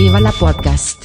Viva 0.00 0.18
la 0.18 0.32
Podcast. 0.32 0.96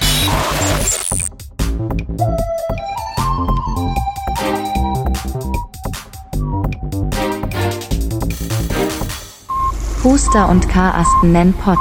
Huster 10.02 10.48
und 10.48 10.70
Karasten 10.70 11.34
nennen 11.34 11.54
Pott. 11.56 11.78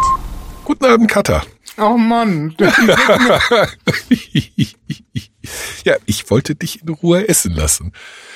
Guten 0.64 0.86
Abend, 0.86 1.08
Katha. 1.08 1.44
Oh 1.78 1.96
Mann. 1.96 2.56
ja, 5.84 5.94
ich 6.06 6.28
wollte 6.28 6.56
dich 6.56 6.82
in 6.82 6.88
Ruhe 6.88 7.28
essen 7.28 7.52
lassen. 7.52 7.92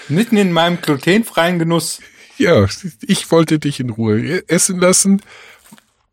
Mitten 0.08 0.36
in 0.36 0.52
meinem 0.52 0.80
glutenfreien 0.80 1.58
Genuss. 1.58 1.98
Ja, 2.36 2.68
ich 3.08 3.29
wollte 3.32 3.58
dich 3.58 3.80
in 3.80 3.90
Ruhe 3.90 4.48
essen 4.48 4.79
lassen, 4.79 5.20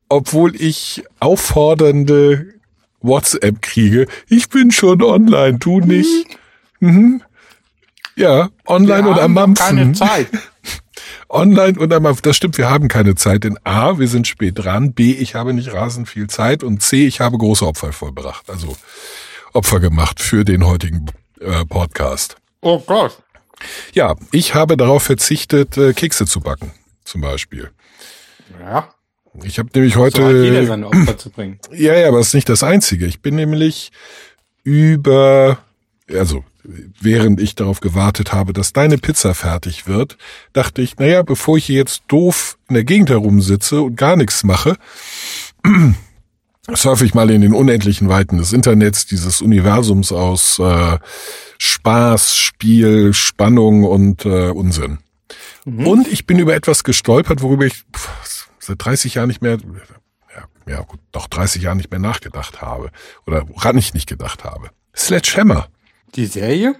obwohl 0.09 0.59
ich 0.59 1.03
auffordernde 1.19 2.54
WhatsApp 3.05 3.61
kriege. 3.61 4.07
Ich 4.27 4.49
bin 4.49 4.71
schon 4.71 5.01
online, 5.01 5.57
du 5.59 5.79
nicht. 5.79 6.27
Mhm. 6.79 7.21
Ja, 8.15 8.49
online 8.65 9.05
Wir 9.05 9.11
und 9.11 9.19
am 9.19 9.33
Mampfen. 9.33 9.65
keine 9.65 9.93
Zeit. 9.93 10.27
Online 11.27 11.77
und 11.79 11.91
am 11.91 12.03
Mampfen. 12.03 12.21
Das 12.23 12.37
stimmt, 12.37 12.57
wir 12.57 12.69
haben 12.69 12.87
keine 12.87 13.15
Zeit. 13.15 13.43
Denn 13.43 13.57
A, 13.63 13.97
wir 13.99 14.07
sind 14.07 14.27
spät 14.27 14.53
dran. 14.57 14.93
B, 14.93 15.11
ich 15.11 15.35
habe 15.35 15.53
nicht 15.53 15.73
rasend 15.73 16.07
viel 16.07 16.27
Zeit. 16.27 16.63
Und 16.63 16.81
C, 16.81 17.07
ich 17.07 17.19
habe 17.19 17.37
große 17.37 17.65
Opfer 17.65 17.91
vollbracht. 17.91 18.49
Also 18.49 18.77
Opfer 19.51 19.79
gemacht 19.79 20.21
für 20.21 20.45
den 20.45 20.65
heutigen 20.65 21.07
äh, 21.41 21.65
Podcast. 21.65 22.37
Oh 22.61 22.79
Gott. 22.79 23.17
Ja, 23.93 24.15
ich 24.31 24.53
habe 24.53 24.77
darauf 24.77 25.03
verzichtet, 25.03 25.77
äh, 25.77 25.93
Kekse 25.93 26.25
zu 26.25 26.41
backen, 26.41 26.71
zum 27.03 27.21
Beispiel. 27.21 27.71
Ja. 28.59 28.89
Ich 29.43 29.59
habe 29.59 29.69
nämlich 29.73 29.95
So 29.95 30.05
hat 30.05 30.17
jeder 30.17 30.27
heute, 30.27 30.65
seine 30.65 30.87
Opfer 30.87 31.17
zu 31.17 31.29
bringen. 31.29 31.59
ja, 31.71 31.95
ja, 31.95 32.07
aber 32.07 32.19
das 32.19 32.27
ist 32.27 32.33
nicht 32.33 32.49
das 32.49 32.63
Einzige. 32.63 33.05
Ich 33.05 33.21
bin 33.21 33.35
nämlich 33.35 33.91
über, 34.63 35.59
also 36.11 36.43
während 36.63 37.39
ich 37.39 37.55
darauf 37.55 37.79
gewartet 37.79 38.33
habe, 38.33 38.53
dass 38.53 38.73
deine 38.73 38.97
Pizza 38.97 39.33
fertig 39.33 39.87
wird, 39.87 40.17
dachte 40.53 40.81
ich, 40.81 40.97
naja, 40.97 41.21
bevor 41.21 41.57
ich 41.57 41.65
hier 41.65 41.77
jetzt 41.77 42.03
doof 42.07 42.57
in 42.69 42.75
der 42.75 42.83
Gegend 42.83 43.09
herumsitze 43.09 43.81
und 43.81 43.95
gar 43.95 44.15
nichts 44.15 44.43
mache, 44.43 44.77
surfe 46.73 47.05
ich 47.05 47.13
mal 47.13 47.29
in 47.29 47.41
den 47.41 47.53
unendlichen 47.53 48.09
Weiten 48.09 48.37
des 48.37 48.53
Internets, 48.53 49.05
dieses 49.05 49.41
Universums 49.41 50.11
aus 50.11 50.59
äh, 50.59 50.97
Spaß, 51.59 52.35
Spiel, 52.35 53.13
Spannung 53.13 53.83
und 53.83 54.25
äh, 54.25 54.49
Unsinn. 54.49 54.99
Und 55.65 56.07
ich 56.07 56.27
bin 56.27 56.37
über 56.37 56.53
etwas 56.53 56.83
gestolpert, 56.83 57.41
worüber 57.41 57.65
ich 57.65 57.73
pff, 57.95 58.44
seit 58.65 58.83
30 58.85 59.15
Jahren 59.15 59.27
nicht 59.27 59.41
mehr, 59.41 59.57
ja, 60.35 60.73
ja 60.73 60.81
gut, 60.81 60.99
doch 61.11 61.27
30 61.27 61.61
Jahren 61.61 61.77
nicht 61.77 61.91
mehr 61.91 61.99
nachgedacht 61.99 62.61
habe. 62.61 62.89
Oder 63.25 63.47
woran 63.49 63.77
ich 63.77 63.93
nicht 63.93 64.07
gedacht 64.07 64.43
habe. 64.43 64.69
Sledgehammer, 64.95 65.67
Die 66.15 66.25
Serie? 66.25 66.75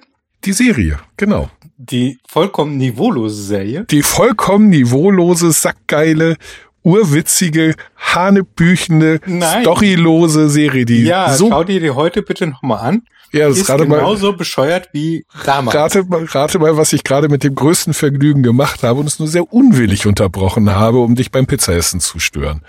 die 0.46 0.54
Serie, 0.54 1.00
genau. 1.18 1.50
Die 1.78 2.20
vollkommen 2.28 2.78
niveaulose 2.78 3.42
Serie. 3.44 3.86
Die 3.86 4.04
vollkommen 4.04 4.70
niveaulose, 4.70 5.52
sackgeile, 5.52 6.38
urwitzige, 6.84 7.76
hanebüchende, 7.98 9.20
Nein. 9.26 9.62
storylose 9.64 10.50
Serie, 10.50 10.86
die 10.86 11.04
Ja, 11.04 11.34
so, 11.36 11.50
schau 11.50 11.64
dir 11.64 11.80
die 11.80 11.90
heute 11.92 12.22
bitte 12.22 12.46
nochmal 12.48 12.80
an. 12.80 13.02
Ja, 13.36 13.48
das 13.48 13.56
Ist 13.58 13.62
ist 13.62 13.68
gerade 13.68 13.86
mal, 13.86 13.98
genauso 13.98 14.34
bescheuert 14.34 14.90
wie 14.94 15.26
damals. 15.46 15.76
Rate, 15.76 16.04
mal- 16.06 16.26
rate 16.26 16.60
mal, 16.60 16.78
was 16.78 16.94
ich 16.94 17.04
gerade 17.04 17.30
mit 17.30 17.44
dem 17.44 17.54
größten 17.56 17.94
Vergnügen 17.94 18.44
gemacht 18.44 18.82
habe 18.84 19.00
und 19.00 19.08
es 19.08 19.20
nur 19.20 19.28
sehr 19.28 19.52
unwillig 19.52 20.08
unterbrochen 20.08 20.70
habe, 20.74 21.00
um 21.00 21.16
dich 21.16 21.32
beim 21.32 21.46
Pizzaessen 21.46 22.00
zu 22.00 22.20
stören. 22.20 22.64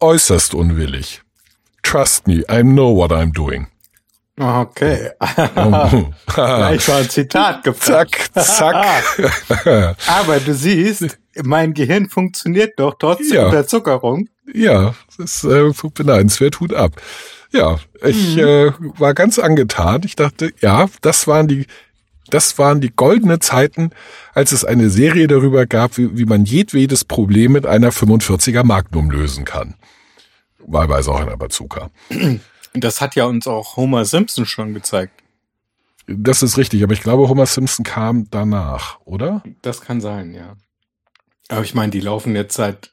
Äußerst 0.00 0.54
unwillig. 0.54 1.22
Trust 1.82 2.26
me, 2.26 2.44
I 2.50 2.62
know 2.62 2.94
what 2.96 3.10
I'm 3.12 3.32
doing. 3.32 3.66
Okay. 4.40 5.10
Oh. 5.56 6.04
Gleich 6.26 6.88
war 6.88 6.98
ein 6.98 7.10
Zitat 7.10 7.64
gefragt. 7.64 8.30
zack, 8.34 8.44
zack. 8.46 9.96
Aber 10.06 10.38
du 10.38 10.54
siehst, 10.54 11.18
mein 11.42 11.74
Gehirn 11.74 12.08
funktioniert 12.08 12.78
doch 12.78 12.94
trotz 12.98 13.28
der 13.28 13.36
Ja. 13.40 13.46
Unterzuckerung. 13.46 14.28
ja, 14.54 14.94
das 15.16 15.42
ist 15.42 15.44
äh, 15.44 15.72
beneidenswert, 15.92 16.60
Hut 16.60 16.72
ab. 16.72 16.92
Ja, 17.50 17.78
ich 18.04 18.36
Mhm. 18.36 18.42
äh, 18.42 18.72
war 19.00 19.14
ganz 19.14 19.38
angetan. 19.38 20.02
Ich 20.04 20.16
dachte, 20.16 20.52
ja, 20.60 20.86
das 21.00 21.26
waren 21.26 21.48
die, 21.48 21.66
das 22.28 22.58
waren 22.58 22.80
die 22.80 22.90
goldene 22.94 23.38
Zeiten, 23.38 23.90
als 24.34 24.52
es 24.52 24.64
eine 24.64 24.90
Serie 24.90 25.26
darüber 25.28 25.64
gab, 25.66 25.96
wie, 25.96 26.16
wie 26.18 26.26
man 26.26 26.44
jedwedes 26.44 27.04
Problem 27.04 27.52
mit 27.52 27.64
einer 27.66 27.90
45er 27.90 28.64
Magnum 28.64 29.10
lösen 29.10 29.44
kann. 29.46 29.74
Wahlweise 30.58 31.10
auch 31.10 31.20
einer 31.20 31.36
Bazooka. 31.38 31.90
Das 32.74 33.00
hat 33.00 33.14
ja 33.14 33.24
uns 33.24 33.46
auch 33.46 33.76
Homer 33.76 34.04
Simpson 34.04 34.44
schon 34.44 34.74
gezeigt. 34.74 35.14
Das 36.06 36.42
ist 36.42 36.58
richtig, 36.58 36.82
aber 36.82 36.92
ich 36.92 37.00
glaube, 37.02 37.28
Homer 37.28 37.46
Simpson 37.46 37.84
kam 37.84 38.28
danach, 38.30 38.98
oder? 39.06 39.42
Das 39.62 39.80
kann 39.80 40.00
sein, 40.02 40.34
ja. 40.34 40.56
Aber 41.48 41.62
ich 41.62 41.74
meine, 41.74 41.90
die 41.90 42.00
laufen 42.00 42.34
jetzt 42.36 42.54
seit 42.54 42.92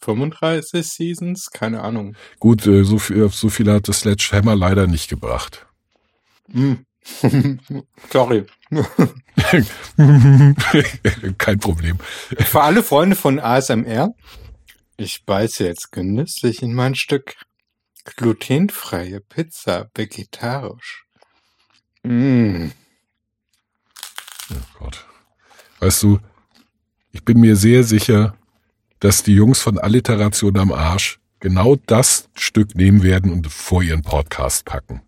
35 0.00 0.86
Seasons, 0.86 1.50
keine 1.50 1.82
Ahnung. 1.82 2.16
Gut, 2.38 2.66
äh, 2.66 2.84
so 2.84 2.98
viel, 2.98 3.28
so 3.30 3.48
viel 3.48 3.70
hat 3.72 3.88
das 3.88 4.00
Sledgehammer 4.00 4.54
leider 4.56 4.86
nicht 4.86 5.08
gebracht. 5.08 5.66
Hm. 6.52 6.84
Sorry. 8.12 8.46
Kein 11.38 11.58
Problem. 11.60 11.98
Für 12.38 12.62
alle 12.62 12.82
Freunde 12.82 13.16
von 13.16 13.38
ASMR, 13.38 14.14
ich 14.96 15.24
beiße 15.24 15.64
jetzt 15.64 15.92
genüsslich 15.92 16.62
in 16.62 16.74
mein 16.74 16.94
Stück 16.94 17.36
glutenfreie 18.16 19.20
Pizza, 19.20 19.90
vegetarisch. 19.94 21.04
Mm. 22.02 22.68
Oh 24.50 24.78
Gott. 24.78 25.04
Weißt 25.80 26.02
du, 26.04 26.20
ich 27.12 27.24
bin 27.24 27.40
mir 27.40 27.56
sehr 27.56 27.82
sicher, 27.82 28.36
dass 29.00 29.22
die 29.22 29.34
Jungs 29.34 29.60
von 29.60 29.78
Alliteration 29.78 30.56
am 30.58 30.72
Arsch 30.72 31.18
genau 31.40 31.76
das 31.86 32.28
Stück 32.34 32.74
nehmen 32.74 33.02
werden 33.02 33.30
und 33.32 33.46
vor 33.52 33.82
ihren 33.82 34.02
Podcast 34.02 34.64
packen. 34.64 35.02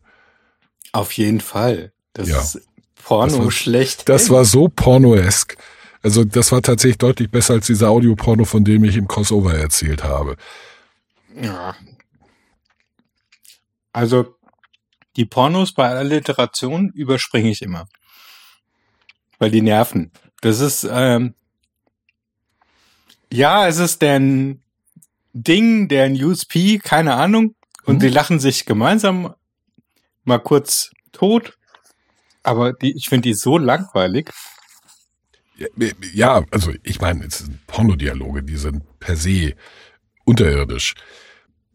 Auf 0.93 1.13
jeden 1.13 1.41
Fall. 1.41 1.93
Das 2.13 2.29
Ja. 2.29 2.41
ist 2.41 2.61
Porno 3.03 3.37
Das 3.37 3.45
war- 3.45 3.51
schlecht. 3.51 4.09
Das 4.09 4.31
war 4.31 4.45
so 4.45 4.69
pornoesk. 4.69 5.57
Also 6.03 6.25
das 6.25 6.53
war 6.53 6.63
tatsächlich 6.63 6.99
deutlich 6.99 7.31
besser 7.31 7.55
als 7.55 7.67
dieser 7.67 7.89
Audioporno, 7.91 8.45
von 8.45 8.65
dem 8.65 8.85
ich 8.85 8.97
im 8.97 9.09
Crossover 9.09 9.55
erzählt 9.55 10.05
habe. 10.05 10.37
Ja. 11.35 11.75
Also, 13.93 14.35
die 15.17 15.25
Pornos 15.25 15.73
bei 15.73 15.89
Alliteration 15.89 16.91
überspringe 16.91 17.51
ich 17.51 17.63
immer. 17.63 17.89
Weil 19.39 19.51
die 19.51 19.63
nerven. 19.63 20.13
Das 20.41 20.61
ist, 20.61 20.87
ähm, 20.91 21.35
ja, 23.33 23.67
es 23.69 23.79
ist 23.79 24.03
deren 24.03 24.63
Ding, 25.33 25.89
deren 25.89 26.15
USP, 26.23 26.79
keine 26.79 27.15
Ahnung. 27.15 27.55
Und 27.85 27.97
Mhm. 27.97 28.01
sie 28.01 28.09
lachen 28.09 28.41
sich 28.41 28.67
gemeinsam 28.67 29.35
mal 30.25 30.39
kurz 30.39 30.91
tot. 31.13 31.57
Aber 32.43 32.73
die, 32.73 32.97
ich 32.97 33.09
finde 33.09 33.29
die 33.29 33.35
so 33.35 33.59
langweilig. 33.59 34.31
Ja, 36.15 36.45
also 36.51 36.73
ich 36.85 37.01
meine, 37.01 37.25
es 37.27 37.39
sind 37.39 37.67
Pornodialoge, 37.67 38.43
die 38.43 38.57
sind 38.57 38.83
per 39.01 39.17
se 39.17 39.55
unterirdisch. 40.25 40.95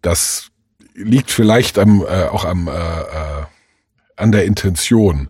Das 0.01 0.51
liegt 0.93 1.31
vielleicht 1.31 1.77
am, 1.77 2.01
äh, 2.01 2.25
auch 2.25 2.45
am, 2.45 2.67
äh, 2.67 2.71
äh, 2.71 3.45
an 4.15 4.31
der 4.31 4.45
Intention. 4.45 5.29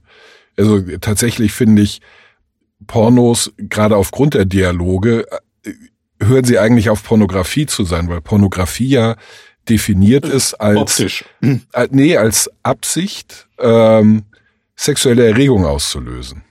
Also 0.57 0.81
tatsächlich 0.97 1.51
finde 1.53 1.81
ich 1.81 2.01
Pornos, 2.85 3.53
gerade 3.57 3.95
aufgrund 3.95 4.33
der 4.35 4.45
Dialoge, 4.45 5.25
äh, 5.63 5.71
hören 6.25 6.43
sie 6.45 6.59
eigentlich 6.59 6.89
auf 6.89 7.03
Pornografie 7.03 7.65
zu 7.65 7.83
sein, 7.85 8.07
weil 8.09 8.21
Pornografie 8.21 8.89
ja 8.89 9.15
definiert 9.69 10.25
ist 10.25 10.53
als 10.55 10.77
Optisch. 10.77 11.25
äh, 11.41 11.87
nee, 11.91 12.17
als 12.17 12.49
Absicht, 12.63 13.47
ähm, 13.59 14.23
sexuelle 14.75 15.27
Erregung 15.27 15.65
auszulösen. 15.65 16.43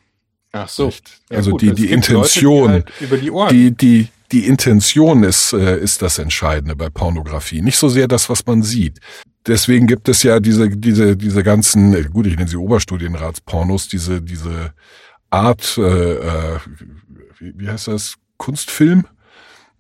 Ach 0.53 0.69
so. 0.69 0.87
Nicht? 0.87 1.21
Also 1.31 1.57
die- 1.57 1.69
es 1.69 1.75
die 1.77 1.91
Intention, 1.91 2.73
Leute, 2.73 2.85
die 2.87 2.93
halt 2.93 3.01
über 3.01 3.17
die 3.19 3.31
Ohren. 3.31 3.49
Die, 3.51 3.71
die, 3.73 4.09
die 4.33 4.47
Intention 4.47 5.25
ist, 5.25 5.53
äh, 5.53 5.79
ist 5.79 6.03
das 6.03 6.19
Entscheidende 6.19 6.75
bei 6.77 6.89
Pornografie. 6.89 7.61
Nicht 7.63 7.77
so 7.79 7.89
sehr 7.89 8.09
das, 8.09 8.29
was 8.31 8.45
man 8.47 8.63
sieht. 8.63 8.99
Deswegen 9.47 9.87
gibt 9.87 10.09
es 10.09 10.23
ja 10.23 10.41
diese, 10.41 10.69
diese, 10.71 11.17
diese 11.17 11.43
ganzen, 11.43 11.95
äh, 11.95 12.05
gut, 12.05 12.27
ich 12.27 12.37
nenne 12.37 12.49
sie 12.49 12.57
Oberstudienratspornos, 12.57 13.89
diese, 13.89 14.23
diese 14.23 14.73
Art, 15.31 15.77
äh, 15.79 15.83
äh, 16.15 16.59
wie, 17.39 17.53
wie 17.57 17.69
heißt 17.69 17.89
das, 17.89 18.15
Kunstfilm, 18.37 19.07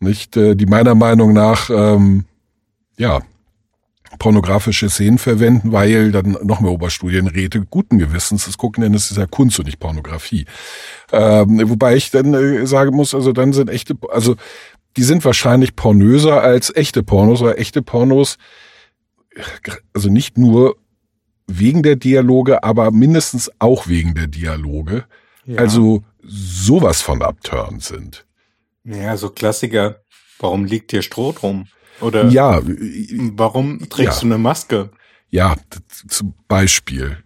nicht, 0.02 0.36
äh, 0.36 0.54
die 0.54 0.66
meiner 0.66 0.94
Meinung 0.94 1.32
nach, 1.32 1.70
ähm, 1.70 2.24
ja, 2.98 3.22
pornografische 4.18 4.90
Szenen 4.90 5.16
verwenden, 5.18 5.72
weil 5.72 6.12
dann 6.12 6.36
noch 6.42 6.60
mehr 6.60 6.70
Oberstudienräte 6.70 7.62
guten 7.62 7.98
Gewissens 7.98 8.44
das 8.44 8.58
gucken, 8.58 8.82
denn 8.82 8.92
es 8.94 9.10
ist 9.10 9.16
ja 9.16 9.26
Kunst 9.26 9.58
und 9.58 9.64
nicht 9.64 9.80
Pornografie. 9.80 10.44
Ähm, 11.10 11.62
wobei 11.70 11.96
ich 11.96 12.10
dann 12.10 12.34
äh, 12.34 12.66
sagen 12.66 12.94
muss, 12.94 13.14
also 13.14 13.32
dann 13.32 13.54
sind 13.54 13.70
echte, 13.70 13.96
also 14.10 14.36
die 14.98 15.02
sind 15.02 15.24
wahrscheinlich 15.24 15.74
pornöser 15.76 16.42
als 16.42 16.74
echte 16.76 17.02
Pornos, 17.02 17.40
weil 17.40 17.58
echte 17.58 17.80
Pornos 17.80 18.36
also 19.94 20.10
nicht 20.10 20.36
nur 20.36 20.76
wegen 21.46 21.82
der 21.82 21.96
Dialoge, 21.96 22.62
aber 22.62 22.90
mindestens 22.90 23.50
auch 23.58 23.88
wegen 23.88 24.14
der 24.14 24.26
Dialoge, 24.26 25.04
Ja. 25.46 25.58
also 25.58 26.04
sowas 26.22 27.02
von 27.02 27.22
abturnt 27.22 27.82
sind. 27.82 28.24
Ja, 28.84 29.16
so 29.16 29.30
Klassiker. 29.30 30.02
Warum 30.38 30.64
liegt 30.64 30.90
hier 30.90 31.02
Stroh 31.02 31.32
drum? 31.32 31.66
Oder 32.00 32.26
Ja, 32.28 32.60
warum 32.64 33.88
trägst 33.88 34.16
Ja. 34.16 34.20
du 34.20 34.26
eine 34.26 34.38
Maske? 34.38 34.90
ja, 35.30 35.56
zum 36.08 36.34
Beispiel. 36.48 37.18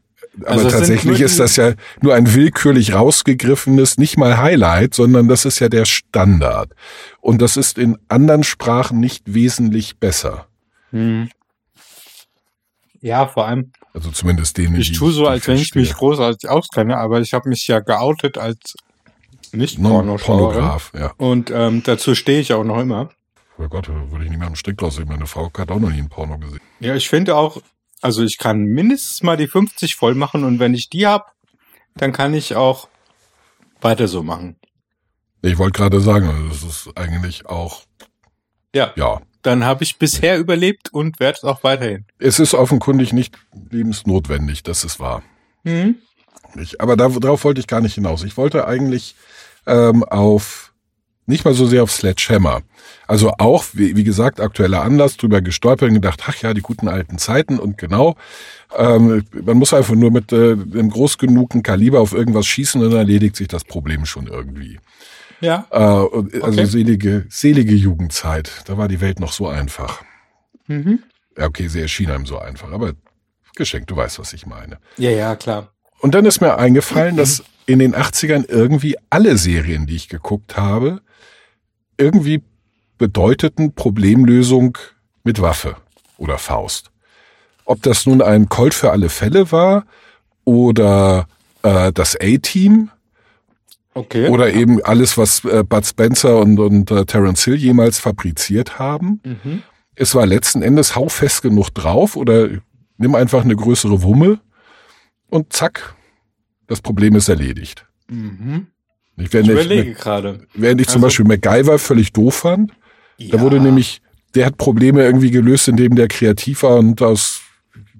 Aber 0.44 0.50
Also 0.50 0.68
tatsächlich 0.70 1.20
ist 1.22 1.40
das 1.40 1.56
ja 1.56 1.72
nur 2.02 2.14
ein 2.14 2.34
willkürlich 2.34 2.92
rausgegriffenes, 2.92 3.96
nicht 3.96 4.18
mal 4.18 4.36
Highlight, 4.36 4.92
sondern 4.94 5.28
das 5.28 5.46
ist 5.46 5.60
ja 5.60 5.70
der 5.70 5.86
Standard. 5.86 6.72
Und 7.20 7.40
das 7.40 7.56
ist 7.56 7.78
in 7.78 7.96
anderen 8.08 8.44
Sprachen 8.44 9.00
nicht 9.00 9.32
wesentlich 9.32 9.98
besser. 9.98 10.46
Hm. 10.90 11.30
Ja, 13.00 13.26
vor 13.28 13.46
allem, 13.46 13.72
Also 13.94 14.10
zumindest 14.10 14.58
denen, 14.58 14.76
ich 14.76 14.92
tue 14.92 15.10
so, 15.12 15.26
als 15.26 15.46
wenn 15.48 15.56
ich 15.56 15.74
mich 15.74 15.94
großartig 15.94 16.50
auskenne, 16.50 16.96
aber 16.98 17.20
ich 17.20 17.32
habe 17.32 17.48
mich 17.48 17.66
ja 17.66 17.80
geoutet 17.80 18.36
als 18.36 18.74
nicht 19.52 19.80
Pornoschauerin. 19.82 20.44
Pornograf, 20.54 20.92
ja. 20.98 21.12
Und 21.16 21.50
ähm, 21.50 21.82
dazu 21.84 22.14
stehe 22.14 22.40
ich 22.40 22.52
auch 22.52 22.64
noch 22.64 22.78
immer. 22.78 23.10
Oh 23.58 23.68
Gott, 23.68 23.88
würde 23.88 24.24
ich 24.24 24.30
nicht 24.30 24.38
mehr 24.38 24.46
einen 24.48 24.56
Strick 24.56 24.76
draus 24.78 24.96
sehen. 24.96 25.08
Meine 25.08 25.26
Frau 25.26 25.50
hat 25.56 25.70
auch 25.70 25.78
noch 25.80 25.90
nie 25.90 25.98
ein 25.98 26.08
Porno 26.08 26.38
gesehen. 26.38 26.60
Ja, 26.80 26.94
ich 26.94 27.08
finde 27.08 27.36
auch, 27.36 27.62
also 28.02 28.22
ich 28.22 28.36
kann 28.38 28.64
mindestens 28.64 29.22
mal 29.22 29.36
die 29.36 29.46
50 29.48 29.96
voll 29.96 30.14
machen 30.14 30.44
und 30.44 30.58
wenn 30.58 30.74
ich 30.74 30.90
die 30.90 31.06
hab, 31.06 31.32
dann 31.94 32.12
kann 32.12 32.34
ich 32.34 32.54
auch 32.54 32.88
weiter 33.80 34.08
so 34.08 34.22
machen. 34.22 34.56
Ich 35.42 35.56
wollte 35.58 35.78
gerade 35.78 36.00
sagen, 36.00 36.28
also 36.28 36.48
das 36.48 36.62
ist 36.62 36.98
eigentlich 36.98 37.46
auch, 37.46 37.82
Ja, 38.74 38.92
ja. 38.96 39.20
dann 39.42 39.64
habe 39.64 39.84
ich 39.84 39.98
bisher 39.98 40.38
überlebt 40.38 40.92
und 40.92 41.20
werde 41.20 41.38
es 41.38 41.44
auch 41.44 41.62
weiterhin. 41.62 42.04
Es 42.18 42.38
ist 42.38 42.52
offenkundig 42.52 43.12
nicht 43.12 43.38
lebensnotwendig, 43.70 44.62
das 44.64 44.84
ist 44.84 45.00
wahr. 45.00 45.22
Mhm. 45.64 45.96
Ich, 46.60 46.80
aber 46.80 46.96
da, 46.96 47.08
darauf 47.08 47.44
wollte 47.44 47.60
ich 47.60 47.66
gar 47.66 47.80
nicht 47.80 47.94
hinaus. 47.94 48.22
Ich 48.24 48.36
wollte 48.36 48.66
eigentlich 48.66 49.14
ähm, 49.66 50.04
auf, 50.04 50.72
nicht 51.26 51.44
mal 51.44 51.54
so 51.54 51.66
sehr 51.66 51.82
auf 51.82 51.90
Sledgehammer. 51.92 52.62
Also 53.08 53.32
auch, 53.38 53.64
wie, 53.72 53.96
wie 53.96 54.04
gesagt, 54.04 54.40
aktueller 54.40 54.82
Anlass, 54.82 55.16
drüber 55.16 55.40
gestolpert 55.40 55.88
und 55.88 55.94
gedacht, 55.94 56.22
ach 56.26 56.36
ja, 56.42 56.54
die 56.54 56.60
guten 56.60 56.88
alten 56.88 57.18
Zeiten 57.18 57.58
und 57.58 57.78
genau, 57.78 58.16
ähm, 58.76 59.24
man 59.44 59.56
muss 59.56 59.72
einfach 59.74 59.94
nur 59.94 60.10
mit 60.10 60.32
äh, 60.32 60.52
einem 60.52 60.90
groß 60.90 61.18
genugen 61.18 61.62
Kaliber 61.62 62.00
auf 62.00 62.12
irgendwas 62.12 62.46
schießen 62.46 62.82
und 62.82 62.90
dann 62.90 62.98
erledigt 62.98 63.36
sich 63.36 63.48
das 63.48 63.64
Problem 63.64 64.06
schon 64.06 64.26
irgendwie. 64.26 64.78
Ja. 65.40 65.66
Äh, 65.70 65.76
also 65.76 66.08
Okay. 66.42 66.64
selige, 66.66 67.26
selige 67.28 67.74
Jugendzeit, 67.74 68.50
da 68.66 68.76
war 68.78 68.88
die 68.88 69.00
Welt 69.00 69.20
noch 69.20 69.32
so 69.32 69.46
einfach. 69.48 70.02
Mhm. 70.66 71.00
Ja, 71.38 71.46
okay, 71.46 71.68
sie 71.68 71.80
erschien 71.80 72.10
einem 72.10 72.26
so 72.26 72.38
einfach, 72.38 72.72
aber 72.72 72.92
geschenkt, 73.54 73.90
du 73.90 73.96
weißt, 73.96 74.18
was 74.18 74.32
ich 74.32 74.46
meine. 74.46 74.78
Ja, 74.96 75.10
ja, 75.10 75.36
klar. 75.36 75.72
Und 76.00 76.14
dann 76.14 76.26
ist 76.26 76.40
mir 76.40 76.58
eingefallen, 76.58 77.16
dass 77.16 77.42
in 77.66 77.78
den 77.80 77.94
80ern 77.94 78.48
irgendwie 78.48 78.96
alle 79.10 79.36
Serien, 79.36 79.86
die 79.86 79.96
ich 79.96 80.08
geguckt 80.08 80.56
habe, 80.56 81.00
irgendwie 81.98 82.42
bedeuteten 82.98 83.74
Problemlösung 83.74 84.78
mit 85.24 85.40
Waffe 85.40 85.76
oder 86.16 86.38
Faust. 86.38 86.90
Ob 87.64 87.82
das 87.82 88.06
nun 88.06 88.22
ein 88.22 88.48
Colt 88.48 88.74
für 88.74 88.92
alle 88.92 89.08
Fälle 89.08 89.50
war 89.50 89.84
oder 90.44 91.26
äh, 91.62 91.92
das 91.92 92.16
A-Team 92.20 92.90
Okay. 93.94 94.28
oder 94.28 94.52
eben 94.52 94.82
alles, 94.84 95.16
was 95.16 95.42
äh, 95.46 95.64
Bud 95.66 95.86
Spencer 95.86 96.38
und, 96.40 96.58
und 96.58 96.90
äh, 96.90 97.06
Terence 97.06 97.44
Hill 97.44 97.54
jemals 97.54 97.98
fabriziert 97.98 98.78
haben. 98.78 99.22
Mhm. 99.24 99.62
Es 99.94 100.14
war 100.14 100.26
letzten 100.26 100.60
Endes 100.60 100.94
hau 100.94 101.08
fest 101.08 101.40
genug 101.40 101.70
drauf 101.70 102.14
oder 102.14 102.48
nimm 102.98 103.14
einfach 103.14 103.42
eine 103.42 103.56
größere 103.56 104.02
Wumme 104.02 104.38
und 105.30 105.54
zack, 105.54 105.95
das 106.66 106.80
Problem 106.80 107.14
ist 107.16 107.28
erledigt. 107.28 107.86
Mhm. 108.08 108.66
Ich, 109.16 109.32
Ich 109.32 109.48
überlege 109.48 109.90
ich, 109.92 109.98
gerade. 109.98 110.46
während 110.54 110.80
ich 110.80 110.88
zum 110.88 111.02
Also- 111.02 111.06
Beispiel 111.06 111.24
MacGyver 111.26 111.78
völlig 111.78 112.12
doof 112.12 112.34
fand, 112.34 112.70
da 113.18 113.24
Ja. 113.36 113.40
wurde 113.40 113.60
nämlich, 113.60 114.02
der 114.34 114.46
hat 114.46 114.58
Probleme 114.58 115.02
irgendwie 115.02 115.30
gelöst, 115.30 115.68
indem 115.68 115.94
der 115.96 116.08
kreativ 116.08 116.62
war 116.64 116.76
und 116.76 117.00
aus, 117.00 117.40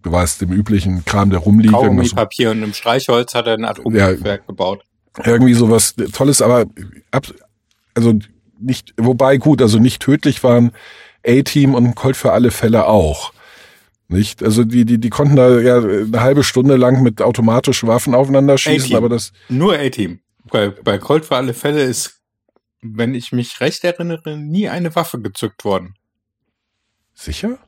du 0.03 0.13
weißt, 0.13 0.43
dem 0.43 0.53
üblichen 0.53 1.05
Kram, 1.07 1.31
der 1.31 1.39
rumliegt, 1.39 1.73
irgendwas, 1.73 2.11
Kaugummi-Papier 2.11 2.51
und 2.51 2.63
im 2.63 2.75
Streichholz 2.75 3.35
hat 3.35 3.47
er 3.47 3.55
ein 3.55 3.65
Atomkraftwerk 3.65 4.47
gebaut. 4.47 4.83
irgendwie 5.25 5.55
sowas 5.55 5.95
Tolles, 6.13 6.43
aber 6.43 6.67
ab, 7.11 7.27
also 7.95 8.19
nicht, 8.61 8.93
wobei 8.99 9.39
gut, 9.39 9.63
also 9.63 9.79
nicht 9.79 10.03
tödlich 10.03 10.43
waren 10.45 10.73
A-Team 11.27 11.75
und 11.75 11.95
Colt 11.95 12.17
für 12.19 12.33
alle 12.33 12.51
Fälle 12.51 12.87
auch. 12.87 13.33
Nicht? 14.09 14.43
Also 14.43 14.65
die, 14.65 14.85
die, 14.85 14.99
die 14.99 15.11
konnten 15.11 15.37
da 15.37 15.59
ja 15.59 15.79
eine 15.79 16.21
halbe 16.21 16.45
Stunde 16.45 16.77
lang 16.77 17.03
mit 17.03 17.21
automatischen 17.21 17.89
Waffen 17.89 18.15
aufeinander 18.15 18.57
schießen, 18.57 18.95
aber 18.95 19.09
das, 19.09 19.33
Nur 19.49 19.75
A-Team. 19.75 20.21
Bei, 20.51 20.69
bei 20.69 20.99
Colt 20.99 21.25
für 21.25 21.37
alle 21.37 21.55
Fälle 21.55 21.83
ist, 21.83 22.21
wenn 22.83 23.15
ich 23.15 23.33
mich 23.33 23.61
recht 23.61 23.83
erinnere, 23.83 24.37
nie 24.37 24.69
eine 24.69 24.95
Waffe 24.95 25.21
gezückt 25.21 25.65
worden. 25.65 25.95
sicher? 27.15 27.59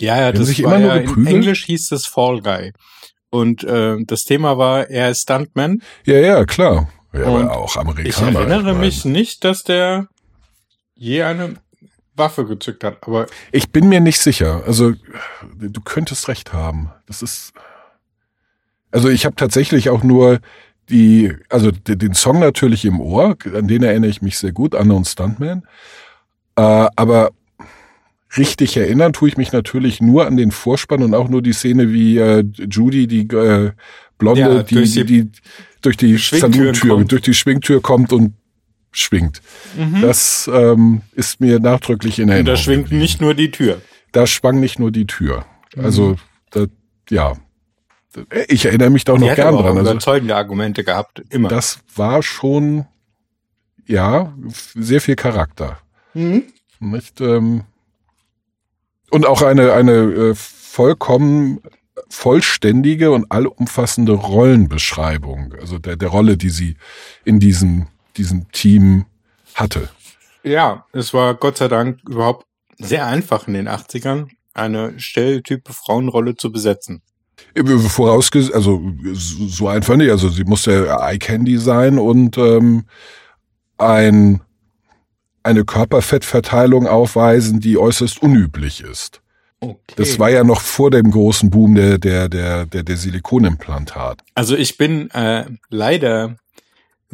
Ja, 0.00 0.20
ja, 0.20 0.32
das 0.32 0.48
sich 0.48 0.64
war 0.64 0.76
immer 0.76 0.86
nur 0.86 0.96
ja, 0.96 1.02
in? 1.02 1.26
Englisch 1.26 1.66
hieß 1.66 1.92
es 1.92 2.06
Fall 2.06 2.40
Guy. 2.40 2.72
Und 3.30 3.62
äh, 3.64 3.96
das 4.04 4.24
Thema 4.24 4.58
war, 4.58 4.90
er 4.90 5.10
ist 5.10 5.22
Stuntman. 5.22 5.82
Ja, 6.04 6.18
ja, 6.18 6.44
klar. 6.44 6.88
Ja, 7.12 7.26
aber 7.26 7.56
auch 7.56 7.76
Amerikaner. 7.76 8.30
Ich 8.30 8.36
erinnere 8.36 8.62
meine, 8.62 8.78
mich 8.78 9.04
nicht, 9.04 9.44
dass 9.44 9.62
der 9.62 10.08
je 10.96 11.22
eine 11.22 11.54
Waffe 12.16 12.44
gezückt 12.46 12.84
hat. 12.84 12.98
Aber 13.02 13.26
Ich 13.52 13.70
bin 13.70 13.88
mir 13.88 14.00
nicht 14.00 14.20
sicher. 14.20 14.62
Also, 14.66 14.92
du 15.58 15.80
könntest 15.80 16.28
recht 16.28 16.52
haben. 16.52 16.90
Das 17.06 17.22
ist. 17.22 17.52
Also, 18.90 19.08
ich 19.08 19.24
habe 19.26 19.34
tatsächlich 19.36 19.90
auch 19.90 20.02
nur 20.02 20.38
die, 20.88 21.32
also 21.48 21.70
de- 21.70 21.96
den 21.96 22.14
Song 22.14 22.38
natürlich 22.40 22.84
im 22.84 23.00
Ohr, 23.00 23.36
an 23.54 23.66
den 23.68 23.82
erinnere 23.82 24.10
ich 24.10 24.22
mich 24.22 24.38
sehr 24.38 24.52
gut, 24.52 24.74
und 24.96 25.06
Stuntman. 25.08 25.62
Äh, 26.56 26.86
aber 26.94 27.30
richtig 28.36 28.76
erinnern 28.76 29.12
tue 29.12 29.28
ich 29.28 29.36
mich 29.36 29.52
natürlich 29.52 30.00
nur 30.00 30.26
an 30.26 30.36
den 30.36 30.50
Vorspann 30.52 31.02
und 31.02 31.14
auch 31.14 31.28
nur 31.28 31.42
die 31.42 31.52
Szene, 31.52 31.92
wie 31.92 32.18
äh, 32.18 32.44
Judy, 32.70 33.06
die 33.06 33.22
äh, 33.34 33.72
Blonde, 34.18 34.40
Ja, 34.40 34.62
die, 34.62 34.74
durch 34.74 34.92
die, 34.92 35.04
die 35.04 35.30
durch 35.82 35.96
die 35.96 36.18
kommt. 36.96 37.12
durch 37.12 37.22
die 37.22 37.34
Schwingtür 37.34 37.82
kommt 37.82 38.12
und 38.12 38.34
schwingt. 38.96 39.42
Das 40.00 40.50
ähm, 40.52 41.02
ist 41.12 41.40
mir 41.40 41.60
nachdrücklich 41.60 42.18
in 42.18 42.24
und 42.24 42.30
Erinnerung. 42.30 42.56
da 42.56 42.62
schwingt 42.62 42.92
nicht 42.92 43.20
nur 43.20 43.34
die 43.34 43.50
Tür. 43.50 43.80
da 44.12 44.26
schwang 44.26 44.60
nicht 44.60 44.78
nur 44.78 44.90
die 44.90 45.06
Tür. 45.06 45.44
Mhm. 45.74 45.84
Also, 45.84 46.16
da, 46.50 46.66
ja. 47.10 47.34
Ich 48.48 48.64
erinnere 48.64 48.90
mich 48.90 49.04
da 49.04 49.14
auch 49.14 49.18
Die 49.18 49.26
noch 49.26 49.34
gern 49.34 49.48
aber 49.48 49.58
auch 49.58 49.62
dran. 49.62 49.78
Also, 49.78 49.90
überzeugende 49.90 50.36
Argumente 50.36 50.84
gehabt, 50.84 51.22
immer. 51.30 51.48
das 51.48 51.80
war 51.94 52.22
schon, 52.22 52.86
ja, 53.86 54.32
sehr 54.74 55.00
viel 55.00 55.16
Charakter. 55.16 55.78
Mhm. 56.14 56.44
Nicht, 56.78 57.20
ähm, 57.20 57.64
und 59.10 59.26
auch 59.26 59.42
eine, 59.42 59.72
eine 59.72 59.92
äh, 59.92 60.34
vollkommen 60.34 61.60
vollständige 62.08 63.10
und 63.10 63.30
allumfassende 63.30 64.12
Rollenbeschreibung, 64.12 65.54
also 65.60 65.78
der, 65.78 65.96
der 65.96 66.08
Rolle, 66.08 66.36
die 66.36 66.50
sie 66.50 66.76
in 67.24 67.40
diesem, 67.40 67.86
diesem 68.16 68.50
Team 68.52 69.06
hatte. 69.54 69.88
Ja, 70.42 70.84
es 70.92 71.14
war 71.14 71.34
Gott 71.34 71.58
sei 71.58 71.68
Dank 71.68 72.00
überhaupt 72.08 72.46
sehr 72.78 73.06
einfach 73.06 73.46
in 73.48 73.54
den 73.54 73.68
80ern, 73.68 74.28
eine 74.52 74.98
Stereotype 74.98 75.72
Frauenrolle 75.72 76.36
zu 76.36 76.52
besetzen. 76.52 77.02
Vorausges 77.88 78.50
also 78.50 78.80
so 79.04 79.68
einfach 79.68 79.96
nicht. 79.96 80.10
Also 80.10 80.28
sie 80.28 80.44
musste 80.44 80.88
Eye 80.88 81.18
Candy 81.18 81.58
sein 81.58 81.98
und 81.98 82.36
ähm, 82.36 82.84
ein, 83.78 84.40
eine 85.42 85.64
Körperfettverteilung 85.64 86.86
aufweisen, 86.86 87.60
die 87.60 87.78
äußerst 87.78 88.22
unüblich 88.22 88.82
ist. 88.82 89.20
Okay. 89.60 89.94
Das 89.96 90.18
war 90.18 90.30
ja 90.30 90.44
noch 90.44 90.60
vor 90.60 90.90
dem 90.90 91.10
großen 91.10 91.48
Boom 91.50 91.74
der, 91.74 91.98
der, 91.98 92.28
der, 92.28 92.66
der, 92.66 92.82
der 92.82 92.96
Silikonimplantat. 92.96 94.20
Also 94.34 94.56
ich 94.56 94.76
bin 94.76 95.10
äh, 95.10 95.46
leider 95.70 96.36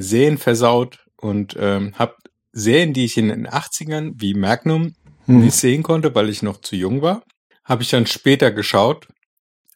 sehenversaut 0.00 0.98
und 1.16 1.56
ähm, 1.58 1.94
habe 1.98 2.16
Serien, 2.52 2.92
die 2.92 3.04
ich 3.04 3.16
in 3.16 3.28
den 3.28 3.46
80ern 3.46 4.12
wie 4.16 4.34
Magnum 4.34 4.94
Hm. 5.30 5.40
nicht 5.40 5.54
sehen 5.54 5.82
konnte, 5.82 6.14
weil 6.14 6.28
ich 6.28 6.42
noch 6.42 6.60
zu 6.60 6.76
jung 6.76 7.02
war, 7.02 7.22
habe 7.64 7.82
ich 7.82 7.90
dann 7.90 8.06
später 8.06 8.50
geschaut. 8.50 9.06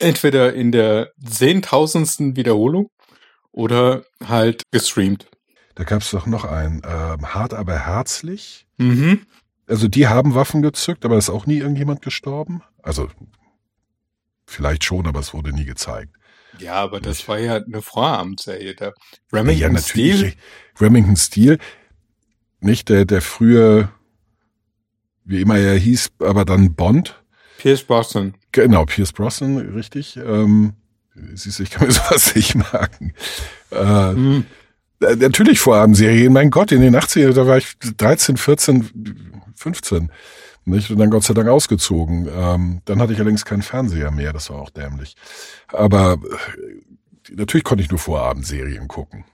Entweder 0.01 0.53
in 0.53 0.73
der 0.73 1.13
zehntausendsten 1.25 2.35
Wiederholung 2.37 2.91
oder 3.53 4.05
halt 4.25 4.63
gestreamt. 4.73 5.29
Da 5.77 5.85
gab's 5.85 6.11
doch 6.11 6.27
noch 6.27 6.45
einen, 6.45 6.83
ähm, 6.85 7.35
hart 7.35 7.55
aber 7.55 7.79
herzlich. 7.79 8.67
Mhm. 8.79 9.21
Also 9.69 9.87
die 9.87 10.09
haben 10.09 10.35
Waffen 10.35 10.63
gezückt, 10.63 11.05
aber 11.05 11.17
ist 11.17 11.31
auch 11.31 11.47
nie 11.47 11.59
irgendjemand 11.59 12.03
gestorben. 12.03 12.63
Also 12.83 13.09
vielleicht 14.47 14.85
schon, 14.85 15.07
aber 15.07 15.21
es 15.21 15.33
wurde 15.33 15.53
nie 15.53 15.65
gezeigt. 15.65 16.17
Ja, 16.59 16.75
aber 16.75 17.01
das 17.01 17.27
war 17.29 17.39
ja 17.39 17.57
eine 17.57 17.83
Vorabendserie. 17.83 18.75
Der 18.75 18.89
Ja, 19.33 19.39
Remington 19.41 19.73
natürlich. 19.73 20.17
Steel. 20.19 20.33
Remington 20.81 21.17
Steel, 21.17 21.59
nicht 22.61 22.89
der, 22.89 23.05
der 23.05 23.21
frühe, 23.23 23.89
wie 25.25 25.41
immer 25.41 25.59
er 25.59 25.77
hieß, 25.77 26.11
aber 26.21 26.45
dann 26.45 26.75
Bond. 26.75 27.23
Pierce 27.59 27.85
Brosnan. 27.85 28.35
Genau, 28.53 28.85
Pierce 28.85 29.13
Brosnan, 29.13 29.57
richtig. 29.59 30.17
Ähm, 30.17 30.75
siehst 31.35 31.59
du, 31.59 31.63
ich 31.63 31.71
kann 31.71 31.87
mir 31.87 31.93
sowas 31.95 32.35
nicht 32.35 32.55
merken. 32.55 33.13
Äh, 33.71 33.85
Hm. 34.13 34.47
äh, 35.01 35.17
Natürlich 35.17 35.61
Vorabendserien, 35.61 36.33
mein 36.33 36.51
Gott, 36.51 36.73
in 36.73 36.81
den 36.81 36.97
80er, 36.97 37.33
da 37.33 37.47
war 37.47 37.59
ich 37.59 37.75
13, 37.79 38.37
14, 38.37 38.91
15. 39.57 40.11
Nicht? 40.67 40.91
Und 40.91 40.99
dann 40.99 41.11
Gott 41.11 41.25
sei 41.25 41.35
Dank 41.35 41.49
ausgezogen. 41.49 42.29
Ähm, 42.35 42.81
dann 42.85 43.01
hatte 43.01 43.13
ich 43.13 43.19
allerdings 43.19 43.45
keinen 43.45 43.63
Fernseher 43.63 44.11
mehr, 44.11 44.33
das 44.33 44.51
war 44.51 44.61
auch 44.61 44.71
dämlich. 44.71 45.15
Aber 45.69 46.15
äh, 46.15 47.35
natürlich 47.35 47.65
konnte 47.65 47.85
ich 47.85 47.91
nur 47.91 47.99
Vorabendserien 47.99 48.89
gucken. 48.89 49.25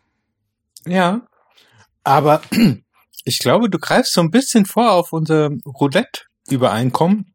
Ja. 0.86 1.22
Aber 2.04 2.42
ich 3.24 3.38
glaube, 3.38 3.70
du 3.70 3.78
greifst 3.78 4.12
so 4.12 4.20
ein 4.20 4.30
bisschen 4.30 4.66
vor 4.66 4.92
auf 4.92 5.12
unser 5.12 5.50
Roulette-Übereinkommen, 5.64 7.34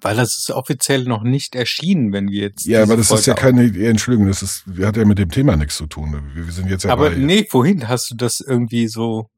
weil 0.00 0.16
das 0.16 0.36
ist 0.36 0.50
offiziell 0.50 1.04
noch 1.04 1.22
nicht 1.22 1.54
erschienen, 1.54 2.12
wenn 2.12 2.28
wir 2.28 2.42
jetzt. 2.42 2.64
Ja, 2.66 2.82
aber 2.82 2.96
das 2.96 3.10
ist 3.10 3.26
ja 3.26 3.36
Folge 3.36 3.72
keine 3.72 3.88
Entschuldigung, 3.88 4.28
das 4.28 4.42
ist, 4.42 4.64
hat 4.80 4.96
ja 4.96 5.04
mit 5.04 5.18
dem 5.18 5.30
Thema 5.30 5.56
nichts 5.56 5.76
zu 5.76 5.86
tun. 5.86 6.22
Wir, 6.34 6.46
wir 6.46 6.52
sind 6.52 6.70
jetzt 6.70 6.84
ja 6.84 6.92
Aber 6.92 7.10
bei, 7.10 7.16
nee, 7.16 7.46
vorhin 7.48 7.88
hast 7.88 8.10
du 8.10 8.14
das 8.14 8.40
irgendwie 8.40 8.88
so, 8.88 9.28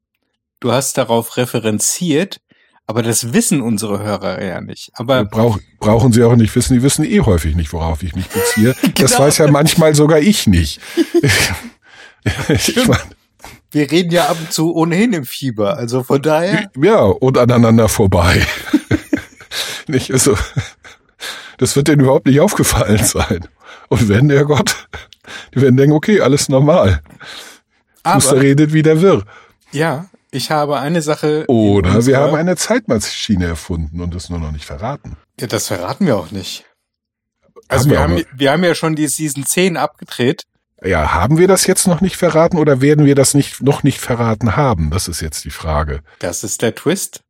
du 0.59 0.71
hast 0.71 0.97
darauf 0.97 1.37
referenziert, 1.37 2.39
aber 2.87 3.01
das 3.03 3.33
wissen 3.33 3.61
unsere 3.61 4.03
Hörer 4.03 4.41
ja 4.43 4.61
nicht. 4.61 4.91
Aber 4.95 5.23
Brauch, 5.25 5.57
brauchen 5.79 6.11
sie 6.11 6.23
auch 6.23 6.35
nicht 6.35 6.55
wissen. 6.55 6.73
Die 6.73 6.83
wissen 6.83 7.05
eh 7.05 7.21
häufig 7.21 7.55
nicht, 7.55 7.71
worauf 7.73 8.03
ich 8.03 8.15
mich 8.15 8.27
beziehe. 8.29 8.75
Das 8.95 9.11
Genau. 9.11 9.23
weiß 9.23 9.37
ja 9.39 9.49
manchmal 9.51 9.95
sogar 9.95 10.19
ich 10.19 10.47
nicht. 10.47 10.79
ich 12.49 12.75
mein, 12.87 12.99
wir 13.71 13.89
reden 13.91 14.11
ja 14.11 14.25
ab 14.27 14.37
und 14.39 14.51
zu 14.53 14.73
ohnehin 14.75 15.13
im 15.13 15.25
Fieber, 15.25 15.77
also 15.77 16.03
von 16.03 16.21
daher. 16.21 16.69
ja, 16.81 16.99
und 17.01 17.37
aneinander 17.37 17.89
vorbei. 17.89 18.45
nicht, 19.87 20.11
also, 20.11 20.37
das 21.57 21.75
wird 21.75 21.87
denen 21.87 22.01
überhaupt 22.03 22.27
nicht 22.27 22.39
aufgefallen 22.39 23.03
sein. 23.03 23.47
Und 23.89 24.09
wenn 24.09 24.29
der 24.29 24.45
Gott, 24.45 24.87
die 25.55 25.61
werden 25.61 25.77
denken, 25.77 25.95
okay, 25.95 26.21
alles 26.21 26.49
normal. 26.49 27.01
Aber 28.03 28.41
redet 28.41 28.73
wie 28.73 28.83
der 28.83 29.01
Wirr. 29.01 29.23
ja, 29.71 30.05
ich 30.33 30.49
habe 30.49 30.79
eine 30.79 31.01
Sache. 31.01 31.45
Oder 31.47 32.05
wir 32.05 32.17
haben 32.17 32.35
eine 32.35 32.55
Zeitmaschine 32.55 33.45
erfunden 33.45 34.01
und 34.01 34.15
es 34.15 34.29
nur 34.29 34.39
noch 34.39 34.51
nicht 34.51 34.65
verraten. 34.65 35.15
Ja, 35.39 35.47
das 35.47 35.67
verraten 35.67 36.07
wir 36.07 36.17
auch 36.17 36.31
nicht. 36.31 36.65
Also 37.67 37.85
Haben 37.85 37.91
wir 37.91 37.97
wir 37.97 38.23
haben, 38.23 38.39
wir 38.39 38.51
haben 38.51 38.63
ja 38.63 38.75
schon 38.75 38.95
die 38.95 39.07
Season 39.07 39.45
10 39.45 39.77
abgedreht. 39.77 40.43
Ja, 40.83 41.13
haben 41.13 41.37
wir 41.37 41.47
das 41.47 41.65
jetzt 41.67 41.87
noch 41.87 42.01
nicht 42.01 42.17
verraten 42.17 42.57
oder 42.57 42.81
werden 42.81 43.05
wir 43.05 43.15
das 43.15 43.35
nicht, 43.35 43.61
noch 43.61 43.83
nicht 43.83 44.01
verraten 44.01 44.55
haben? 44.55 44.89
Das 44.89 45.07
ist 45.07 45.21
jetzt 45.21 45.45
die 45.45 45.51
Frage. 45.51 46.01
Das 46.19 46.43
ist 46.43 46.61
der 46.61 46.75
Twist. 46.75 47.21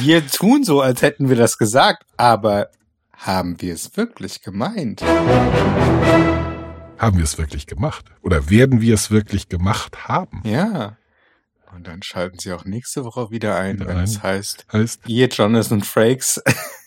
Wir 0.00 0.26
tun 0.26 0.64
so, 0.64 0.80
als 0.80 1.02
hätten 1.02 1.28
wir 1.28 1.36
das 1.36 1.58
gesagt, 1.58 2.04
aber 2.16 2.68
haben 3.16 3.60
wir 3.60 3.74
es 3.74 3.96
wirklich 3.96 4.42
gemeint? 4.42 5.02
Haben 6.98 7.18
wir 7.18 7.24
es 7.24 7.38
wirklich 7.38 7.66
gemacht? 7.66 8.04
Oder 8.22 8.48
werden 8.50 8.80
wir 8.80 8.94
es 8.94 9.10
wirklich 9.10 9.48
gemacht 9.48 10.08
haben? 10.08 10.42
Ja. 10.44 10.96
Und 11.74 11.86
dann 11.88 12.02
schalten 12.02 12.38
Sie 12.38 12.52
auch 12.52 12.64
nächste 12.64 13.04
Woche 13.04 13.30
wieder 13.30 13.56
ein, 13.56 13.76
Wieder 13.76 13.88
wenn 13.88 13.96
ein. 13.98 14.04
es 14.04 14.22
heißt, 14.22 14.66
Heißt, 14.72 15.00
ihr 15.06 15.26
Jonathan 15.28 15.82
Frakes. 15.82 16.40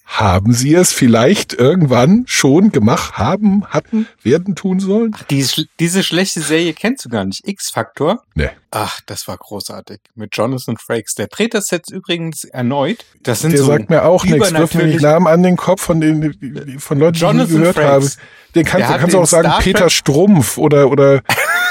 Haben 0.10 0.54
sie 0.54 0.74
es 0.74 0.94
vielleicht 0.94 1.54
irgendwann 1.54 2.24
schon 2.28 2.72
gemacht, 2.72 3.18
haben, 3.18 3.66
hatten, 3.68 4.08
werden, 4.24 4.56
tun 4.56 4.80
sollen? 4.80 5.14
Die, 5.30 5.44
schl- 5.44 5.68
diese 5.82 6.02
schlechte 6.02 6.40
Serie 6.40 6.74
kennst 6.74 7.04
du 7.06 7.10
gar 7.10 7.26
nicht. 7.26 7.46
X-Faktor. 7.48 8.24
Nee. 8.34 8.50
Ach, 8.72 9.02
das 9.06 9.28
war 9.28 9.38
großartig. 9.38 10.00
Mit 10.16 10.36
Jonathan 10.36 10.78
Frakes. 10.78 11.16
Der 11.16 11.28
dreht 11.28 11.54
das 11.54 11.70
jetzt 11.72 11.92
übrigens 11.92 12.46
erneut. 12.46 13.06
Das 13.24 13.42
sind 13.42 13.52
Der 13.52 13.60
so 13.60 13.66
sagt 13.68 13.90
mir 13.90 14.04
auch 14.06 14.24
nichts. 14.24 14.52
Wirf 14.54 14.74
mir 14.74 14.84
übernatürlich- 14.86 15.02
Namen 15.02 15.28
an 15.28 15.44
den 15.44 15.58
Kopf 15.58 15.82
von 15.82 16.00
den, 16.00 16.78
von 16.80 17.00
Leuten, 17.00 17.14
die 17.14 17.18
ich 17.18 17.22
Jonathan 17.22 17.58
gehört 17.60 17.76
Frakes. 17.76 17.90
habe. 18.18 18.28
Den 18.56 18.66
kann, 18.66 18.80
Der 18.80 18.88
hat 18.90 19.00
kannst 19.02 19.14
du 19.14 19.20
auch 19.20 19.28
sagen, 19.28 19.50
Star 19.50 19.62
Peter 19.62 19.90
Strumpf 19.90 20.58
oder, 20.58 20.90
oder, 20.90 21.22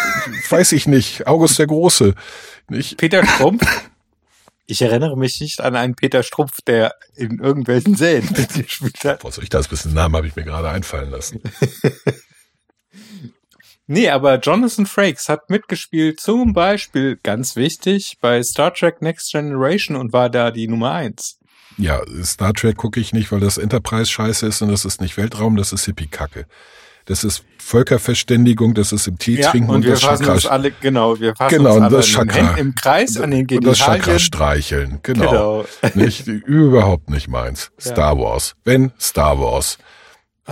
weiß 0.51 0.73
ich 0.73 0.87
nicht, 0.87 1.27
August 1.27 1.59
der 1.59 1.67
Große. 1.69 2.15
Nicht? 2.69 2.99
Peter 2.99 3.27
Strumpf. 3.27 3.63
Ich 4.67 4.83
erinnere 4.83 5.17
mich 5.17 5.41
nicht 5.41 5.61
an 5.61 5.77
einen 5.77 5.95
Peter 5.95 6.23
Strumpf, 6.23 6.61
der 6.67 6.95
in 7.15 7.39
irgendwelchen 7.39 7.95
Serien 7.97 8.29
mitgespielt 8.37 9.05
hat. 9.05 9.25
Was 9.25 9.37
soll 9.37 9.45
ich 9.45 9.51
das? 9.51 9.69
Bisschen 9.69 9.95
Namen 9.95 10.17
habe 10.17 10.27
ich 10.27 10.37
mir 10.37 10.45
gerade 10.45 10.69
einfallen 10.69 11.11
lassen. 11.11 11.41
Nee, 13.89 14.09
aber 14.09 14.41
Jonathan 14.41 14.85
Frakes 14.85 15.29
hat 15.29 15.49
mitgespielt, 15.49 16.19
zum 16.19 16.53
Beispiel, 16.53 17.21
ganz 17.23 17.55
wichtig, 17.55 18.19
bei 18.21 18.43
Star 18.43 18.75
Trek 18.75 19.01
Next 19.01 19.31
Generation 19.31 19.97
und 19.97 20.13
war 20.13 20.29
da 20.29 20.51
die 20.51 20.67
Nummer 20.67 20.91
eins. 20.91 21.39
Ja, 21.79 22.03
Star 22.25 22.53
Trek 22.53 22.77
gucke 22.77 22.99
ich 22.99 23.13
nicht, 23.13 23.31
weil 23.31 23.39
das 23.39 23.59
Enterprise 23.59 24.11
scheiße 24.11 24.45
ist 24.45 24.61
und 24.61 24.71
das 24.71 24.85
ist 24.85 25.01
nicht 25.01 25.17
Weltraum, 25.17 25.57
das 25.57 25.73
ist 25.73 25.85
Hippie-Kacke. 25.85 26.47
Das 27.07 27.25
ist 27.25 27.45
Völkerverständigung, 27.59 28.75
das 28.75 28.93
ist 28.93 29.07
im 29.09 29.19
Tee 29.19 29.41
trinken 29.41 29.71
und 29.71 29.77
und, 29.77 29.85
wir 29.85 29.93
das 29.93 30.03
fassen 30.03 30.23
Chakra, 30.25 30.35
uns 30.35 30.47
alle, 30.47 30.71
genau, 30.73 31.19
wir 31.19 31.35
fassen 31.35 31.57
Genau, 31.59 31.71
uns 31.71 31.77
und 31.79 31.83
alle 31.85 31.97
das 31.97 32.07
Chakra. 32.07 32.57
Im 32.57 32.75
Kreis 32.75 33.17
an 33.17 33.31
den 33.31 33.47
und 33.49 33.65
das 33.67 33.79
Chakra 33.79 33.95
Genitalien. 33.95 34.19
streicheln. 34.21 34.99
Genau. 35.03 35.31
Genau. 35.31 35.65
Nicht, 35.95 36.27
überhaupt 36.27 37.11
nicht 37.11 37.29
meins. 37.29 37.71
Ja. 37.83 37.93
Star 37.93 38.19
Wars. 38.19 38.55
Wenn 38.65 38.93
Star 39.01 39.39
Wars. 39.41 39.79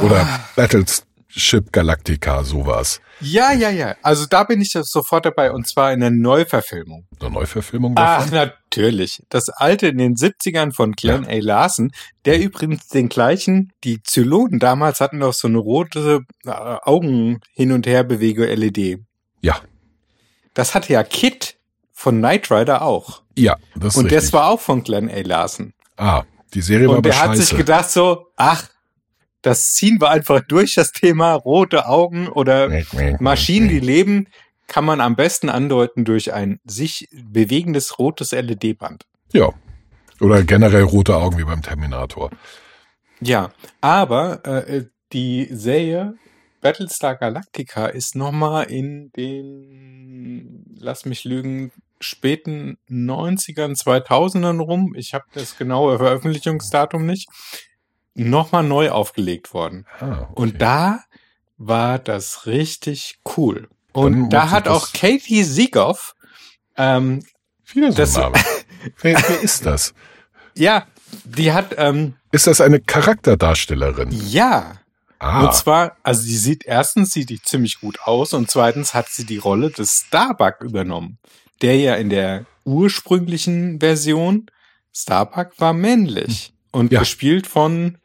Oder 0.01 0.23
Ah. 0.23 0.41
Battleship 0.57 1.71
Galactica, 1.73 2.43
sowas. 2.43 3.01
Ja, 3.21 3.53
ja, 3.53 3.71
ja. 3.71 3.95
Also 4.03 4.27
da 4.29 4.45
bin 4.45 4.61
ich 4.61 4.73
sofort 4.73 5.25
dabei 5.27 5.53
und 5.53 5.67
zwar 5.69 5.93
in 5.93 6.01
der 6.01 6.11
Neuverfilmung. 6.11 7.07
Eine 7.21 7.31
Neuverfilmung 7.31 7.95
Ach, 7.97 8.19
davon? 8.25 8.35
natürlich. 8.35 9.23
Das 9.29 9.49
alte 9.49 9.87
in 9.89 9.99
den 9.99 10.15
70ern 10.15 10.73
von 10.73 10.93
Glenn 10.93 11.27
A. 11.27 11.39
Larson, 11.39 11.91
der 12.25 12.41
übrigens 12.41 12.89
den 12.89 13.09
gleichen, 13.09 13.73
die 13.85 14.03
Zylonen 14.03 14.59
damals 14.59 15.01
hatten 15.01 15.21
doch 15.21 15.33
so 15.33 15.49
eine 15.49 15.59
rote 15.59 16.21
äh, 16.45 16.51
Augen 16.51 17.41
hin 17.53 17.73
und 17.73 17.87
her 17.87 18.05
bewege 18.05 18.47
LED. 18.53 18.99
Ja. 19.41 19.61
Das 20.55 20.75
hatte 20.75 20.93
ja 20.93 21.03
Kit 21.03 21.57
von 21.93 22.19
Knight 22.19 22.51
Rider 22.51 22.83
auch. 22.83 23.23
Ja, 23.37 23.57
das 23.77 23.95
ist 23.95 23.97
Und 23.99 24.05
richtig. 24.07 24.23
das 24.23 24.33
war 24.33 24.49
auch 24.49 24.61
von 24.61 24.83
Glenn 24.85 25.09
A. 25.11 25.21
Larson. 25.21 25.73
ah, 25.97 26.25
die 26.53 26.61
Serie 26.63 26.87
war 26.87 26.93
Und 26.97 26.99
aber 26.99 27.11
der 27.11 27.21
hat 27.21 27.27
scheiße. 27.31 27.43
sich 27.43 27.57
gedacht 27.57 27.91
so, 27.91 28.27
ach, 28.37 28.69
das 29.45 29.75
ziehen 29.75 30.01
wir 30.01 30.11
einfach 30.11 30.41
durch, 30.41 30.75
das 30.75 30.93
Thema 30.93 31.35
rote 31.35 31.87
Augen 31.87 32.29
oder 32.29 32.71
Maschinen, 33.21 33.69
die 33.69 33.81
leben, 33.81 34.27
kann 34.67 34.87
man 34.87 35.01
am 35.03 35.17
besten 35.17 35.51
andeuten 35.51 36.05
durch 36.05 36.33
ein 36.33 36.61
sich 36.65 37.09
bewegendes 37.13 37.99
rotes 37.99 38.33
LED-Band. 38.33 39.05
Ja. 39.33 39.53
Oder 40.21 40.43
generell 40.45 40.85
rote 40.85 41.17
Augen 41.17 41.39
wie 41.39 41.45
beim 41.45 41.61
Terminator. 41.61 42.31
Ja, 43.21 43.53
aber 43.83 44.45
äh, 44.47 44.85
die 45.13 45.49
Serie 45.51 46.15
Battlestar 46.63 47.17
Galactica 47.17 47.87
ist 47.87 48.17
nochmal 48.17 48.71
in 48.71 49.13
den, 49.13 50.65
lass 50.79 51.05
mich 51.05 51.25
lügen, 51.25 51.73
späten 52.01 52.79
90ern, 52.89 53.79
2000ern 53.79 54.61
rum. 54.61 54.95
Ich 54.97 55.13
habe 55.13 55.25
das 55.35 55.59
genaue 55.59 55.99
Veröffentlichungsdatum 55.99 57.05
nicht. 57.05 57.29
Nochmal 58.15 58.63
neu 58.63 58.91
aufgelegt 58.91 59.53
worden. 59.55 59.87
Ah, 60.01 60.23
okay. 60.23 60.33
Und 60.35 60.63
da 60.63 61.01
war 61.57 61.99
das 61.99 62.47
richtig 62.47 63.19
cool. 63.37 63.69
Und 63.93 64.31
da 64.31 64.51
hat 64.51 64.69
auch 64.69 64.93
Katie 64.93 65.45
Siegoff, 65.45 66.15
ähm, 66.77 67.25
Wieder 67.73 67.93
so 67.93 67.99
das- 67.99 68.15
wer, 69.01 69.21
wer 69.29 69.41
ist 69.41 69.65
das? 69.67 69.95
ja, 70.57 70.87
die 71.25 71.53
hat, 71.53 71.75
ähm, 71.79 72.15
Ist 72.33 72.47
das 72.47 72.61
eine 72.61 72.81
Charakterdarstellerin? 72.81 74.11
ja, 74.13 74.79
Ah, 75.21 75.47
Und 75.47 75.55
zwar, 75.55 75.97
also 76.03 76.21
sie 76.23 76.37
sieht, 76.37 76.65
erstens 76.67 77.13
sieht 77.15 77.31
die 77.31 77.41
ziemlich 77.41 77.81
gut 77.81 77.99
aus 78.03 78.35
und 78.35 78.51
zweitens 78.51 78.93
hat 78.93 79.09
sie 79.09 79.25
die 79.25 79.39
Rolle 79.39 79.71
des 79.71 80.05
Starbuck 80.07 80.57
übernommen, 80.61 81.19
der 81.63 81.79
ja 81.79 81.95
in 81.95 82.11
der 82.11 82.45
ursprünglichen 82.65 83.81
Version 83.81 84.47
Starbuck 84.93 85.53
war 85.59 85.73
männlich 85.73 86.53
und 86.73 86.93
Ja. 86.93 86.99
gespielt 87.01 87.47
von 87.47 87.97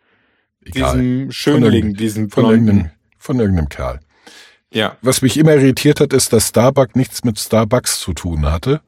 egal. 0.66 0.98
diesem 0.98 1.32
Schönling, 1.32 1.94
diesem 1.96 2.30
Von 2.30 2.44
blonden. 2.44 2.68
irgendeinem, 2.68 2.92
von 3.18 3.40
irgendeinem 3.40 3.70
Kerl. 3.70 4.00
Ja, 4.72 4.98
Was 5.02 5.22
mich 5.22 5.38
immer 5.38 5.54
irritiert 5.56 6.00
hat, 6.00 6.14
ist, 6.14 6.32
dass 6.32 6.50
Starbucks 6.50 6.96
nichts 6.96 7.24
mit 7.24 7.40
Starbucks 7.40 8.00
zu 8.00 8.14
tun 8.14 8.46
hatte. 8.46 8.82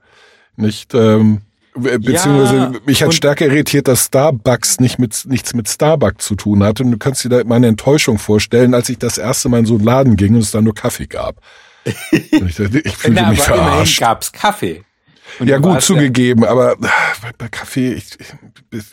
Nicht, 0.56 0.94
ähm, 0.94 1.42
be- 1.74 1.98
beziehungsweise 1.98 2.56
Ja, 2.56 2.72
mich 2.86 3.02
hat 3.02 3.14
stärker 3.16 3.46
irritiert, 3.48 3.88
dass 3.88 4.06
Starbucks 4.06 4.80
nicht 4.80 5.00
mit, 5.00 5.26
nichts 5.26 5.56
mit 5.56 5.68
Starbucks 5.68 6.24
zu 6.26 6.36
tun 6.36 6.62
hatte. 6.64 6.84
Und 6.84 6.92
du 6.92 6.98
kannst 7.00 7.24
dir 7.24 7.30
da 7.30 7.42
meine 7.46 7.66
Enttäuschung 7.68 8.20
vorstellen, 8.20 8.76
als 8.76 8.90
ich 8.90 9.00
das 9.00 9.18
erste 9.18 9.50
Mal 9.50 9.60
in 9.62 9.66
so 9.66 9.76
einen 9.76 9.84
Laden 9.86 10.16
ging 10.18 10.36
und 10.36 10.42
es 10.42 10.52
da 10.52 10.62
nur 10.62 10.76
Kaffee 10.76 11.08
gab. 11.08 11.38
und 11.84 12.48
ich, 12.48 12.56
dachte, 12.58 12.80
ich 12.80 12.96
fühlte 12.98 13.20
Na, 13.20 13.30
mich 13.32 13.42
aber 13.42 13.56
immerhin 13.56 13.72
verarscht. 13.74 14.00
gab's 14.00 14.32
Kaffee. 14.32 14.84
Und 15.40 15.48
Ja, 15.48 15.58
gut 15.58 15.82
zugegeben, 15.82 16.44
aber 16.44 16.76
ah, 16.80 17.30
bei, 17.40 17.48
Kaffee, 17.48 17.94
ich- 17.94 18.18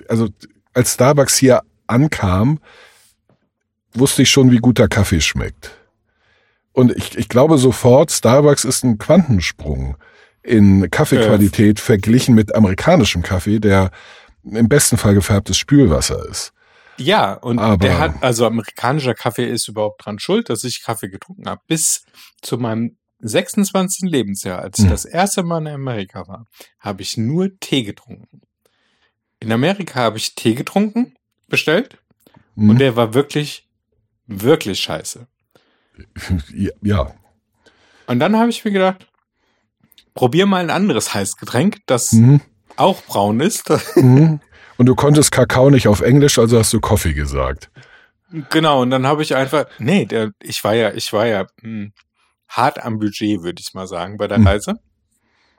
also 0.08 0.28
als 0.72 0.94
Starbucks 0.94 1.36
hier 1.36 1.60
ankam, 1.88 2.60
wusste 3.94 4.22
ich 4.22 4.30
schon, 4.30 4.50
wie 4.50 4.58
gut 4.58 4.78
der 4.78 4.88
Kaffee 4.88 5.20
schmeckt. 5.20 5.76
Und 6.72 6.92
ich, 6.96 7.16
ich 7.18 7.28
glaube 7.28 7.58
sofort, 7.58 8.12
Starbucks 8.12 8.64
ist 8.64 8.84
ein 8.84 8.98
Quantensprung 8.98 9.96
in 10.42 10.90
Kaffeequalität 10.90 11.80
verglichen 11.80 12.34
mit 12.34 12.54
amerikanischem 12.54 13.22
Kaffee, 13.22 13.58
der 13.58 13.90
im 14.44 14.68
besten 14.68 14.96
Fall 14.96 15.14
gefärbtes 15.14 15.58
Spülwasser 15.58 16.24
ist. 16.28 16.52
Ja, 16.96 17.32
und 17.34 17.58
Aber- 17.58 17.76
der 17.78 17.98
hat, 17.98 18.22
also 18.22 18.46
amerikanischer 18.46 19.14
Kaffee 19.14 19.46
ist 19.48 19.68
überhaupt 19.68 20.04
dran 20.04 20.18
schuld, 20.18 20.48
dass 20.50 20.64
ich 20.64 20.82
Kaffee 20.82 21.08
getrunken 21.08 21.48
habe. 21.48 21.60
Bis 21.66 22.04
zu 22.42 22.58
meinem 22.58 22.96
26. 23.20 24.08
Lebensjahr, 24.08 24.60
als 24.62 24.78
ich 24.78 24.84
Hm. 24.84 24.90
das 24.90 25.04
erste 25.04 25.42
Mal 25.42 25.58
in 25.66 25.68
Amerika 25.74 26.26
war, 26.28 26.46
habe 26.78 27.02
ich 27.02 27.16
nur 27.16 27.50
Tee 27.58 27.82
getrunken. 27.82 28.42
In 29.40 29.50
Amerika 29.52 30.00
habe 30.00 30.18
ich 30.18 30.34
Tee 30.36 30.54
getrunken, 30.54 31.14
bestellt, 31.48 31.96
Hm? 32.56 32.70
und 32.70 32.78
der 32.78 32.96
war 32.96 33.14
wirklich, 33.14 33.66
wirklich 34.26 34.80
scheiße. 34.80 35.26
ja, 36.82 37.12
Und 38.06 38.20
dann 38.20 38.36
habe 38.36 38.50
ich 38.50 38.64
mir 38.64 38.70
gedacht, 38.70 39.06
probier 40.14 40.46
mal 40.46 40.62
ein 40.62 40.70
anderes 40.70 41.14
Heißgetränk, 41.14 41.78
das 41.86 42.12
Mhm. 42.12 42.40
auch 42.76 43.02
braun 43.02 43.40
ist. 43.40 43.64
Mhm. 43.96 44.40
Und 44.76 44.86
du 44.86 44.94
konntest 44.94 45.32
Kakao 45.32 45.70
nicht 45.70 45.88
auf 45.88 46.00
Englisch, 46.02 46.38
also 46.38 46.56
hast 46.58 46.72
du 46.72 46.78
Coffee 46.80 47.12
gesagt. 47.14 47.68
Genau, 48.50 48.82
und 48.82 48.90
dann 48.90 49.06
habe 49.06 49.22
ich 49.22 49.34
einfach, 49.34 49.66
nee, 49.78 50.04
der, 50.04 50.32
ich 50.40 50.62
war 50.62 50.74
ja, 50.74 50.92
ich 50.92 51.12
war 51.12 51.26
ja 51.26 51.46
mh, 51.62 51.88
hart 52.48 52.84
am 52.84 52.98
Budget, 53.00 53.42
würde 53.42 53.60
ich 53.60 53.74
mal 53.74 53.88
sagen, 53.88 54.18
bei 54.18 54.28
der 54.28 54.38
Hm. 54.38 54.46
Reise. 54.46 54.74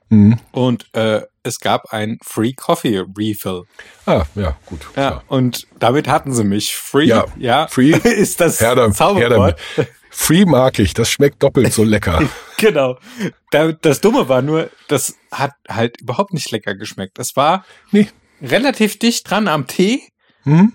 Mhm. 0.08 0.38
Und 0.52 0.86
äh, 0.94 1.22
es 1.42 1.58
gab 1.60 1.92
ein 1.92 2.18
Free 2.22 2.52
Coffee 2.52 3.02
Refill. 3.16 3.62
Ah, 4.06 4.24
ja, 4.34 4.56
gut. 4.66 4.80
Ja, 4.96 5.08
klar. 5.10 5.24
und 5.28 5.66
damit 5.78 6.08
hatten 6.08 6.32
sie 6.34 6.44
mich. 6.44 6.74
Free, 6.76 7.06
Ja, 7.06 7.24
ja, 7.38 7.66
free. 7.68 7.92
ist 8.04 8.40
das 8.40 8.58
Zauberwort. 8.58 9.58
Free 10.10 10.44
mag 10.44 10.78
ich, 10.78 10.92
das 10.92 11.08
schmeckt 11.10 11.42
doppelt 11.42 11.72
so 11.72 11.84
lecker. 11.84 12.22
Genau. 12.58 12.98
Da, 13.52 13.72
das 13.72 14.02
Dumme 14.02 14.28
war 14.28 14.42
nur, 14.42 14.68
das 14.88 15.16
hat 15.32 15.52
halt 15.66 15.98
überhaupt 15.98 16.34
nicht 16.34 16.50
lecker 16.50 16.74
geschmeckt. 16.74 17.18
Das 17.18 17.34
war 17.34 17.64
Nee. 17.90 18.08
relativ 18.42 18.98
dicht 18.98 19.30
dran 19.30 19.48
am 19.48 19.66
Tee, 19.66 20.02
Hm? 20.42 20.74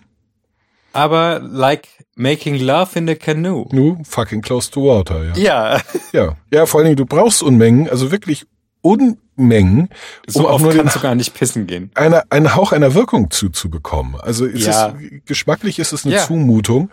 aber 0.93 1.39
like 1.43 1.87
making 2.15 2.55
love 2.59 2.97
in 2.97 3.07
a 3.07 3.13
canoe. 3.13 3.67
Nu, 3.71 3.97
fucking 4.03 4.41
close 4.41 4.71
to 4.71 4.81
water, 4.83 5.23
ja. 5.25 5.35
Ja, 5.35 5.81
Ja, 6.11 6.35
ja 6.51 6.65
vor 6.65 6.79
allen 6.79 6.85
Dingen, 6.85 6.97
du 6.97 7.05
brauchst 7.05 7.43
Unmengen, 7.43 7.87
also 7.87 8.09
wirklich 8.11 8.47
Unmengen, 8.85 9.89
so 10.27 10.41
um 10.41 10.45
auch 10.45 10.51
oft 10.53 10.63
nur 10.63 10.73
kannst 10.75 10.95
du 10.95 10.99
gar 10.99 11.15
nicht 11.15 11.33
pissen 11.33 11.65
gehen. 11.67 11.89
eine, 11.95 12.29
einen 12.31 12.55
Hauch 12.55 12.71
einer 12.71 12.93
Wirkung 12.93 13.31
zuzubekommen. 13.31 14.15
Also 14.21 14.45
es 14.45 14.65
Ja. 14.65 14.87
ist, 14.89 15.25
geschmacklich 15.25 15.79
ist 15.79 15.91
es 15.91 16.05
eine 16.05 16.15
Ja. 16.15 16.25
Zumutung. 16.25 16.89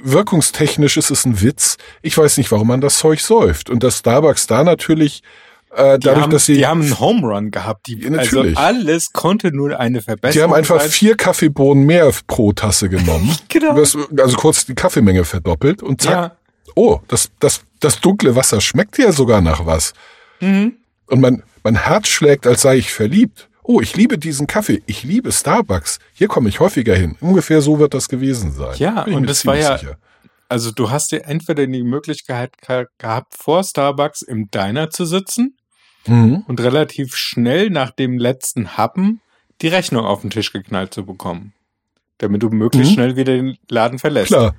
Wirkungstechnisch 0.00 0.96
ist 0.96 1.10
es 1.10 1.24
ein 1.24 1.40
Witz. 1.42 1.76
Ich 2.02 2.16
weiß 2.16 2.36
nicht, 2.38 2.52
warum 2.52 2.68
man 2.68 2.80
das 2.80 2.98
Zeug 2.98 3.20
säuft. 3.20 3.68
Und 3.70 3.82
dass 3.82 3.98
Starbucks 3.98 4.46
da 4.46 4.62
natürlich, 4.62 5.22
äh, 5.74 5.98
dadurch, 5.98 6.22
haben, 6.22 6.30
dass 6.30 6.46
sie, 6.46 6.54
die 6.54 6.66
haben 6.66 6.82
einen 6.82 7.00
Home 7.00 7.26
Run 7.26 7.50
gehabt. 7.50 7.86
Die, 7.88 7.98
Ja, 7.98 8.10
also 8.10 8.36
natürlich. 8.36 8.56
alles 8.58 9.12
konnte 9.12 9.50
nur 9.50 9.78
eine 9.80 10.00
Verbesserung 10.00 10.32
die 10.32 10.42
haben 10.42 10.54
einfach 10.56 10.80
sein. 10.80 10.90
vier 10.90 11.16
Kaffeebohnen 11.16 11.84
mehr 11.84 12.12
pro 12.28 12.52
Tasse 12.52 12.88
genommen. 12.88 13.36
Genau. 13.48 13.74
Das, 13.74 13.96
also 14.18 14.36
kurz 14.36 14.66
die 14.66 14.74
Kaffeemenge 14.74 15.24
verdoppelt 15.24 15.82
und 15.82 16.00
zack. 16.02 16.12
Ja. 16.12 16.36
Oh, 16.76 17.00
das, 17.08 17.30
das, 17.40 17.62
das 17.80 18.00
dunkle 18.00 18.36
Wasser 18.36 18.60
schmeckt 18.60 18.98
ja 18.98 19.10
sogar 19.10 19.40
nach 19.40 19.66
was. 19.66 19.94
Mhm. 20.40 20.74
Und 21.08 21.20
mein, 21.20 21.42
mein 21.64 21.76
Herz 21.76 22.08
schlägt, 22.08 22.46
als 22.46 22.62
sei 22.62 22.76
ich 22.76 22.92
verliebt. 22.92 23.48
Oh, 23.62 23.80
ich 23.80 23.96
liebe 23.96 24.16
diesen 24.18 24.46
Kaffee. 24.46 24.82
Ich 24.86 25.02
liebe 25.04 25.30
Starbucks. 25.32 25.98
Hier 26.14 26.28
komme 26.28 26.48
ich 26.48 26.60
häufiger 26.60 26.94
hin. 26.94 27.16
Ungefähr 27.20 27.60
so 27.60 27.78
wird 27.78 27.92
das 27.94 28.08
gewesen 28.08 28.52
sein. 28.52 28.74
Ja, 28.78 29.02
und 29.04 29.28
das 29.28 29.44
war 29.44 29.56
ja- 29.56 29.76
sicher. 29.78 29.98
Also 30.50 30.70
du 30.70 30.90
hast 30.90 31.12
dir 31.12 31.24
entweder 31.26 31.66
die 31.66 31.82
Möglichkeit 31.82 32.56
ge- 32.66 32.86
gehabt, 32.96 33.34
vor 33.36 33.62
Starbucks 33.62 34.22
im 34.22 34.50
Diner 34.50 34.88
zu 34.88 35.04
sitzen 35.04 35.58
Mhm. 36.06 36.44
und 36.48 36.60
relativ 36.60 37.14
schnell 37.16 37.68
nach 37.68 37.90
dem 37.90 38.16
letzten 38.16 38.78
Happen 38.78 39.20
die 39.60 39.68
Rechnung 39.68 40.06
auf 40.06 40.22
den 40.22 40.30
Tisch 40.30 40.50
geknallt 40.52 40.94
zu 40.94 41.04
bekommen. 41.04 41.52
Damit 42.16 42.42
du 42.42 42.48
möglichst 42.48 42.92
Mhm. 42.92 42.94
schnell 42.94 43.16
wieder 43.16 43.34
den 43.34 43.58
Laden 43.68 43.98
verlässt. 43.98 44.28
Klar. 44.28 44.54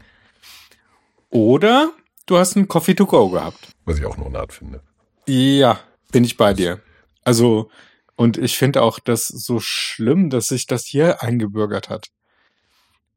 Oder 1.30 1.92
du 2.28 2.38
hast 2.38 2.56
einen 2.56 2.68
Coffee 2.68 2.94
to 2.96 3.06
go 3.08 3.30
gehabt. 3.30 3.70
Was 3.86 3.98
ich 3.98 4.06
auch 4.06 4.18
nur 4.18 4.28
eine 4.28 4.40
Art 4.40 4.54
finde. 4.54 4.82
Ja, 5.28 5.80
bin 6.12 6.24
ich 6.24 6.38
bei 6.38 6.54
dir. 6.54 6.80
Also, 7.24 7.70
und 8.16 8.38
ich 8.38 8.58
finde 8.58 8.82
auch 8.82 9.00
das 9.00 9.28
so 9.28 9.60
schlimm, 9.60 10.30
dass 10.30 10.48
sich 10.48 10.68
das 10.68 10.86
hier 10.86 11.22
eingebürgert 11.24 11.90
hat. 11.90 12.08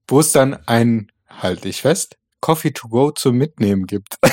Wo 0.06 0.20
es 0.20 0.32
dann 0.32 0.54
ein, 0.66 1.10
halte 1.28 1.68
ich 1.68 1.82
fest, 1.82 2.16
Coffee 2.40 2.72
to 2.72 2.88
go 2.88 3.10
zum 3.10 3.36
Mitnehmen 3.36 3.86
gibt. 3.86 4.16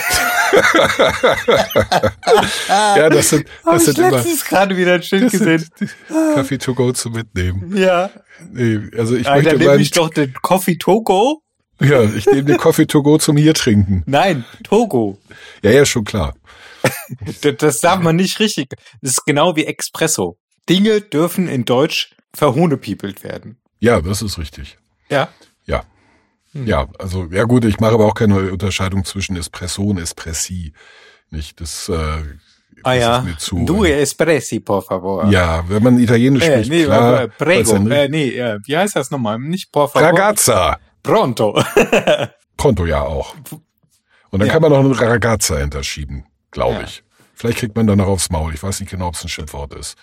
Ja, 2.67 3.09
das 3.09 3.29
sind, 3.29 3.47
Hab 3.63 3.73
das 3.73 3.87
ich 3.87 3.95
sind 3.95 3.99
immer 3.99 4.17
letztens 4.17 4.45
gerade 4.45 4.75
wieder 4.75 4.95
ein 4.95 5.03
Schild 5.03 5.31
gesehen. 5.31 5.65
Kaffee 6.33 6.57
to 6.57 6.73
go 6.73 6.91
zu 6.91 7.09
mitnehmen. 7.09 7.75
Ja, 7.77 8.09
Nee, 8.51 8.79
also 8.97 9.15
ich 9.15 9.27
Alter, 9.27 9.43
möchte 9.43 9.57
nehme 9.59 9.71
meinen, 9.71 9.81
ich 9.81 9.91
doch 9.91 10.09
den 10.09 10.33
Coffee 10.41 10.77
Togo? 10.77 11.41
ja, 11.81 12.03
ich 12.03 12.25
nehme 12.25 12.45
den 12.45 12.57
Coffee 12.57 12.85
to 12.87 13.03
go 13.03 13.17
zum 13.17 13.37
hier 13.37 13.53
trinken. 13.53 14.03
Nein, 14.05 14.45
Togo. 14.63 15.17
Ja, 15.61 15.71
ja, 15.71 15.85
schon 15.85 16.03
klar. 16.05 16.35
Das, 17.41 17.55
das 17.57 17.79
darf 17.79 17.99
man 18.01 18.15
nicht 18.15 18.39
richtig. 18.39 18.69
Das 19.01 19.11
ist 19.11 19.25
genau 19.25 19.55
wie 19.55 19.65
Espresso. 19.65 20.37
Dinge 20.69 21.01
dürfen 21.01 21.47
in 21.47 21.65
Deutsch 21.65 22.15
verhunepiepelt 22.35 23.23
werden. 23.23 23.57
Ja, 23.79 24.01
das 24.01 24.21
ist 24.21 24.37
richtig. 24.37 24.77
Ja. 25.09 25.29
Ja. 25.65 25.83
Hm. 26.53 26.67
Ja, 26.67 26.87
also, 26.99 27.25
ja 27.31 27.43
gut, 27.45 27.65
ich 27.65 27.79
mache 27.79 27.93
aber 27.95 28.05
auch 28.05 28.13
keine 28.13 28.51
Unterscheidung 28.51 29.05
zwischen 29.05 29.35
Espresso 29.35 29.83
und 29.83 29.97
Espressi. 29.97 30.73
Nicht, 31.31 31.59
das, 31.61 31.89
äh, 31.89 32.23
Ah 32.83 32.93
ja. 32.93 33.17
ist 33.19 33.25
mir 33.25 33.37
zu. 33.37 33.65
Du 33.65 33.83
Espressi, 33.83 34.59
por 34.59 34.81
favor. 34.83 35.25
ja, 35.31 35.63
wenn 35.67 35.83
man 35.83 35.99
Italienisch 35.99 36.43
Äh, 36.43 36.53
spricht, 36.63 36.69
nee, 36.71 36.83
klar. 36.85 37.23
äh, 37.23 37.27
prego. 37.27 37.75
Äh, 37.89 38.07
nee, 38.09 38.29
äh, 38.29 38.59
wie 38.65 38.77
heißt 38.77 38.95
das 38.95 39.11
nochmal? 39.11 39.37
Nicht 39.39 39.71
por 39.71 39.89
favor. 39.89 40.07
Ragazza. 40.07 40.77
Pronto. 41.03 41.61
Pronto 42.57 42.85
ja 42.85 43.01
auch. 43.01 43.35
Und 44.31 44.39
dann 44.39 44.47
Ja. 44.47 44.53
kann 44.53 44.61
man 44.61 44.71
noch 44.71 44.79
einen 44.79 44.91
Ragazza 44.93 45.57
hinterschieben, 45.57 46.25
glaube 46.51 46.75
Ja. 46.75 46.83
ich. 46.83 47.03
Vielleicht 47.33 47.59
kriegt 47.59 47.75
man 47.75 47.87
dann 47.87 47.97
noch 47.99 48.07
aufs 48.07 48.29
Maul. 48.29 48.53
Ich 48.53 48.61
weiß 48.63 48.79
nicht 48.81 48.89
genau, 48.89 49.07
ob 49.07 49.15
es 49.15 49.23
ein 49.23 49.29
Schimpfwort 49.29 49.73
ist. 49.73 49.95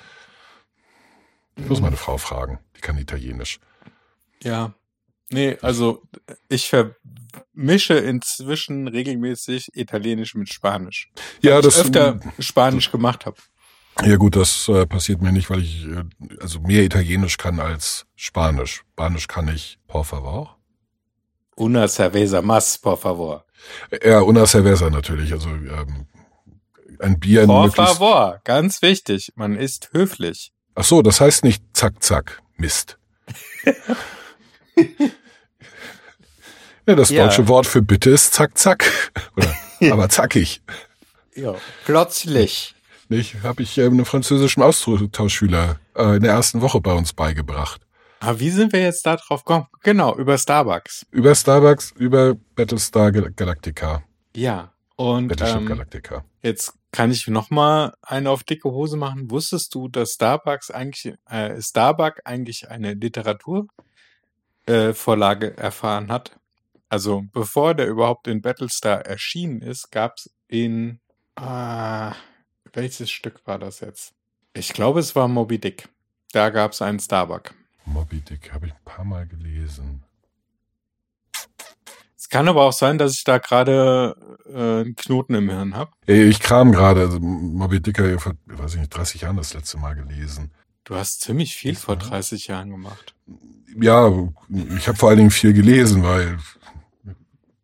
Ich 1.56 1.66
muss 1.68 1.80
meine 1.80 1.96
Frau 1.96 2.16
fragen. 2.18 2.58
Die 2.76 2.80
kann 2.80 2.98
Italienisch. 2.98 3.58
ja. 4.42 4.74
Nee, 5.28 5.58
also 5.60 6.04
ich 6.48 6.68
vermische 6.70 7.94
inzwischen 7.94 8.86
regelmäßig 8.86 9.70
Italienisch 9.74 10.36
mit 10.36 10.48
Spanisch. 10.52 11.10
Ja, 11.42 11.58
ich 11.58 11.64
das 11.64 11.80
öfter 11.80 12.20
Spanisch 12.38 12.92
gemacht 12.92 13.26
habe. 13.26 13.36
Ja 14.04 14.14
gut, 14.18 14.36
das 14.36 14.68
äh, 14.68 14.86
passiert 14.86 15.22
mir 15.22 15.32
nicht, 15.32 15.50
weil 15.50 15.62
ich 15.62 15.84
äh, 15.84 16.04
also 16.40 16.60
mehr 16.60 16.84
Italienisch 16.84 17.38
kann 17.38 17.58
als 17.58 18.06
Spanisch. 18.14 18.84
Spanisch 18.92 19.26
kann 19.26 19.48
ich 19.48 19.80
por 19.88 20.04
favor. 20.04 20.56
Una 21.56 21.88
cerveza 21.88 22.40
más, 22.40 22.78
por 22.80 22.96
favor. 22.96 23.44
Ja, 24.04 24.20
una 24.20 24.46
cerveza 24.46 24.90
natürlich. 24.90 25.32
Also 25.32 25.48
ähm, 25.48 26.06
ein 27.00 27.18
Bier 27.18 27.42
in 27.42 27.48
Por 27.48 27.70
favor, 27.72 28.40
ganz 28.44 28.82
wichtig. 28.82 29.32
Man 29.36 29.56
ist 29.56 29.90
höflich. 29.92 30.52
Ach 30.74 30.84
so, 30.84 31.02
das 31.02 31.20
heißt 31.20 31.44
nicht 31.44 31.62
zack 31.72 32.02
zack 32.02 32.42
Mist. 32.56 32.98
ja, 36.86 36.94
das 36.94 37.10
Ja. 37.10 37.24
deutsche 37.26 37.48
Wort 37.48 37.66
für 37.66 37.82
bitte 37.82 38.10
ist 38.10 38.34
zack 38.34 38.56
zack 38.58 38.84
oder 39.36 39.54
aber 39.92 40.08
zackig. 40.08 40.62
Ja. 41.34 41.54
Plötzlich. 41.84 42.74
Nicht? 43.08 43.36
Habe 43.42 43.62
ich 43.62 43.78
ähm, 43.78 43.92
einem 43.94 44.04
französischen 44.04 44.62
Austauschschüler 44.62 45.78
äh, 45.94 46.16
in 46.16 46.22
der 46.22 46.32
ersten 46.32 46.60
Woche 46.60 46.80
bei 46.80 46.92
uns 46.92 47.12
beigebracht. 47.12 47.80
Aber 48.20 48.40
wie 48.40 48.50
sind 48.50 48.72
wir 48.72 48.80
jetzt 48.80 49.04
da 49.06 49.16
drauf 49.16 49.44
gekommen? 49.44 49.66
Genau, 49.82 50.16
über 50.16 50.38
Starbucks. 50.38 51.06
Über 51.10 51.34
Starbucks, 51.34 51.92
über 51.96 52.34
Battlestar 52.56 53.12
Gal 53.12 53.30
Galactica. 53.36 54.02
Ja. 54.34 54.72
Und 54.96 55.28
Battleship 55.28 55.56
ähm, 55.58 55.66
Galactica. 55.66 56.24
Jetzt 56.42 56.72
kann 56.92 57.10
ich 57.10 57.26
noch 57.28 57.50
mal 57.50 57.94
eine 58.02 58.30
auf 58.30 58.44
dicke 58.44 58.70
Hose 58.70 58.96
machen. 58.96 59.30
Wusstest 59.30 59.74
du, 59.74 59.88
dass 59.88 60.12
Starbucks 60.12 60.70
eigentlich 60.70 61.14
äh, 61.28 61.60
Starbuck 61.60 62.20
eigentlich 62.24 62.70
eine 62.70 62.94
Literaturvorlage 62.94 65.56
äh, 65.56 65.60
erfahren 65.60 66.10
hat? 66.10 66.38
Also 66.88 67.24
bevor 67.32 67.74
der 67.74 67.88
überhaupt 67.88 68.28
in 68.28 68.42
Battlestar 68.42 69.04
erschienen 69.04 69.60
ist, 69.60 69.90
gab 69.90 70.18
es 70.18 70.30
in 70.48 71.00
äh, 71.36 72.10
welches 72.72 73.10
Stück 73.10 73.44
war 73.46 73.58
das 73.58 73.80
jetzt? 73.80 74.14
Ich 74.54 74.72
glaube, 74.72 75.00
es 75.00 75.16
war 75.16 75.28
Moby 75.28 75.58
Dick. 75.58 75.88
Da 76.32 76.50
gab 76.50 76.72
es 76.72 76.82
einen 76.82 77.00
Starbuck. 77.00 77.54
Moby 77.84 78.20
Dick 78.20 78.52
habe 78.52 78.66
ich 78.66 78.72
ein 78.72 78.84
paar 78.84 79.04
Mal 79.04 79.26
gelesen. 79.26 80.02
Es 82.26 82.30
kann 82.30 82.48
aber 82.48 82.62
auch 82.64 82.72
sein, 82.72 82.98
dass 82.98 83.12
ich 83.12 83.22
da 83.22 83.38
gerade 83.38 84.16
äh, 84.52 84.80
einen 84.80 84.96
Knoten 84.96 85.34
im 85.36 85.48
Hirn 85.48 85.76
habe. 85.76 85.92
Ey, 86.06 86.24
Ich 86.24 86.40
kram 86.40 86.72
gerade, 86.72 87.02
also 87.02 87.20
Moby 87.20 87.80
Dick 87.80 88.00
habe 88.00 88.14
ich 88.14 88.20
vor, 88.20 88.32
weiß 88.46 88.74
ich 88.74 88.80
nicht, 88.80 88.90
30 88.90 89.20
Jahren 89.20 89.36
das 89.36 89.54
letzte 89.54 89.78
Mal 89.78 89.94
gelesen. 89.94 90.50
Du 90.82 90.96
hast 90.96 91.20
ziemlich 91.20 91.54
viel 91.54 91.74
Das 91.74 91.84
vor 91.84 92.00
war- 92.00 92.08
30 92.08 92.48
Jahren 92.48 92.70
gemacht. 92.70 93.14
Ja, 93.80 94.10
ich 94.76 94.88
habe 94.88 94.98
vor 94.98 95.08
allen 95.10 95.18
Dingen 95.18 95.30
viel 95.30 95.52
gelesen, 95.52 96.02
weil 96.02 96.38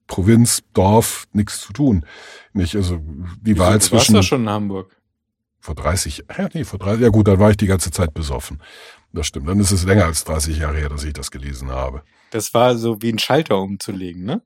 Provinz, 0.06 0.62
Dorf, 0.74 1.26
nichts 1.32 1.60
zu 1.60 1.72
tun. 1.72 2.06
Nicht, 2.52 2.76
also 2.76 3.00
die 3.40 3.58
Wahl 3.58 3.70
du 3.70 3.74
warst 3.78 3.86
zwischen 3.88 4.14
doch 4.14 4.22
schon 4.22 4.42
in 4.42 4.48
Hamburg. 4.48 4.94
vor 5.58 5.74
30, 5.74 6.24
ja, 6.38 6.48
nee, 6.54 6.62
vor 6.64 6.78
30, 6.78 7.02
ja 7.02 7.08
gut, 7.08 7.26
dann 7.26 7.40
war 7.40 7.50
ich 7.50 7.56
die 7.56 7.66
ganze 7.66 7.90
Zeit 7.90 8.14
besoffen. 8.14 8.62
das 9.12 9.26
stimmt. 9.26 9.48
Dann 9.48 9.58
ist 9.58 9.72
es 9.72 9.82
länger 9.82 10.04
als 10.04 10.22
30 10.22 10.58
Jahre 10.58 10.76
her, 10.78 10.88
dass 10.88 11.02
ich 11.02 11.14
das 11.14 11.32
gelesen 11.32 11.70
habe. 11.70 12.04
Das 12.30 12.54
war 12.54 12.76
so 12.78 13.02
wie 13.02 13.10
ein 13.12 13.18
Schalter 13.18 13.58
umzulegen, 13.58 14.22
ne? 14.24 14.40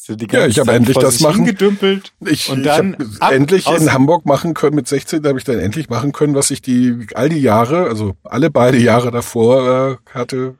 So 0.00 0.14
die 0.14 0.28
Ja, 0.30 0.46
ich 0.46 0.60
habe 0.60 0.72
endlich 0.72 0.96
das 0.96 1.18
machen- 1.20 1.44
hingedümpelt. 1.44 2.12
Ich, 2.20 2.48
Und 2.50 2.60
ich 2.60 2.64
dann 2.64 2.92
habe 2.94 3.16
ab 3.18 3.32
endlich 3.32 3.66
in 3.66 3.92
Hamburg 3.92 4.24
machen 4.26 4.54
können, 4.54 4.76
mit 4.76 4.86
16 4.86 5.26
habe 5.26 5.38
ich 5.38 5.44
dann 5.44 5.58
endlich 5.58 5.88
machen 5.90 6.12
können, 6.12 6.36
was 6.36 6.52
ich 6.52 6.62
die 6.62 7.08
all 7.14 7.28
die 7.28 7.40
Jahre, 7.40 7.88
also 7.88 8.14
alle 8.22 8.48
beide 8.48 8.78
Jahre 8.78 9.10
davor 9.10 9.98
äh, 10.06 10.14
hatte 10.14 10.54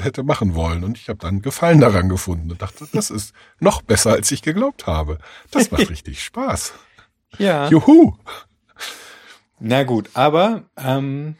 hätte 0.00 0.22
machen 0.22 0.54
wollen. 0.54 0.84
Und 0.84 0.96
ich 0.98 1.08
habe 1.08 1.18
dann 1.18 1.42
Gefallen 1.42 1.80
daran 1.80 2.08
gefunden 2.08 2.50
und 2.52 2.62
dachte, 2.62 2.86
das 2.92 3.10
ist 3.10 3.32
noch 3.60 3.82
besser, 3.82 4.12
als 4.12 4.30
ich 4.30 4.40
geglaubt 4.42 4.86
habe. 4.86 5.18
Das 5.50 5.70
macht 5.72 5.90
richtig 5.90 6.22
Spaß. 6.22 6.72
Ja. 7.38 7.68
Juhu! 7.68 8.14
Na 9.58 9.82
gut, 9.84 10.10
aber 10.14 10.62
ähm, 10.76 11.36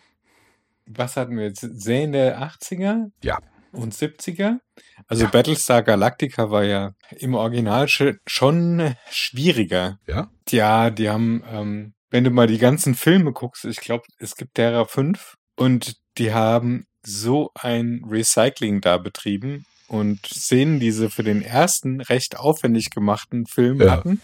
was 0.86 1.16
hatten 1.16 1.36
wir 1.36 1.44
jetzt? 1.46 1.60
Serien 1.60 2.12
der 2.12 2.40
80er 2.40 3.10
Ja. 3.22 3.38
Und 3.76 3.94
70er? 3.94 4.58
Also 5.06 5.24
Ja. 5.24 5.30
Battlestar 5.30 5.82
Galactica 5.82 6.50
war 6.50 6.64
ja 6.64 6.92
im 7.16 7.34
Original 7.34 7.84
sch- 7.86 8.18
schon 8.26 8.94
schwieriger. 9.10 9.98
Ja? 10.06 10.30
Ja, 10.50 10.90
die 10.90 11.08
haben, 11.10 11.42
ähm, 11.50 11.94
wenn 12.10 12.24
du 12.24 12.30
mal 12.30 12.46
die 12.46 12.58
ganzen 12.58 12.94
Filme 12.94 13.32
guckst, 13.32 13.64
ich 13.64 13.80
glaube, 13.80 14.04
es 14.18 14.36
gibt 14.36 14.56
derer 14.56 14.86
fünf 14.86 15.34
und 15.56 15.96
die 16.18 16.32
haben 16.32 16.86
so 17.04 17.50
ein 17.54 18.02
Recycling 18.08 18.80
da 18.80 18.96
betrieben 18.98 19.64
und 19.88 20.26
Szenen, 20.26 20.80
die 20.80 20.90
sie 20.90 21.10
für 21.10 21.22
den 21.22 21.42
ersten 21.42 22.00
recht 22.00 22.36
aufwendig 22.38 22.90
gemachten 22.90 23.46
Film 23.46 23.80
Ja. 23.80 23.92
hatten, 23.92 24.20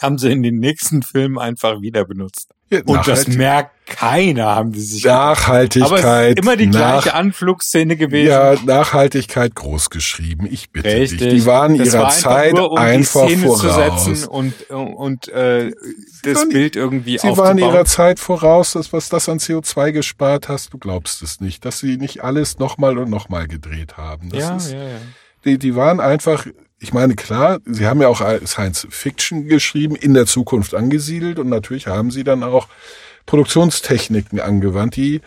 haben 0.00 0.18
sie 0.18 0.30
in 0.32 0.42
den 0.42 0.58
nächsten 0.58 1.02
Filmen 1.02 1.38
einfach 1.38 1.80
wieder 1.80 2.04
benutzt. 2.04 2.50
Ja, 2.72 2.82
Und 2.86 3.08
das 3.08 3.26
merkt 3.26 3.72
keiner, 3.86 4.54
haben 4.54 4.70
die 4.70 4.80
sich. 4.80 5.04
Nachhaltigkeit. 5.04 5.90
Aber 6.04 6.22
es 6.22 6.30
ist 6.30 6.38
immer 6.38 6.56
die 6.56 6.68
nach- 6.68 7.02
gleiche 7.02 7.14
Anflugszene 7.14 7.96
gewesen. 7.96 8.28
Ja, 8.30 8.54
Nachhaltigkeit 8.64 9.56
groß 9.56 9.90
geschrieben. 9.90 10.46
Ich 10.48 10.70
bitte 10.70 10.88
Richtig. 10.88 11.18
dich. 11.18 11.28
Die 11.34 11.46
waren 11.46 11.76
Das 11.76 11.88
ihrer 11.88 11.98
war 11.98 12.06
einfach 12.06 12.20
Zeit 12.20 12.54
nur, 12.54 12.70
um 12.70 12.78
einfach 12.78 13.26
die 13.26 13.32
Szene 13.34 13.46
voraus. 13.48 13.60
zu 14.04 14.14
setzen 14.14 14.28
und, 14.28 14.70
und 14.70 15.28
äh, 15.30 15.72
das 16.22 16.36
waren- 16.36 16.48
Bild 16.50 16.76
irgendwie 16.76 17.18
Sie 17.18 17.24
waren 17.26 17.30
aufzubauen. 17.40 17.58
ihrer 17.58 17.84
Zeit 17.86 18.20
voraus, 18.20 18.72
das, 18.74 18.92
was 18.92 19.08
das 19.08 19.28
an 19.28 19.38
CO2 19.38 19.90
gespart 19.90 20.48
hast, 20.48 20.72
du 20.72 20.78
glaubst 20.78 21.22
es 21.22 21.40
nicht, 21.40 21.64
dass 21.64 21.80
sie 21.80 21.96
nicht 21.96 22.22
alles 22.22 22.60
nochmal 22.60 22.98
und 22.98 23.10
nochmal 23.10 23.48
gedreht 23.48 23.96
haben. 23.96 24.30
Das 24.30 24.38
ja, 24.40 24.56
ist, 24.56 24.72
ja, 24.72 24.78
ja. 24.78 24.98
Die, 25.44 25.58
die 25.58 25.74
waren 25.74 25.98
einfach, 25.98 26.46
ich 26.80 26.94
meine, 26.94 27.14
klar, 27.14 27.60
sie 27.66 27.86
haben 27.86 28.00
ja 28.00 28.08
auch 28.08 28.22
Science 28.46 28.86
Fiction 28.90 29.46
geschrieben, 29.46 29.94
in 29.94 30.14
der 30.14 30.26
Zukunft 30.26 30.74
angesiedelt 30.74 31.38
und 31.38 31.48
natürlich 31.48 31.86
haben 31.86 32.10
sie 32.10 32.24
dann 32.24 32.42
auch 32.42 32.68
Produktionstechniken 33.26 34.40
angewandt, 34.40 34.96
die 34.96 35.20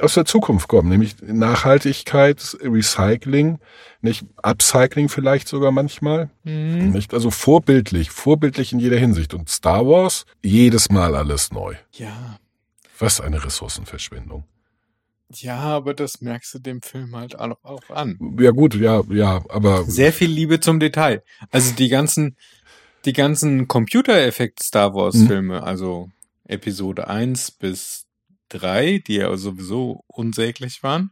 aus 0.00 0.14
der 0.14 0.24
Zukunft 0.24 0.68
kommen, 0.68 0.88
nämlich 0.88 1.16
Nachhaltigkeit, 1.22 2.56
Recycling, 2.60 3.58
nicht 4.02 4.26
Upcycling 4.42 5.08
vielleicht 5.08 5.48
sogar 5.48 5.70
manchmal. 5.70 6.30
Mhm. 6.42 6.90
Nicht? 6.90 7.14
Also 7.14 7.30
vorbildlich, 7.30 8.10
vorbildlich 8.10 8.72
in 8.72 8.80
jeder 8.80 8.98
Hinsicht. 8.98 9.34
Und 9.34 9.48
Star 9.48 9.86
Wars, 9.86 10.26
jedes 10.42 10.90
Mal 10.90 11.14
alles 11.14 11.52
neu. 11.52 11.74
Ja. 11.92 12.38
Was 12.98 13.20
eine 13.20 13.42
Ressourcenverschwendung. 13.44 14.44
Ja, 15.30 15.58
aber 15.58 15.94
das 15.94 16.20
merkst 16.20 16.54
du 16.54 16.58
dem 16.58 16.82
Film 16.82 17.16
halt 17.16 17.38
auch 17.38 17.90
an. 17.90 18.18
Ja 18.38 18.50
gut, 18.50 18.74
ja, 18.74 19.02
ja, 19.10 19.42
aber 19.48 19.84
Sehr 19.84 20.12
viel 20.12 20.30
Liebe 20.30 20.60
zum 20.60 20.80
Detail. 20.80 21.22
Also 21.50 21.74
die 21.74 21.88
ganzen, 21.88 22.36
die 23.04 23.12
ganzen 23.12 23.66
Computereffekt 23.66 24.62
Star 24.62 24.94
Wars 24.94 25.14
Mhm. 25.16 25.26
Filme, 25.26 25.62
also 25.62 26.10
Episode 26.44 27.08
1 27.08 27.52
bis 27.52 28.06
3, 28.50 28.98
die 28.98 29.16
ja 29.16 29.36
sowieso 29.36 30.04
unsäglich 30.06 30.82
waren. 30.82 31.10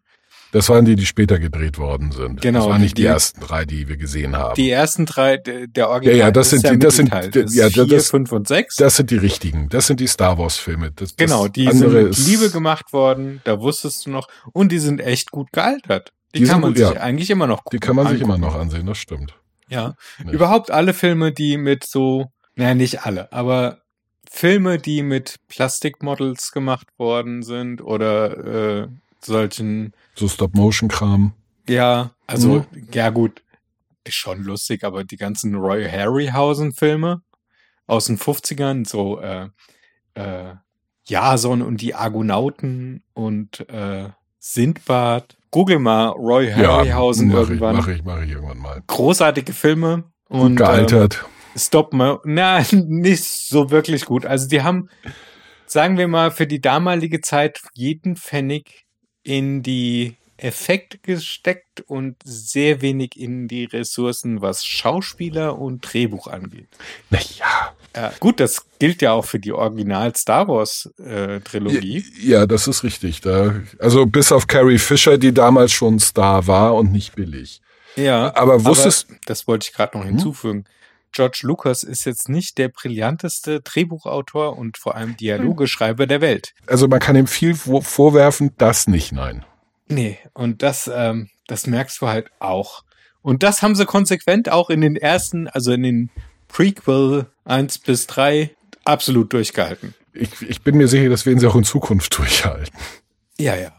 Das 0.53 0.69
waren 0.69 0.85
die, 0.85 0.95
die 0.95 1.05
später 1.07 1.39
gedreht 1.41 1.79
worden 1.79 2.13
sind. 2.13 2.41
Genau, 2.41 2.61
Das 2.61 2.69
waren 2.69 2.81
nicht 2.81 2.97
die, 2.97 3.03
die- 3.03 3.09
ersten 3.09 3.41
drei, 3.41 3.65
die 3.65 3.89
wir 3.89 3.97
gesehen 3.97 4.37
haben. 4.37 4.55
Die 4.55 4.71
ersten 4.71 5.05
drei, 5.07 5.37
der 5.39 5.89
Original 5.91 6.17
Ja, 6.17 6.25
ja, 6.27 6.31
das 6.31 6.53
ist 6.53 6.61
sind 6.63 6.75
die- 6.75 6.79
das 6.79 6.97
sind-. 6.97 7.11
Das 7.13 7.55
ja, 7.55 7.69
vier, 7.69 7.87
das- 7.87 8.11
fünf 8.11 8.31
und 8.31 8.47
sechs. 8.47 8.77
das 8.77 8.97
sind 8.97 9.11
die 9.11 9.17
richtigen. 9.17 9.69
Das 9.69 9.89
sind 9.89 9.99
die 9.99 10.07
Star 10.07 10.39
Wars 10.39 10.57
Filme. 10.59 10.93
Das, 10.93 11.17
das 11.17 11.17
genau, 11.17 11.49
die 11.49 11.69
sind 11.73 11.93
ist- 11.93 12.27
Liebe 12.29 12.51
gemacht 12.51 12.93
worden, 12.93 13.41
da 13.45 13.61
wusstest 13.61 14.07
du 14.07 14.11
noch. 14.11 14.29
Und 14.53 14.71
die 14.71 14.79
sind 14.79 15.01
echt 15.01 15.31
gut 15.33 15.51
gealtert. 15.53 16.13
Die, 16.35 16.41
Die 16.41 16.45
kann 16.47 16.61
man 16.61 16.71
gut, 16.71 16.79
sich 16.79 16.95
ja. 16.95 17.01
eigentlich 17.01 17.29
immer 17.31 17.47
noch 17.47 17.63
Die 17.73 17.79
kann 17.79 17.97
man 17.97 18.07
sich 18.09 18.21
immer 18.21 18.35
angucken. 18.35 18.53
noch 18.55 18.61
ansehen, 18.61 18.87
das 18.87 18.99
stimmt. 18.99 19.35
Ja. 19.69 19.95
Nicht? 20.23 20.33
Überhaupt 20.33 20.71
alle 20.71 20.95
Filme, 20.95 21.33
die 21.33 21.57
mit 21.57 21.85
so, 21.85 22.31
naja, 22.57 22.75
nicht 22.75 23.05
alle, 23.07 23.33
aber 23.33 23.79
Filme, 24.31 24.79
die 24.79 25.03
mit 25.03 25.37
Plastikmodels 25.49 26.53
gemacht 26.53 26.87
worden 26.99 27.43
sind 27.43 27.83
oder 27.83 28.83
äh, 28.83 28.89
solchen, 29.25 29.93
So 30.15 30.29
Stop-Motion-Kram. 30.29 31.33
ja, 31.69 32.11
also, 32.27 32.67
Mhm. 32.71 32.89
ja 32.93 33.11
gut, 33.11 33.43
ist 34.05 34.15
schon 34.15 34.43
lustig, 34.43 34.85
aber 34.85 35.05
die 35.05 35.17
ganzen 35.17 35.55
Roy 35.55 35.89
Harryhausen-Filme 35.89 37.23
aus 37.87 38.07
den 38.07 38.19
50ern, 38.19 38.87
so 38.89 39.21
äh, 39.21 39.49
äh, 40.15 40.55
Jason 41.05 41.63
und 41.63 41.81
die 41.81 41.95
Argonauten 41.95 43.03
und 43.15 43.69
äh, 43.69 44.09
Sindbad. 44.39 45.37
Google 45.51 45.79
mal 45.79 46.09
Roy 46.09 46.51
Harryhausen 46.51 47.29
mach 47.29 47.41
irgendwann. 47.41 47.77
Ich, 47.77 47.81
mach 47.87 47.89
ich, 47.89 48.05
mach 48.05 48.23
ich 48.23 48.31
irgendwann 48.31 48.59
mal. 48.59 48.83
Großartige 48.87 49.53
Filme. 49.53 50.05
Und, 50.29 50.53
ähm, 50.53 50.57
gealtert. 50.57 51.25
Stop 51.57 51.93
Mo 51.93 52.21
na, 52.25 52.63
nicht 52.73 53.25
so 53.25 53.71
wirklich 53.71 54.07
gut. 54.07 54.25
Also 54.25 54.49
die 54.49 54.63
haben, 54.63 54.89
sagen 55.67 55.99
wir 55.99 56.09
mal, 56.09 56.31
für 56.31 56.47
die 56.47 56.61
damalige 56.61 57.21
Zeit 57.21 57.61
jeden 57.75 58.17
Pfennig 58.17 58.87
in 59.23 59.63
die 59.63 60.17
Effekte 60.37 60.99
gesteckt 60.99 61.83
und 61.87 62.17
sehr 62.25 62.83
wenig 62.83 63.19
in 63.19 63.47
die 63.47 63.65
Ressourcen, 63.65 64.43
was 64.43 64.67
Schauspieler 64.67 65.59
und 65.59 65.81
Drehbuch 65.81 66.27
angeht. 66.27 66.69
naja. 67.11 67.75
Ja, 67.95 68.11
gut, 68.21 68.41
das 68.41 68.65
gilt 68.79 69.03
ja 69.03 69.13
auch 69.13 69.27
für 69.27 69.39
die 69.39 69.53
Original 69.53 70.17
Star 70.17 70.49
Wars 70.49 70.91
äh, 70.99 71.41
Trilogie. 71.41 72.03
Ja, 72.23 72.47
das 72.47 72.67
ist 72.67 72.85
richtig. 72.85 73.21
Da, 73.21 73.61
also 73.79 74.07
bis 74.07 74.33
auf 74.33 74.47
Carrie 74.47 74.79
Fisher, 74.79 75.19
die 75.19 75.35
damals 75.35 75.73
schon 75.73 75.99
Star 75.99 76.47
war 76.47 76.75
und 76.75 76.91
nicht 76.91 77.15
billig. 77.15 77.61
Ja, 77.97 78.35
Aber 78.35 78.65
wusstest 78.65 79.09
das 79.27 79.47
wollte 79.47 79.69
ich 79.69 79.75
gerade 79.75 79.99
noch 79.99 80.07
Hm? 80.07 80.65
George 81.13 81.41
Lucas 81.43 81.83
ist 81.83 82.05
jetzt 82.05 82.29
nicht 82.29 82.59
der 82.59 82.69
brillanteste 82.69 83.61
Drehbuchautor 83.61 84.57
und 84.59 84.79
vor 84.79 84.95
allem 84.97 85.17
Dialogeschreiber 85.17 86.07
der 86.07 86.21
Welt. 86.21 86.55
also 86.67 86.89
man 86.89 87.01
kann 87.01 87.17
ihm 87.17 87.27
viel 87.27 87.55
vor- 87.55 87.83
vorwerfen, 87.83 88.53
das 88.59 88.87
nicht, 88.87 89.13
nein. 89.13 89.45
Nee, 89.89 90.19
und 90.33 90.63
das, 90.63 90.91
ähm, 90.93 91.29
das 91.47 91.67
merkst 91.67 92.01
du 92.01 92.09
halt 92.09 92.31
auch. 92.39 92.85
Und 93.21 93.43
das 93.43 93.63
haben 93.63 93.75
sie 93.75 93.85
konsequent 93.87 94.51
auch 94.51 94.71
in 94.71 94.81
den 94.81 94.97
ersten, 94.97 95.49
also 95.49 95.73
in 95.73 95.83
den 95.83 96.11
Prequel 96.49 97.27
1 97.45 97.79
bis 97.79 98.07
3 98.07 98.51
absolut 98.85 99.33
durchgehalten. 99.33 99.95
Ich, 100.13 100.43
ich 100.43 100.63
bin 100.63 100.77
mir 100.77 100.89
sicher, 100.89 101.09
das 101.09 101.25
werden 101.27 101.39
sie 101.39 101.47
auch 101.47 101.55
in 101.57 101.65
Zukunft 101.65 102.17
durchhalten. 102.19 102.75
Ja, 103.39 103.55
ja. 103.57 103.73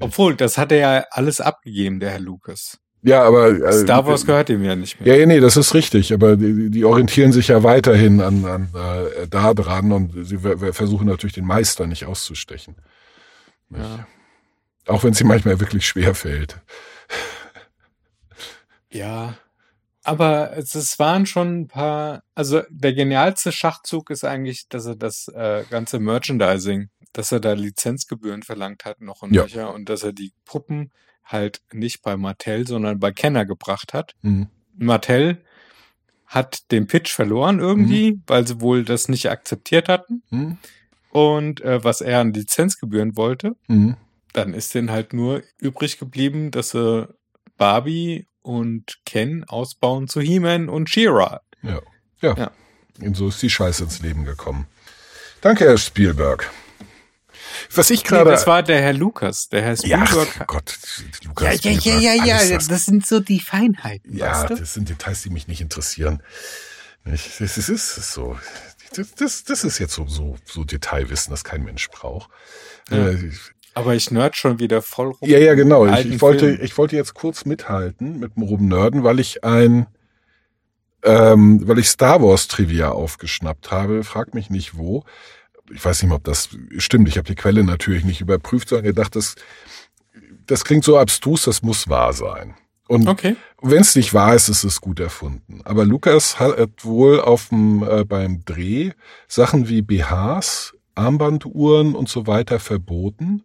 Obwohl, 0.00 0.36
das 0.36 0.58
hat 0.58 0.70
er 0.72 0.78
ja 0.78 1.04
alles 1.10 1.40
abgegeben, 1.40 1.98
der 2.00 2.10
Herr 2.10 2.20
Lucas. 2.20 2.78
Ja, 3.02 3.22
aber 3.22 3.50
äh, 3.50 3.72
Star 3.72 4.04
Wars 4.06 4.26
gehört 4.26 4.50
ihm 4.50 4.64
ja 4.64 4.74
nicht 4.74 5.00
mehr. 5.00 5.16
Ja, 5.18 5.26
nee, 5.26 5.40
das 5.40 5.56
ist 5.56 5.72
richtig, 5.74 6.12
aber 6.12 6.36
die, 6.36 6.70
die 6.70 6.84
orientieren 6.84 7.32
sich 7.32 7.48
ja 7.48 7.62
weiterhin 7.62 8.20
an, 8.20 8.44
an 8.44 8.68
äh, 8.74 9.28
da 9.28 9.54
dran 9.54 9.92
und 9.92 10.26
sie 10.26 10.38
versuchen 10.38 11.06
natürlich 11.06 11.34
den 11.34 11.44
Meister 11.46 11.86
nicht 11.86 12.06
auszustechen. 12.06 12.76
Nicht? 13.68 13.82
Ja. 13.82 14.06
Auch 14.86 15.04
wenn 15.04 15.12
es 15.12 15.20
ihm 15.20 15.28
manchmal 15.28 15.60
wirklich 15.60 15.86
schwer 15.86 16.14
fällt. 16.14 16.60
Ja. 18.90 19.34
Aber 20.02 20.56
es, 20.56 20.74
es 20.74 20.98
waren 20.98 21.26
schon 21.26 21.60
ein 21.60 21.68
paar, 21.68 22.22
also 22.34 22.62
der 22.70 22.94
genialste 22.94 23.52
Schachzug 23.52 24.08
ist 24.10 24.24
eigentlich, 24.24 24.66
dass 24.68 24.86
er 24.86 24.96
das 24.96 25.28
äh, 25.28 25.64
ganze 25.68 25.98
Merchandising, 25.98 26.88
dass 27.12 27.30
er 27.30 27.40
da 27.40 27.52
Lizenzgebühren 27.52 28.42
verlangt 28.42 28.86
hat, 28.86 29.02
noch 29.02 29.20
und 29.20 29.34
Ja. 29.34 29.66
und 29.66 29.88
dass 29.90 30.02
er 30.04 30.12
die 30.14 30.32
Puppen 30.46 30.90
halt 31.28 31.60
nicht 31.72 32.02
bei 32.02 32.16
Mattel, 32.16 32.66
sondern 32.66 32.98
bei 32.98 33.12
Kenner 33.12 33.46
gebracht 33.46 33.94
hat. 33.94 34.14
Hm. 34.22 34.48
Mattel 34.76 35.38
hat 36.26 36.70
den 36.72 36.86
Pitch 36.86 37.12
verloren 37.12 37.58
irgendwie, 37.58 38.20
weil 38.26 38.46
sie 38.46 38.60
wohl 38.60 38.84
das 38.84 39.08
nicht 39.08 39.30
akzeptiert 39.30 39.88
hatten. 39.88 40.22
Hm. 40.30 40.58
Und 41.10 41.60
äh, 41.62 41.82
was 41.84 42.00
er 42.00 42.20
an 42.20 42.32
Lizenzgebühren 42.34 43.16
wollte, 43.16 43.56
Hm. 43.66 43.96
dann 44.32 44.52
ist 44.54 44.74
denen 44.74 44.90
halt 44.90 45.12
nur 45.12 45.42
übrig 45.58 45.98
geblieben, 45.98 46.50
dass 46.50 46.70
sie 46.70 47.08
Barbie 47.56 48.26
und 48.42 48.98
Ken 49.04 49.44
ausbauen 49.44 50.08
zu 50.08 50.20
He-Man 50.20 50.68
und 50.68 50.90
She-Ra. 50.90 51.40
Ja. 51.62 51.80
ja. 52.20 52.34
Ja. 52.36 52.50
Und 53.00 53.16
so 53.16 53.28
ist 53.28 53.42
die 53.42 53.50
Scheiße 53.50 53.84
ins 53.84 54.00
Leben 54.00 54.24
gekommen. 54.24 54.66
Danke, 55.40 55.64
Herr 55.64 55.78
Spielberg. 55.78 56.50
Was 57.74 57.90
ich 57.90 58.02
Nee, 58.02 58.08
gerade. 58.08 58.30
das 58.30 58.46
war 58.46 58.62
der 58.62 58.80
Herr 58.80 58.92
Lukas, 58.92 59.48
der 59.48 59.62
Herr 59.62 59.74
ja, 59.74 60.06
Spielberg. 60.06 60.46
Gott, 60.46 60.78
ja, 61.22 61.28
Lukas 61.28 61.64
ja, 61.64 61.70
ja, 61.70 61.80
Spielberg, 61.80 62.02
ja, 62.02 62.24
ja, 62.24 62.36
alles 62.36 62.50
das 62.50 62.68
das 62.68 62.84
sind 62.86 63.06
so 63.06 63.20
die 63.20 63.40
Feinheiten, 63.40 64.16
Ja, 64.16 64.32
weißt 64.32 64.50
du? 64.50 64.54
das 64.56 64.74
sind 64.74 64.88
Details, 64.88 65.22
die 65.22 65.30
mich 65.30 65.48
nicht 65.48 65.60
interessieren. 65.60 66.22
Nicht? 67.04 67.40
Das 67.40 67.56
ist, 67.58 67.68
das 67.68 67.98
ist 67.98 68.12
so. 68.12 68.36
Das, 68.94 69.14
das, 69.14 69.44
das 69.44 69.64
ist 69.64 69.78
jetzt 69.78 69.94
so, 69.94 70.06
so, 70.06 70.36
so 70.44 70.64
Detailwissen, 70.64 71.30
das 71.30 71.44
kein 71.44 71.62
Mensch 71.62 71.88
braucht. 71.90 72.30
Ja. 72.90 73.10
Äh, 73.10 73.30
Aber 73.74 73.94
ich 73.94 74.10
nerd 74.10 74.36
schon 74.36 74.58
wieder 74.58 74.80
voll 74.82 75.08
rum. 75.08 75.28
Ja, 75.28 75.38
ja, 75.38 75.54
genau. 75.54 75.86
Ich, 75.86 76.06
ich, 76.06 76.20
wollte, 76.20 76.46
Film. 76.46 76.58
ich 76.62 76.76
wollte 76.78 76.96
jetzt 76.96 77.14
kurz 77.14 77.44
mithalten 77.44 78.18
mit 78.18 78.36
dem 78.36 78.42
Rumnörden, 78.44 79.04
weil 79.04 79.20
ich 79.20 79.44
ein, 79.44 79.86
ähm, 81.02 81.66
weil 81.68 81.78
ich 81.78 81.88
Star 81.88 82.22
Wars 82.22 82.48
Trivia 82.48 82.90
aufgeschnappt 82.90 83.70
habe. 83.70 84.04
Frag 84.04 84.34
mich 84.34 84.50
nicht 84.50 84.76
wo. 84.76 85.04
Ich 85.74 85.84
weiß 85.84 86.02
nicht 86.02 86.08
mehr, 86.08 86.16
ob 86.16 86.24
das 86.24 86.48
stimmt. 86.78 87.08
Ich 87.08 87.18
habe 87.18 87.28
die 87.28 87.34
Quelle 87.34 87.64
natürlich 87.64 88.04
nicht 88.04 88.20
überprüft, 88.20 88.68
sondern 88.68 88.86
gedacht, 88.86 89.14
das, 89.16 89.34
das 90.46 90.64
klingt 90.64 90.84
so 90.84 90.98
abstrus, 90.98 91.44
das 91.44 91.62
muss 91.62 91.88
wahr 91.88 92.12
sein. 92.12 92.54
Und 92.88 93.06
Okay. 93.06 93.36
wenn 93.60 93.82
es 93.82 93.94
nicht 93.96 94.14
wahr 94.14 94.34
ist, 94.34 94.48
ist 94.48 94.64
es 94.64 94.80
gut 94.80 94.98
erfunden. 94.98 95.60
Aber 95.64 95.84
Lukas 95.84 96.40
hat 96.40 96.84
wohl 96.84 97.20
auf 97.20 97.50
dem, 97.50 97.82
äh, 97.82 98.04
beim 98.04 98.44
Dreh 98.46 98.92
Sachen 99.26 99.68
wie 99.68 99.82
BHs, 99.82 100.74
Armbanduhren 100.94 101.94
und 101.94 102.08
so 102.08 102.26
weiter 102.26 102.58
verboten, 102.58 103.44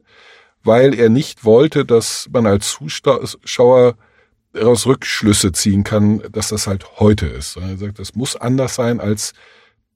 weil 0.63 0.93
er 0.93 1.09
nicht 1.09 1.43
wollte, 1.43 1.83
dass 1.85 2.29
man 2.31 2.47
als 2.47 2.69
Zuschauer 2.69 3.95
daraus 4.53 4.85
Rückschlüsse 4.85 5.51
ziehen 5.51 5.83
kann, 5.83 6.21
dass 6.31 6.47
das 6.49 6.67
halt 6.67 6.99
heute 6.99 7.25
ist. 7.25 7.53
Sondern 7.53 7.71
er 7.71 7.77
sagt, 7.77 7.99
das 7.99 8.15
muss 8.15 8.35
anders 8.37 8.75
sein 8.75 9.01
als 9.01 9.33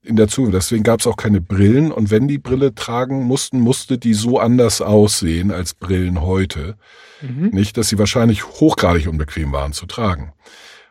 in 0.07 0.15
der 0.15 0.27
Zukunft. 0.27 0.55
Deswegen 0.55 0.83
gab 0.83 0.99
es 1.01 1.07
auch 1.07 1.17
keine 1.17 1.41
Brillen. 1.41 1.91
Und 1.91 2.09
wenn 2.11 2.27
die 2.27 2.37
Brille 2.37 2.73
tragen 2.73 3.23
mussten, 3.23 3.59
musste 3.59 3.97
die 3.97 4.13
so 4.13 4.39
anders 4.39 4.81
aussehen 4.81 5.51
als 5.51 5.73
Brillen 5.73 6.21
heute. 6.21 6.77
Mhm. 7.21 7.49
Nicht, 7.49 7.77
dass 7.77 7.89
sie 7.89 7.97
wahrscheinlich 7.99 8.45
hochgradig 8.45 9.07
unbequem 9.07 9.51
waren 9.51 9.73
zu 9.73 9.85
tragen. 9.85 10.33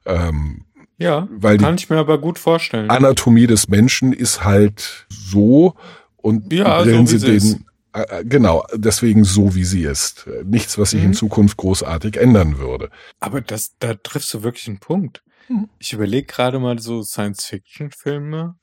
Ähm, 0.05 0.63
Ja, 0.99 1.29
Weil 1.31 1.59
die- 1.59 1.65
kann 1.65 1.75
ich 1.75 1.91
mir 1.91 1.99
aber 1.99 2.19
gut 2.19 2.39
vorstellen. 2.39 2.89
Anatomie 2.89 3.47
des 3.47 3.69
Menschen 3.69 4.13
ist 4.15 4.45
halt 4.45 5.07
so 5.11 5.75
und 6.17 6.51
Ja, 6.53 6.81
Brillen 6.83 7.07
so 7.07 7.19
sind 7.19 7.43
sie 7.43 7.51
den, 7.51 7.67
äh, 7.93 8.21
äh, 8.21 8.25
genau, 8.25 8.65
deswegen 8.75 9.23
so 9.25 9.55
wie 9.55 9.65
sie 9.65 9.83
ist. 9.83 10.27
Nichts, 10.45 10.79
was 10.79 10.91
sich 10.91 11.03
in 11.03 11.09
Mhm. 11.11 11.15
Zukunft 11.15 11.59
großartig 11.59 12.17
ändern 12.17 12.57
würde. 12.59 12.89
Aber 13.21 13.43
das, 13.43 13.73
da 13.79 13.93
triffst 13.95 14.33
du 14.33 14.43
wirklich 14.43 14.69
einen 14.69 14.79
Punkt. 14.79 15.23
Mhm. 15.51 15.69
Ich 15.79 15.93
überlege 15.93 16.27
gerade 16.27 16.59
mal 16.59 16.79
so 16.79 17.03
Science-Fiction-Filme, 17.03 18.57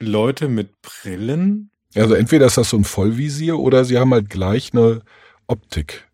Leute 0.00 0.48
mit 0.48 0.70
Brillen. 0.82 1.70
Also 1.94 2.14
entweder 2.14 2.46
ist 2.46 2.56
das 2.56 2.70
so 2.70 2.76
ein 2.76 2.84
Vollvisier 2.84 3.58
oder 3.58 3.84
sie 3.84 3.98
haben 3.98 4.12
halt 4.12 4.30
gleich 4.30 4.70
eine 4.72 5.02
Optik 5.46 6.08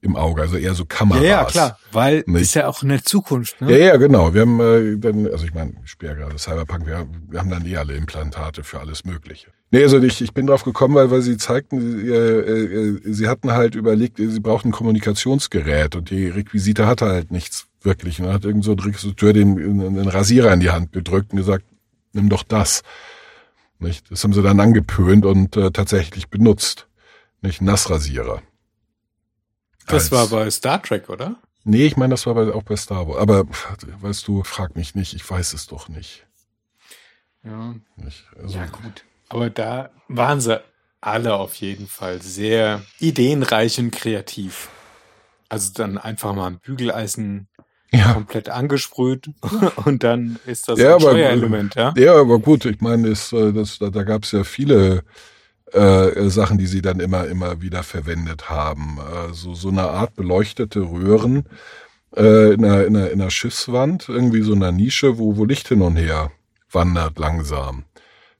im 0.00 0.16
Auge, 0.16 0.42
also 0.42 0.56
eher 0.56 0.74
so 0.74 0.84
Kameras. 0.84 1.22
Ja, 1.22 1.28
ja, 1.28 1.44
klar, 1.44 1.78
weil 1.90 2.22
Nicht? 2.26 2.42
ist 2.42 2.54
ja 2.54 2.68
auch 2.68 2.82
in 2.82 2.88
der 2.90 3.02
Zukunft, 3.02 3.60
ne? 3.60 3.72
Ja, 3.72 3.86
ja, 3.86 3.96
genau. 3.96 4.32
Wir 4.32 4.42
haben 4.42 4.60
äh, 4.60 4.96
dann, 4.96 5.26
also 5.26 5.44
ich 5.44 5.54
meine, 5.54 5.72
ich 5.84 5.90
spiele 5.90 6.12
ja 6.12 6.18
gerade 6.18 6.38
Cyberpunk, 6.38 6.86
wir, 6.86 7.06
wir 7.28 7.40
haben 7.40 7.50
dann 7.50 7.66
eh 7.66 7.76
alle 7.76 7.94
Implantate 7.94 8.62
für 8.62 8.78
alles 8.78 9.04
Mögliche. 9.04 9.48
Nee, 9.70 9.82
also 9.82 10.00
ich, 10.00 10.22
ich 10.22 10.32
bin 10.32 10.46
drauf 10.46 10.62
gekommen, 10.62 10.94
weil, 10.94 11.10
weil 11.10 11.20
sie 11.20 11.36
zeigten, 11.36 12.08
äh, 12.08 12.14
äh, 12.14 13.00
sie 13.04 13.28
hatten 13.28 13.52
halt 13.52 13.74
überlegt, 13.74 14.18
sie 14.18 14.40
brauchten 14.40 14.68
ein 14.68 14.72
Kommunikationsgerät 14.72 15.96
und 15.96 16.10
die 16.10 16.28
Requisite 16.28 16.86
hatte 16.86 17.06
halt 17.06 17.32
nichts 17.32 17.66
wirklich. 17.82 18.20
Und 18.20 18.26
dann 18.26 18.34
hat 18.34 18.44
irgend 18.44 18.64
so 18.64 18.72
ein 18.72 18.78
Regisseur 18.78 19.32
den, 19.32 19.56
den 19.56 20.08
Rasierer 20.08 20.52
in 20.52 20.60
die 20.60 20.70
Hand 20.70 20.92
gedrückt 20.92 21.32
und 21.32 21.38
gesagt, 21.38 21.64
nimm 22.12 22.28
doch 22.28 22.44
das. 22.44 22.82
Nicht? 23.78 24.10
Das 24.10 24.24
haben 24.24 24.32
sie 24.32 24.42
dann 24.42 24.60
angepönt 24.60 25.24
und 25.24 25.56
äh, 25.56 25.70
tatsächlich 25.70 26.28
benutzt. 26.28 26.88
Nicht 27.40 27.60
Nassrasierer. 27.62 28.42
Das 29.86 30.04
Als- 30.04 30.12
war 30.12 30.26
bei 30.28 30.50
Star 30.50 30.82
Trek, 30.82 31.08
oder? 31.08 31.36
Nee, 31.64 31.84
ich 31.86 31.96
meine, 31.96 32.12
das 32.14 32.26
war 32.26 32.34
bei, 32.34 32.52
auch 32.52 32.62
bei 32.62 32.76
Star 32.76 33.06
Wars. 33.06 33.18
Aber 33.18 33.44
weißt 34.00 34.26
du, 34.26 34.42
frag 34.42 34.74
mich 34.74 34.94
nicht, 34.94 35.14
ich 35.14 35.28
weiß 35.28 35.52
es 35.52 35.66
doch 35.66 35.88
nicht. 35.88 36.26
Ja. 37.44 37.74
nicht 37.96 38.24
also, 38.40 38.56
Ja, 38.58 38.66
gut. 38.66 39.04
Aber 39.28 39.50
da 39.50 39.90
waren 40.08 40.40
sie 40.40 40.60
alle 41.00 41.34
auf 41.34 41.54
jeden 41.56 41.86
Fall 41.86 42.20
sehr 42.22 42.82
ideenreich 42.98 43.78
und 43.78 43.90
kreativ. 43.92 44.68
Also 45.48 45.72
dann 45.72 45.98
einfach 45.98 46.34
mal 46.34 46.46
ein 46.48 46.58
Bügeleisen 46.58 47.48
ja. 47.92 48.12
komplett 48.14 48.48
angesprüht 48.48 49.30
und 49.84 50.02
dann 50.04 50.38
ist 50.46 50.68
das 50.68 50.78
Ja, 50.78 50.88
ein 50.88 50.92
aber- 50.94 51.10
Steuerelement, 51.10 51.74
ja? 51.74 51.94
ja, 51.96 52.14
aber 52.14 52.38
gut, 52.38 52.64
ich 52.64 52.80
meine, 52.80 53.10
das, 53.10 53.32
äh, 53.32 53.52
das, 53.52 53.78
da, 53.78 53.90
da 53.90 54.02
gab 54.04 54.24
es 54.24 54.32
ja 54.32 54.44
viele 54.44 55.02
äh, 55.72 56.28
Sachen, 56.30 56.58
die 56.58 56.66
sie 56.66 56.80
dann 56.82 57.00
immer, 57.00 57.26
immer 57.26 57.60
wieder 57.60 57.82
verwendet 57.82 58.48
haben. 58.48 58.98
Äh, 58.98 59.34
so, 59.34 59.54
so 59.54 59.68
eine 59.68 59.82
Art 59.82 60.14
beleuchtete 60.16 60.80
Röhren 60.80 61.44
äh, 62.16 62.52
in, 62.54 62.64
einer, 62.64 62.86
in, 62.86 62.96
einer, 62.96 63.10
in 63.10 63.20
einer 63.20 63.30
Schiffswand, 63.30 64.08
irgendwie 64.08 64.40
so 64.42 64.54
einer 64.54 64.72
Nische, 64.72 65.18
wo, 65.18 65.36
wo 65.36 65.44
Licht 65.44 65.68
hin 65.68 65.82
und 65.82 65.96
her 65.96 66.30
wandert 66.72 67.18
langsam. 67.18 67.84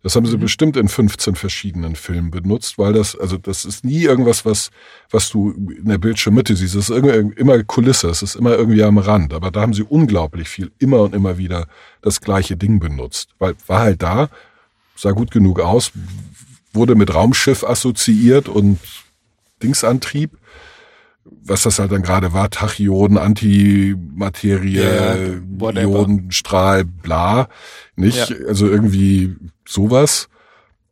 Das 0.03 0.15
haben 0.15 0.27
sie 0.27 0.37
Mhm. 0.37 0.41
bestimmt 0.41 0.77
in 0.77 0.89
15 0.89 1.35
verschiedenen 1.35 1.97
Filmen 1.97 2.31
benutzt, 2.31 2.79
weil 2.79 2.93
das, 2.93 3.17
also 3.17 3.37
das 3.37 3.65
ist 3.65 3.85
nie 3.85 4.03
irgendwas, 4.05 4.45
was, 4.45 4.71
was 5.11 5.29
du 5.29 5.51
in 5.51 5.87
der 5.89 5.99
Bildschirmmitte 5.99 6.55
siehst. 6.55 6.77
Das 6.77 6.89
ist 6.89 6.97
irgendwie, 6.97 7.35
immer 7.41 7.63
Kulisse, 7.65 8.09
es 8.09 8.23
ist 8.23 8.37
immer 8.37 8.57
irgendwie 8.57 8.83
am 8.85 8.99
Rand. 8.99 9.35
Aber 9.35 9.51
da 9.51 9.61
haben 9.63 9.75
sie 9.75 9.83
unglaublich 9.83 10.49
viel, 10.49 10.71
immer 10.79 11.01
und 11.01 11.15
immer 11.15 11.37
wieder 11.37 11.67
das 12.01 12.21
gleiche 12.21 12.57
Ding 12.57 12.79
benutzt. 12.79 13.31
Weil 13.41 13.55
war 13.67 13.81
halt 13.81 14.03
da, 14.03 14.31
sah 14.95 15.11
gut 15.11 15.33
genug 15.33 15.59
aus, 15.61 15.91
wurde 16.73 16.95
mit 16.95 17.13
Raumschiff 17.13 17.65
assoziiert 17.65 18.49
und 18.49 18.79
Dingsantrieb. 19.63 20.31
Was 21.45 21.63
das 21.63 21.79
halt 21.79 21.93
dann 21.93 22.03
gerade 22.03 22.33
war, 22.33 22.51
Tachyonen, 22.51 23.17
Antimaterie, 23.19 24.79
Ja, 24.81 25.17
whatever. 25.59 25.83
Ionenstrahl, 25.83 26.85
bla. 26.85 27.49
Nicht? 27.97 28.31
Ja. 28.31 28.37
Also 28.47 28.67
irgendwie 28.69 29.37
sowas. 29.67 30.29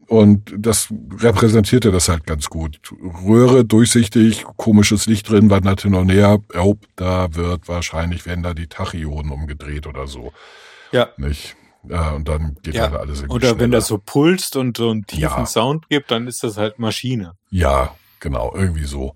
Und 0.08 0.54
das 0.56 0.88
repräsentierte 1.18 1.90
das 1.90 2.08
halt 2.08 2.26
ganz 2.26 2.48
gut. 2.48 2.78
Röhre, 3.26 3.64
durchsichtig, 3.64 4.44
komisches 4.56 5.06
Licht 5.06 5.28
drin, 5.28 5.50
wandert 5.50 5.82
hin 5.82 5.94
und 5.94 6.10
her. 6.10 6.38
Oh, 6.56 6.76
da 6.94 7.34
wird 7.34 7.66
wahrscheinlich, 7.68 8.24
werden 8.24 8.44
da 8.44 8.54
die 8.54 8.68
Tachyonen 8.68 9.32
umgedreht 9.32 9.86
oder 9.88 10.06
so. 10.06 10.32
Ja. 10.92 11.08
Nicht? 11.16 11.56
Ja, 11.88 12.12
und 12.12 12.28
dann 12.28 12.56
geht 12.62 12.74
Ja. 12.74 12.82
halt 12.90 12.94
alles 13.00 13.18
irgendwie 13.18 13.34
Oder 13.34 13.48
wenn 13.50 13.56
schneller. 13.56 13.70
das 13.78 13.88
so 13.88 13.98
pulst 13.98 14.54
und 14.56 14.76
so 14.76 14.90
einen 14.90 15.06
tiefen 15.06 15.22
Ja. 15.22 15.46
Sound 15.46 15.88
gibt, 15.88 16.10
dann 16.12 16.28
ist 16.28 16.42
das 16.44 16.56
halt 16.56 16.78
Maschine. 16.78 17.32
Ja, 17.50 17.94
genau, 18.20 18.52
irgendwie 18.56 18.84
so. 18.84 19.14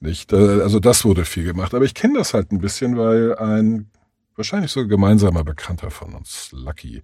Nicht? 0.00 0.32
Äh, 0.32 0.60
Also 0.62 0.80
das 0.80 1.04
wurde 1.04 1.24
viel 1.24 1.44
gemacht. 1.44 1.74
Aber 1.74 1.84
ich 1.84 1.94
kenne 1.94 2.18
das 2.18 2.34
halt 2.34 2.52
ein 2.52 2.60
bisschen, 2.60 2.96
weil 2.98 3.36
ein 3.38 3.90
wahrscheinlich 4.36 4.70
so 4.70 4.80
ein 4.80 4.88
gemeinsamer 4.88 5.44
Bekannter 5.44 5.90
von 5.90 6.14
uns, 6.14 6.50
Lucky, 6.52 7.02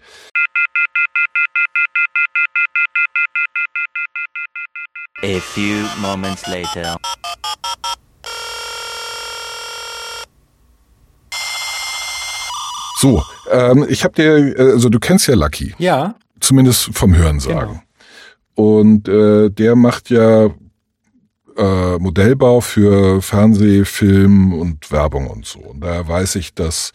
A 5.24 5.38
few 5.40 5.86
moments 6.00 6.46
later. 6.48 6.96
So, 12.98 13.22
ähm, 13.50 13.86
ich 13.88 14.04
habe 14.04 14.14
dir, 14.14 14.56
äh, 14.58 14.72
also 14.72 14.88
du 14.88 14.98
kennst 15.00 15.26
ja 15.26 15.34
Lucky, 15.34 15.74
Ja, 15.78 16.14
zumindest 16.40 16.90
vom 16.96 17.14
Hörensagen. 17.16 17.82
Genau. 18.56 18.70
Und 18.76 19.08
äh, 19.08 19.50
der 19.50 19.74
macht 19.76 20.10
ja 20.10 20.50
äh, 21.56 21.98
Modellbau 21.98 22.60
für 22.60 23.22
Fernseh, 23.22 23.84
Film 23.84 24.52
und 24.52 24.90
Werbung 24.90 25.28
und 25.28 25.46
so. 25.46 25.60
Und 25.60 25.80
da 25.80 26.06
weiß 26.06 26.36
ich, 26.36 26.54
dass 26.54 26.92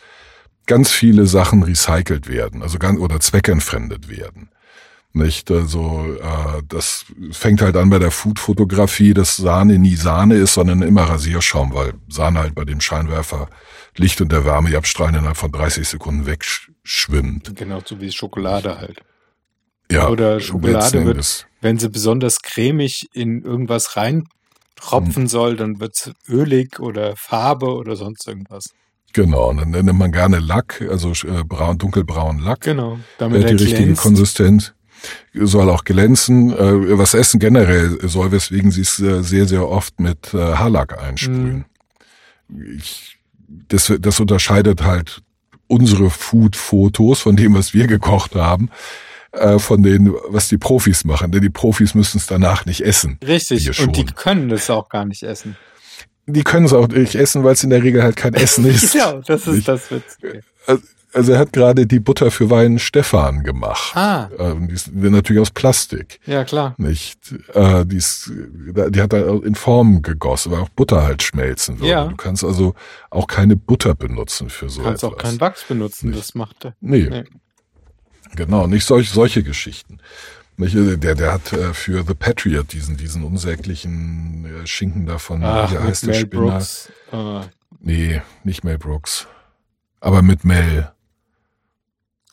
ganz 0.65 0.91
viele 0.91 1.25
Sachen 1.25 1.63
recycelt 1.63 2.27
werden, 2.27 2.61
also 2.61 2.77
ganz 2.77 2.99
oder 2.99 3.19
zweckentfremdet 3.19 4.09
werden. 4.09 4.49
Nicht, 5.13 5.49
also 5.49 6.15
äh, 6.21 6.61
das 6.67 7.05
fängt 7.31 7.61
halt 7.61 7.75
an 7.75 7.89
bei 7.89 7.97
der 7.97 8.11
Food-Fotografie, 8.11 9.13
dass 9.13 9.37
Sahne 9.37 9.79
nie 9.79 9.95
Sahne 9.95 10.35
ist, 10.35 10.53
sondern 10.53 10.81
immer 10.83 11.03
Rasierschaum, 11.03 11.73
weil 11.73 11.93
Sahne 12.07 12.39
halt 12.39 12.53
bei 12.53 12.65
dem 12.65 12.81
Scheinwerfer 12.81 13.49
Licht 13.95 14.21
und 14.21 14.31
der 14.31 14.45
Wärme, 14.45 14.69
die 14.69 14.75
abstrahlen 14.77 15.15
innerhalb 15.15 15.37
von 15.37 15.51
30 15.51 15.87
Sekunden 15.87 16.27
wegschwimmt. 16.27 17.55
genau 17.55 17.81
so 17.83 17.99
wie 17.99 18.11
Schokolade 18.11 18.77
halt. 18.77 19.01
Ja, 19.91 20.09
Oder 20.09 20.39
Schokolade 20.39 21.05
wird-. 21.05 21.47
Wenn 21.61 21.79
sie 21.79 21.89
besonders 21.89 22.41
cremig 22.41 23.09
in 23.13 23.43
irgendwas 23.43 23.95
reintropfen 24.77 25.23
Hm. 25.23 25.27
soll, 25.27 25.55
dann 25.55 25.79
wird's 25.79 26.11
ölig 26.27 26.79
oder 26.79 27.15
Farbe 27.15 27.73
oder 27.75 27.95
sonst 27.95 28.27
irgendwas. 28.27 28.69
Genau, 29.13 29.49
und 29.49 29.57
dann 29.57 29.71
nimmt 29.71 29.99
man 29.99 30.11
gerne 30.11 30.39
Lack, 30.39 30.85
also 30.89 31.11
äh, 31.27 31.43
braun, 31.43 31.77
dunkelbraun 31.77 32.39
Lack. 32.39 32.61
Genau. 32.61 32.99
Damit 33.17 33.43
er 33.43 33.53
die 33.53 33.63
richtige 33.63 33.83
glänzt. 33.85 34.01
Konsistenz. 34.01 34.73
Soll 35.33 35.69
auch 35.69 35.83
glänzen. 35.85 36.51
Äh, 36.51 36.97
was 36.97 37.13
Essen 37.13 37.39
generell 37.39 37.97
soll, 38.07 38.31
weswegen 38.31 38.71
sie 38.71 38.81
es 38.81 38.99
äh, 38.99 39.21
sehr, 39.23 39.47
sehr 39.47 39.67
oft 39.67 39.99
mit 39.99 40.33
äh, 40.33 40.37
Haarlack 40.37 41.01
einsprühen. 41.01 41.65
Ich, 42.77 43.17
das, 43.47 43.93
das 43.99 44.19
unterscheidet 44.19 44.83
halt 44.83 45.21
unsere 45.67 46.09
Food-Fotos 46.09 47.21
von 47.21 47.35
dem, 47.35 47.53
was 47.55 47.73
wir 47.73 47.87
gekocht 47.87 48.35
haben, 48.35 48.69
äh, 49.39 49.59
von 49.59 49.83
denen, 49.83 50.13
was 50.29 50.47
die 50.49 50.57
Profis 50.57 51.03
machen. 51.05 51.31
Denn 51.31 51.41
die 51.41 51.49
Profis 51.49 51.93
müssen 51.95 52.17
es 52.17 52.27
danach 52.27 52.65
nicht 52.65 52.81
essen. 52.81 53.17
Richtig. 53.25 53.79
Und 53.81 53.95
die 53.97 54.05
können 54.05 54.49
das 54.49 54.69
auch 54.69 54.89
gar 54.89 55.05
nicht 55.05 55.23
essen. 55.23 55.55
Die 56.25 56.43
können 56.43 56.65
es 56.65 56.73
auch 56.73 56.87
nicht 56.89 57.15
essen, 57.15 57.43
weil 57.43 57.53
es 57.53 57.63
in 57.63 57.69
der 57.69 57.81
Regel 57.83 58.03
halt 58.03 58.15
kein 58.17 58.33
Essen 58.33 58.65
ist. 58.69 58.91
Genau, 58.93 59.21
das 59.25 59.47
ist 59.47 59.55
Nicht? 59.55 59.67
das 59.67 59.89
Witzige. 59.91 60.41
Also 61.13 61.31
er 61.31 61.39
hat 61.39 61.53
gerade 61.53 61.87
die 61.87 62.01
Butter 62.01 62.29
für 62.31 62.49
Wein 62.49 62.79
Stefan 62.79 63.41
gemacht. 63.43 63.95
Ah. 63.95 64.27
Ähm, 64.37 64.67
die 64.67 64.73
ist 64.75 64.93
natürlich 64.93 65.41
aus 65.41 65.51
Plastik. 65.51 66.19
Ja, 66.25 66.43
klar. 66.43 66.75
Nicht? 66.77 67.33
Äh, 67.53 67.85
die, 67.85 67.95
ist, 67.95 68.29
die 68.29 69.01
hat 69.01 69.13
er 69.13 69.41
in 69.43 69.55
Form 69.55 70.01
gegossen, 70.01 70.51
weil 70.51 70.59
auch 70.59 70.69
Butter 70.69 71.03
halt 71.03 71.23
schmelzen 71.23 71.79
würde. 71.79 71.89
Ja. 71.89 72.05
Du 72.09 72.17
kannst 72.17 72.43
also 72.43 72.75
auch 73.09 73.25
keine 73.27 73.55
Butter 73.55 73.95
benutzen 73.95 74.49
für 74.49 74.69
so 74.69 74.81
Du 74.81 74.87
kannst 74.89 75.03
etwas. 75.05 75.17
auch 75.17 75.21
keinen 75.23 75.39
Wachs 75.39 75.63
benutzen, 75.63 76.09
Nicht. 76.09 76.19
das 76.19 76.35
macht 76.35 76.65
er. 76.65 76.75
Nee, 76.81 77.07
Nee. 77.09 77.23
Genau, 78.35 78.67
nicht 78.67 78.85
solch, 78.85 79.09
solche 79.09 79.43
Geschichten. 79.43 79.99
Nicht, 80.57 80.75
äh, 80.75 80.97
der, 80.97 81.15
der 81.15 81.33
hat 81.33 81.53
äh, 81.53 81.73
für 81.73 82.03
The 82.03 82.13
Patriot 82.15 82.73
diesen, 82.73 82.97
diesen 82.97 83.23
unsäglichen 83.23 84.45
äh, 84.63 84.67
Schinken 84.67 85.05
davon, 85.05 85.43
Ach, 85.43 85.71
wie 85.71 85.77
heißt 85.77 86.03
der 86.03 86.09
Mel 86.11 86.19
Spinner? 86.21 86.41
Brooks. 86.51 86.91
Äh, 87.11 87.41
Nee, 87.79 88.21
nicht 88.43 88.63
Mel 88.63 88.77
Brooks. 88.79 89.27
Aber 90.01 90.21
mit 90.23 90.43
Mel. 90.43 90.91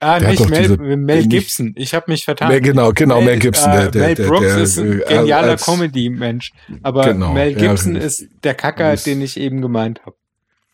ah, 0.00 0.18
Der 0.18 0.30
nicht 0.30 0.48
Mel, 0.48 0.62
diese- 0.62 0.76
Mel 0.96 1.26
Gibson. 1.26 1.72
Ich 1.76 1.94
habe 1.94 2.10
mich 2.10 2.24
vertan. 2.24 2.48
Mel, 2.48 2.60
genau, 2.62 2.92
genau, 2.92 3.20
Mel 3.20 3.38
Gibson. 3.38 3.70
äh, 3.70 3.90
der, 3.90 3.90
der, 3.90 4.02
Mel 4.02 4.28
Brooks 4.28 4.46
der, 4.54 4.58
ist 4.62 4.78
ein 4.78 5.02
genialer 5.06 5.56
Comedy-Mensch. 5.56 6.52
Aber 6.82 7.04
Genau, 7.04 7.32
Mel 7.34 7.52
ja, 7.52 7.58
Gibson 7.68 7.96
richtig. 7.96 8.24
ist 8.26 8.44
der 8.44 8.54
Kacker, 8.54 8.94
Ist- 8.94 9.06
den 9.06 9.20
ich 9.20 9.38
eben 9.38 9.60
gemeint 9.60 10.00
habe. 10.06 10.16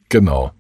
Genau. 0.09 0.52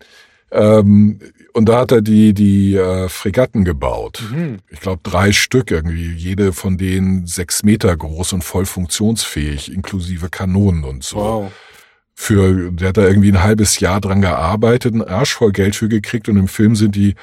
Ähm, 0.52 1.20
und 1.52 1.68
da 1.68 1.80
hat 1.80 1.92
er 1.92 2.02
die, 2.02 2.34
die 2.34 2.74
äh, 2.76 3.08
Fregatten 3.08 3.64
gebaut. 3.64 4.22
Mhm. 4.30 4.58
Ich 4.70 4.80
glaube 4.80 5.00
drei 5.02 5.32
Stück 5.32 5.70
irgendwie, 5.70 6.12
jede 6.12 6.52
von 6.52 6.78
denen 6.78 7.26
sechs 7.26 7.62
Meter 7.62 7.96
groß 7.96 8.32
und 8.34 8.44
voll 8.44 8.66
funktionsfähig, 8.66 9.72
inklusive 9.72 10.28
Kanonen 10.28 10.84
und 10.84 11.04
so. 11.04 11.16
Wow. 11.16 11.52
Für, 12.14 12.70
der 12.70 12.88
hat 12.88 12.96
da 12.98 13.06
irgendwie 13.06 13.32
ein 13.32 13.42
halbes 13.42 13.80
Jahr 13.80 14.00
dran 14.00 14.20
gearbeitet, 14.20 14.92
einen 14.92 15.02
Arsch 15.02 15.32
voll 15.32 15.52
Geld 15.52 15.74
für 15.74 15.88
gekriegt 15.88 16.28
und 16.28 16.36
im 16.36 16.48
Film 16.48 16.76
sind 16.76 16.94
die 16.94 17.14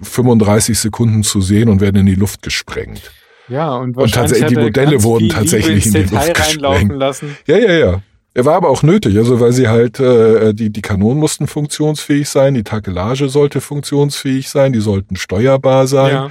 35 0.00 0.78
Sekunden 0.78 1.22
zu 1.22 1.40
sehen 1.40 1.68
und 1.68 1.80
werden 1.80 1.96
in 1.96 2.06
die 2.06 2.14
Luft 2.14 2.42
gesprengt. 2.42 3.12
Ja, 3.48 3.74
und 3.74 3.90
Und 3.90 3.96
wahrscheinlich 3.96 4.32
tatsächlich, 4.32 4.44
hat 4.44 4.50
die 4.50 4.64
Modelle 4.64 5.02
wurden 5.02 5.28
tatsächlich 5.28 5.86
in 5.86 5.92
die 5.92 6.02
Luft 6.14 6.34
gesprengt. 6.34 6.92
lassen. 6.92 7.36
Ja, 7.46 7.58
ja, 7.58 7.72
ja. 7.72 8.02
Er 8.34 8.46
war 8.46 8.54
aber 8.54 8.70
auch 8.70 8.82
nötig, 8.82 9.18
also 9.18 9.40
weil 9.40 9.52
sie 9.52 9.68
halt, 9.68 10.00
äh, 10.00 10.54
die, 10.54 10.70
die 10.70 10.80
Kanonen 10.80 11.18
mussten 11.18 11.46
funktionsfähig 11.46 12.28
sein, 12.30 12.54
die 12.54 12.62
Takelage 12.62 13.28
sollte 13.28 13.60
funktionsfähig 13.60 14.48
sein, 14.48 14.72
die 14.72 14.80
sollten 14.80 15.16
steuerbar 15.16 15.86
sein. 15.86 16.12
Ja. 16.14 16.30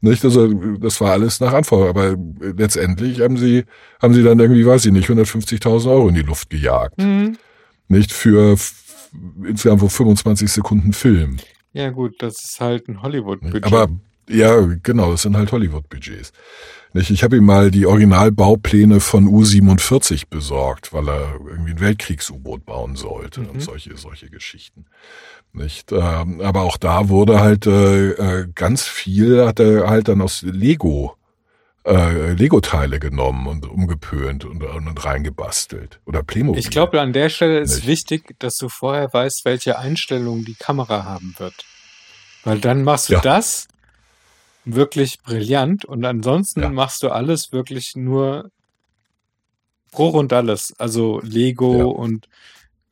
Nicht? 0.00 0.24
Also 0.24 0.48
das 0.78 1.00
war 1.02 1.12
alles 1.12 1.40
nach 1.40 1.52
Anforderung. 1.52 1.90
Aber 1.90 2.16
letztendlich 2.40 3.20
haben 3.20 3.36
sie, 3.36 3.64
haben 4.00 4.14
sie 4.14 4.22
dann 4.22 4.40
irgendwie, 4.40 4.66
weiß 4.66 4.86
ich 4.86 4.92
nicht, 4.92 5.10
150.000 5.10 5.90
Euro 5.90 6.08
in 6.08 6.14
die 6.14 6.22
Luft 6.22 6.48
gejagt. 6.48 6.98
Mhm. 6.98 7.36
Nicht 7.88 8.12
für 8.12 8.56
insgesamt 9.44 9.82
wohl 9.82 9.90
25 9.90 10.50
Sekunden 10.50 10.94
Film. 10.94 11.36
Ja, 11.74 11.90
gut, 11.90 12.14
das 12.20 12.42
ist 12.42 12.60
halt 12.60 12.88
ein 12.88 13.02
Hollywood-Budget. 13.02 13.64
Aber 13.64 13.88
ja, 14.28 14.58
genau, 14.82 15.12
das 15.12 15.22
sind 15.22 15.36
halt 15.36 15.52
Hollywood-Budgets. 15.52 16.32
Ich 16.94 17.22
habe 17.22 17.36
ihm 17.36 17.44
mal 17.44 17.70
die 17.70 17.86
Originalbaupläne 17.86 19.00
von 19.00 19.26
U-47 19.26 20.24
besorgt, 20.28 20.92
weil 20.92 21.08
er 21.08 21.34
irgendwie 21.48 21.72
ein 21.72 21.80
Weltkriegs-U-Boot 21.80 22.66
bauen 22.66 22.96
sollte 22.96 23.40
Mhm. 23.40 23.50
und 23.50 23.62
solche, 23.62 23.96
solche 23.96 24.28
Geschichten. 24.28 24.84
Nicht? 25.54 25.90
Ähm, 25.92 26.40
aber 26.42 26.62
auch 26.62 26.76
da 26.76 27.08
wurde 27.08 27.40
halt 27.40 27.66
äh, 27.66 28.10
äh, 28.10 28.48
ganz 28.54 28.82
viel, 28.86 29.44
hat 29.46 29.58
er 29.60 29.88
halt 29.88 30.08
dann 30.08 30.20
aus 30.20 30.42
Lego 30.42 31.16
äh, 31.84 32.32
Lego-Teile 32.34 33.00
genommen 33.00 33.48
und 33.48 33.66
umgepönt 33.68 34.44
und, 34.44 34.62
und 34.62 35.04
reingebastelt. 35.04 35.98
Oder 36.06 36.22
Playmobil. 36.22 36.60
Ich 36.60 36.70
glaube, 36.70 37.00
an 37.00 37.12
der 37.12 37.28
Stelle 37.28 37.58
ist 37.58 37.74
Nicht. 37.76 37.86
wichtig, 37.88 38.34
dass 38.38 38.56
du 38.56 38.68
vorher 38.68 39.12
weißt, 39.12 39.44
welche 39.44 39.78
Einstellung 39.80 40.44
die 40.44 40.54
Kamera 40.54 41.04
haben 41.04 41.34
wird. 41.38 41.54
Weil 42.44 42.60
dann 42.60 42.84
machst 42.84 43.08
du 43.08 43.14
Ja. 43.14 43.20
das 43.20 43.66
wirklich 44.64 45.18
brillant 45.22 45.84
und 45.84 46.04
ansonsten 46.04 46.62
Ja. 46.62 46.68
machst 46.68 47.02
du 47.02 47.08
alles 47.10 47.52
wirklich 47.52 47.96
nur 47.96 48.50
Bruch 49.90 50.14
und 50.14 50.32
alles. 50.32 50.72
Also 50.78 51.20
Lego 51.22 51.78
Ja. 51.78 51.84
und 51.84 52.26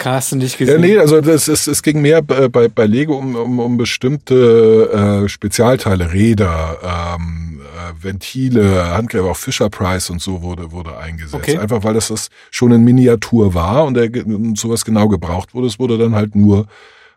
hast 0.02 0.32
du 0.32 0.36
nicht 0.36 0.58
Ja, 0.58 0.66
gesehen. 0.66 0.80
nee, 0.80 0.98
also 0.98 1.20
das 1.20 1.48
ist, 1.48 1.66
es 1.66 1.82
ging 1.82 2.00
mehr 2.00 2.22
bei, 2.22 2.48
bei, 2.48 2.86
Lego 2.86 3.16
um, 3.16 3.36
um, 3.36 3.58
um 3.58 3.76
bestimmte 3.76 5.22
äh, 5.24 5.28
Spezialteile, 5.28 6.12
Räder, 6.12 7.16
ähm, 7.18 7.60
äh, 7.60 8.02
Ventile, 8.04 8.88
Handgräber, 8.94 9.30
auch 9.30 9.36
Fisher 9.36 9.68
Price 9.68 10.10
und 10.10 10.20
so 10.20 10.42
wurde, 10.42 10.72
wurde 10.72 10.96
eingesetzt. 10.96 11.34
Okay. 11.34 11.58
Einfach 11.58 11.84
weil 11.84 11.94
das, 11.94 12.08
das 12.08 12.28
schon 12.50 12.72
in 12.72 12.82
Miniatur 12.84 13.54
war 13.54 13.84
und, 13.84 13.94
der, 13.94 14.10
und 14.26 14.58
sowas 14.58 14.84
genau 14.84 15.08
gebraucht 15.08 15.54
wurde. 15.54 15.66
Es 15.66 15.78
wurde 15.78 15.98
dann 15.98 16.14
halt 16.14 16.34
nur 16.34 16.66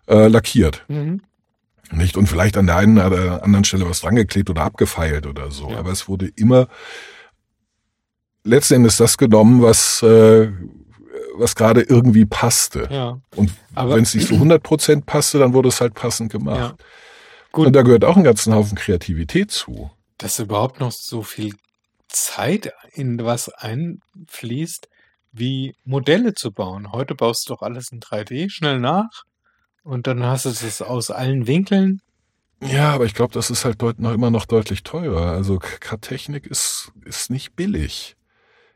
äh, 0.08 0.28
lackiert. 0.28 0.84
Mhm. 0.88 1.22
Nicht? 1.98 2.18
Und 2.18 2.28
vielleicht 2.28 2.58
an 2.58 2.68
der 2.68 2.78
einen 2.78 2.98
oder 2.98 3.44
anderen 3.44 3.64
Stelle 3.64 3.90
was 3.90 4.02
drangeklebt 4.02 4.50
oder 4.50 4.64
abgefeilt 4.64 5.28
oder 5.28 5.52
so. 5.52 5.70
Ja. 5.70 5.80
Aber 5.80 5.92
es 5.92 6.08
wurde 6.08 6.28
immer 6.36 6.68
letzten 8.44 8.76
Endes 8.76 8.98
das 8.98 9.18
genommen, 9.18 9.62
was, 9.62 10.02
äh, 10.04 10.52
was 11.36 11.56
gerade 11.56 11.82
irgendwie 11.82 12.26
passte. 12.26 12.88
Ja. 12.92 13.20
Und 13.36 13.52
wenn 13.76 14.04
es 14.04 14.14
nicht 14.14 14.28
so 14.28 14.36
100% 14.36 15.06
passte, 15.06 15.40
dann 15.40 15.54
wurde 15.54 15.70
es 15.70 15.82
halt 15.82 15.94
passend 15.94 16.32
gemacht. 16.32 16.76
Ja. 16.80 16.86
Gut. 17.52 17.68
Und 17.68 17.74
da 17.74 17.84
gehört 17.84 18.04
auch 18.04 18.18
ein 18.18 18.24
ganzen 18.24 18.54
Haufen 18.54 18.78
Kreativität 18.78 19.52
zu. 19.52 19.92
dass 20.18 20.40
überhaupt 20.40 20.80
noch 20.80 20.92
so 20.92 21.22
viel 21.22 21.54
Zeit 22.08 22.72
in 22.94 23.24
was 23.24 23.50
einfließt, 23.50 24.88
wie 25.32 25.76
Modelle 25.84 26.34
zu 26.34 26.52
bauen. 26.52 26.92
Heute 26.92 27.16
baust 27.16 27.50
du 27.50 27.54
doch 27.54 27.62
alles 27.62 27.92
in 27.92 28.00
3D 28.00 28.50
schnell 28.50 28.80
nach 28.80 29.24
und 29.84 30.08
dann 30.08 30.24
hast 30.24 30.46
du 30.46 30.50
es 30.50 30.82
aus 30.82 31.12
allen 31.12 31.48
Winkeln. 31.48 32.02
Ja, 32.62 32.92
aber 32.92 33.06
ich 33.06 33.14
glaube, 33.14 33.34
das 33.34 33.50
ist 33.50 33.66
halt 33.66 33.82
noch 33.82 34.14
immer 34.14 34.32
noch 34.32 34.46
deutlich 34.46 34.84
teurer. 34.84 35.32
Also 35.32 35.60
K-Technik 35.60 36.48
ist, 36.48 36.92
ist 37.04 37.30
nicht 37.30 37.56
billig. 37.56 38.16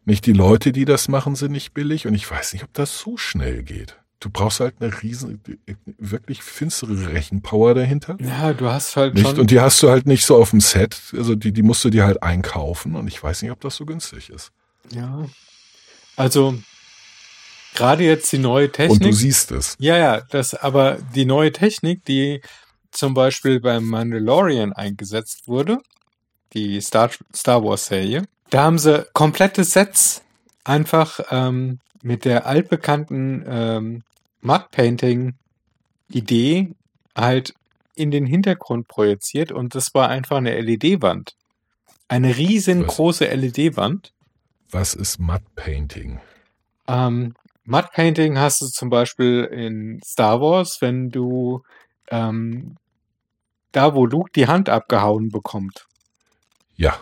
Nicht 0.04 0.26
die 0.26 0.34
Leute, 0.34 0.72
die 0.72 0.86
das 0.86 1.08
machen, 1.08 1.36
sind 1.36 1.52
nicht 1.52 1.74
billig 1.74 2.08
und 2.08 2.14
ich 2.14 2.30
weiß 2.30 2.54
nicht, 2.54 2.64
ob 2.64 2.74
das 2.74 2.98
so 3.00 3.18
schnell 3.18 3.64
geht. 3.64 3.98
Du 4.20 4.30
brauchst 4.32 4.60
halt 4.62 4.76
eine 4.80 5.04
riesen, 5.04 5.42
wirklich 5.86 6.42
finstere 6.42 7.14
Rechenpower 7.14 7.76
dahinter. 7.76 8.18
Ja, 8.20 8.52
du 8.54 8.68
hast 8.68 8.98
halt 8.98 9.14
Nicht? 9.14 9.28
schon. 9.28 9.40
Und 9.40 9.52
die 9.52 9.60
hast 9.62 9.82
du 9.84 9.90
halt 9.90 10.08
nicht 10.08 10.26
so 10.26 10.38
auf 10.38 10.50
dem 10.50 10.60
Set. 10.60 11.00
Also 11.16 11.36
die, 11.36 11.52
die 11.52 11.62
musst 11.62 11.86
du 11.86 11.90
dir 11.90 12.04
halt 12.06 12.24
einkaufen 12.24 12.96
und 12.96 13.08
ich 13.08 13.22
weiß 13.22 13.42
nicht, 13.44 13.52
ob 13.52 13.62
das 13.62 13.76
so 13.76 13.86
günstig 13.86 14.30
ist. 14.30 14.52
ja. 14.92 15.26
Also 16.16 16.58
gerade 17.78 18.04
jetzt 18.04 18.32
die 18.32 18.38
neue 18.40 18.66
Und 18.66 18.74
Technik. 18.74 19.02
du 19.02 19.12
siehst 19.14 19.52
es. 19.52 19.76
Ja, 19.80 19.98
ja, 19.98 20.22
das, 20.22 20.54
aber 20.54 20.98
die 21.16 21.26
neue 21.26 21.52
Technik, 21.52 22.04
die 22.06 22.42
zum 22.92 23.14
Beispiel 23.14 23.60
beim 23.60 23.86
Mandalorian 23.86 24.74
eingesetzt 24.74 25.48
wurde, 25.48 25.78
die 26.54 26.82
Star, 26.82 27.10
Star 27.36 27.64
Wars 27.64 27.86
Serie, 27.86 28.24
da 28.50 28.64
haben 28.64 28.80
sie 28.80 29.06
komplette 29.14 29.64
Sets 29.64 30.24
einfach 30.64 31.20
ähm, 31.32 31.80
mit 32.02 32.26
der 32.26 32.46
altbekannten 32.46 33.46
ähm, 33.48 34.04
Mud 34.42 34.72
Painting 34.72 35.34
Idee 36.10 36.72
halt 37.16 37.54
in 37.96 38.12
den 38.12 38.26
Hintergrund 38.26 38.88
projiziert 38.88 39.52
und 39.52 39.76
das 39.76 39.94
war 39.94 40.10
einfach 40.10 40.38
eine 40.38 40.60
LED-Wand. 40.62 41.36
Eine 42.08 42.38
riesengroße 42.38 43.26
LED-Wand. 43.26 44.14
Was 44.72 44.94
ist 44.94 45.20
Mud 45.20 45.42
Painting? 45.56 46.20
Ähm, 46.88 47.34
Mud 47.68 47.92
Painting 47.92 48.38
hast 48.40 48.62
du 48.62 48.68
zum 48.68 48.90
Beispiel 48.90 49.44
in 49.44 50.00
Star 50.04 50.40
Wars, 50.40 50.78
wenn 50.80 51.10
du 51.10 51.64
ähm, 52.10 52.78
da, 53.74 53.94
wo 53.94 54.06
Luke 54.06 54.32
die 54.34 54.48
Hand 54.48 54.70
abgehauen 54.70 55.28
bekommt. 55.30 55.86
Ja. 56.78 56.98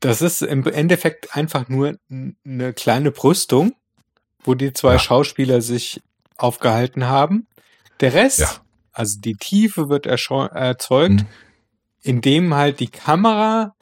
Das 0.00 0.20
ist 0.20 0.42
im 0.42 0.66
Endeffekt 0.66 1.34
einfach 1.34 1.68
nur 1.68 1.96
eine 2.44 2.74
kleine 2.74 3.10
Brüstung, 3.10 3.72
wo 4.44 4.54
die 4.54 4.72
zwei 4.74 4.94
Ja. 4.94 4.98
Schauspieler 4.98 5.62
sich 5.62 6.02
aufgehalten 6.36 7.06
haben. 7.06 7.46
Der 8.00 8.12
Rest, 8.12 8.40
Ja. 8.40 8.50
also 8.92 9.18
die 9.20 9.34
Tiefe 9.36 9.88
wird 9.88 10.04
erzeugt, 10.06 11.20
Hm. 11.20 11.26
indem 12.02 12.52
halt 12.54 12.80
die 12.80 12.88
Kamera 12.90 13.74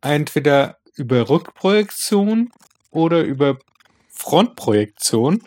entweder 0.00 0.78
über 0.96 1.28
Rückprojektion 1.28 2.50
oder 2.90 3.22
über 3.22 3.58
Frontprojektion 4.16 5.42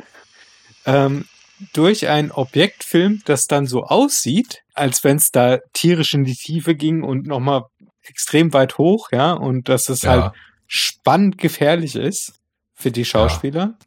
ähm, 0.85 1.25
durch 1.73 2.07
ein 2.07 2.31
Objekt 2.31 2.83
filmt, 2.83 3.27
das 3.27 3.47
dann 3.47 3.65
so 3.65 3.83
aussieht, 3.83 4.61
als 4.73 5.03
wenn 5.03 5.17
es 5.17 5.31
da 5.31 5.57
tierisch 5.73 6.13
in 6.13 6.23
die 6.23 6.35
Tiefe 6.35 6.75
ging 6.75 7.03
und 7.03 7.27
nochmal 7.27 7.63
extrem 8.03 8.53
weit 8.53 8.77
hoch, 8.77 9.09
ja, 9.11 9.33
und 9.33 9.67
dass 9.69 9.89
es 9.89 10.03
Ja. 10.03 10.11
halt 10.11 10.33
spannend 10.67 11.37
gefährlich 11.37 11.95
ist 11.95 12.33
für 12.73 12.91
die 12.91 13.03
Schauspieler. 13.05 13.77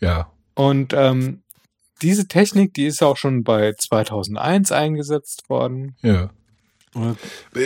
Ja. 0.00 0.32
Und 0.54 0.92
ähm, 0.94 1.42
diese 2.02 2.26
Technik, 2.26 2.74
die 2.74 2.86
ist 2.86 3.02
auch 3.02 3.16
schon 3.16 3.44
bei 3.44 3.72
2001 3.72 4.72
eingesetzt 4.72 5.48
worden. 5.48 5.96
Ja. 6.02 6.30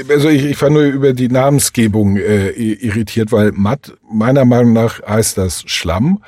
Also 0.09 0.29
ich, 0.29 0.45
ich 0.45 0.61
war 0.61 0.71
nur 0.71 0.83
über 0.83 1.13
die 1.13 1.29
Namensgebung 1.29 2.17
äh, 2.17 2.51
irritiert, 2.51 3.33
weil 3.33 3.53
matt 3.53 3.93
meiner 4.11 4.45
Meinung 4.45 4.73
nach 4.73 5.01
heißt 5.07 5.39
das 5.39 5.63
Schlamm 5.67 6.23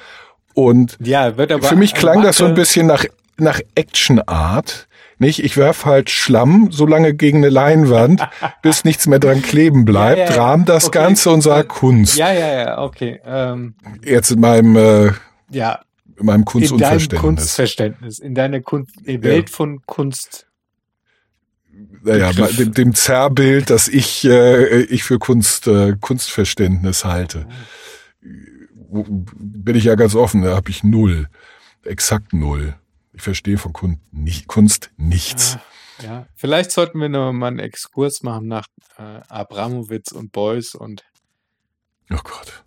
und 0.55 0.97
Ja, 1.01 1.37
wird 1.37 1.51
aber 1.53 1.67
für 1.67 1.77
mich 1.77 1.95
klang 1.95 2.23
das 2.23 2.37
so 2.39 2.45
ein 2.45 2.55
bisschen 2.55 2.87
nach 2.87 3.05
nach 3.39 3.61
Action 3.75 4.21
Art. 4.21 4.87
nicht? 5.19 5.43
Ich 5.43 5.57
werf 5.57 5.85
halt 5.85 6.11
Schlamm 6.11 6.69
so 6.71 6.87
lange 6.87 7.15
gegen 7.15 7.39
eine 7.39 7.49
Leinwand, 7.49 8.23
bis 8.63 8.85
nichts 8.85 9.07
mehr 9.07 9.19
dran 9.19 9.43
kleben 9.43 9.85
bleibt, 9.85 10.19
Ja, 10.19 10.25
ja, 10.27 10.31
ja. 10.35 10.43
rahm 10.43 10.65
das 10.65 10.87
Okay. 10.87 10.99
Ganze 10.99 11.31
und 11.31 11.41
sag 11.41 11.69
Kunst. 11.69 12.17
Ja, 12.17 12.33
ja, 12.33 12.53
ja, 12.53 12.79
okay. 12.83 13.21
Ähm, 13.25 13.75
Jetzt 14.05 14.31
in 14.31 14.41
meinem, 14.41 14.77
äh, 14.77 15.13
ja, 15.51 15.81
in 16.19 16.27
meinem 16.27 16.27
in 16.27 16.27
deinem 16.27 16.45
Kunstunverständnis. 16.45 17.21
Kunstverständnis, 17.21 18.19
in 18.19 18.35
deiner 18.35 18.61
Kunst, 18.61 18.95
in 19.05 19.23
Welt 19.25 19.49
von 19.51 19.81
Kunst. 19.87 20.47
Naja, 22.03 22.33
dem, 22.33 22.73
dem 22.73 22.95
Zerrbild, 22.95 23.71
das 23.71 23.89
ich, 23.89 24.25
äh, 24.25 24.83
ich 24.83 25.05
für 25.05 25.19
Kunst, 25.19 25.67
äh, 25.67 25.97
Kunstverständnis 26.01 27.05
halte. 27.05 27.47
Bin 28.91 29.75
ich 29.75 29.85
ja 29.85 29.95
ganz 29.95 30.15
offen, 30.15 30.43
da 30.43 30.55
habe 30.55 30.71
ich 30.71 30.85
null. 30.85 31.29
Exakt 31.85 32.33
null. 32.33 32.75
Ich 33.13 33.23
verstehe 33.23 33.59
von 33.59 33.73
Kunst, 33.73 34.01
nicht, 34.11 34.47
Kunst 34.49 34.91
nichts. 34.97 35.57
Ah, 35.57 36.05
Ja, 36.05 36.27
vielleicht 36.35 36.71
sollten 36.71 36.99
wir 36.99 37.09
noch 37.09 37.33
mal 37.33 37.49
einen 37.49 37.59
Exkurs 37.59 38.23
machen 38.23 38.49
nach 38.49 38.67
äh, 38.99 39.21
Abramowitz 39.29 40.13
und 40.13 40.33
Beuys 40.33 40.75
und 40.75 41.05
Oh 42.11 42.19
Gott. 42.23 42.65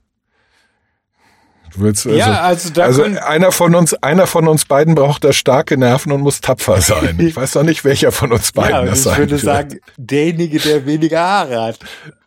Willst 1.77 2.05
also, 2.05 2.17
ja, 2.17 2.41
also 2.41 2.69
da 2.69 2.83
also 2.83 3.03
einer 3.03 3.51
von 3.51 3.75
uns, 3.75 3.93
einer 3.95 4.27
von 4.27 4.47
uns 4.47 4.65
beiden 4.65 4.95
braucht 4.95 5.23
da 5.23 5.33
starke 5.33 5.77
Nerven 5.77 6.11
und 6.11 6.21
muss 6.21 6.41
tapfer 6.41 6.81
sein. 6.81 7.19
Ich 7.19 7.35
weiß 7.35 7.55
noch 7.55 7.63
nicht, 7.63 7.83
welcher 7.83 8.11
von 8.11 8.31
uns 8.31 8.51
beiden 8.51 8.71
ja, 8.71 8.85
das 8.85 8.99
ich 8.99 9.03
sein 9.03 9.17
würde 9.17 9.31
wird. 9.31 9.41
sagen, 9.41 9.79
derjenige, 9.97 10.59
der 10.59 10.85
weniger 10.85 11.21
Haare 11.21 11.61
hat. 11.61 11.79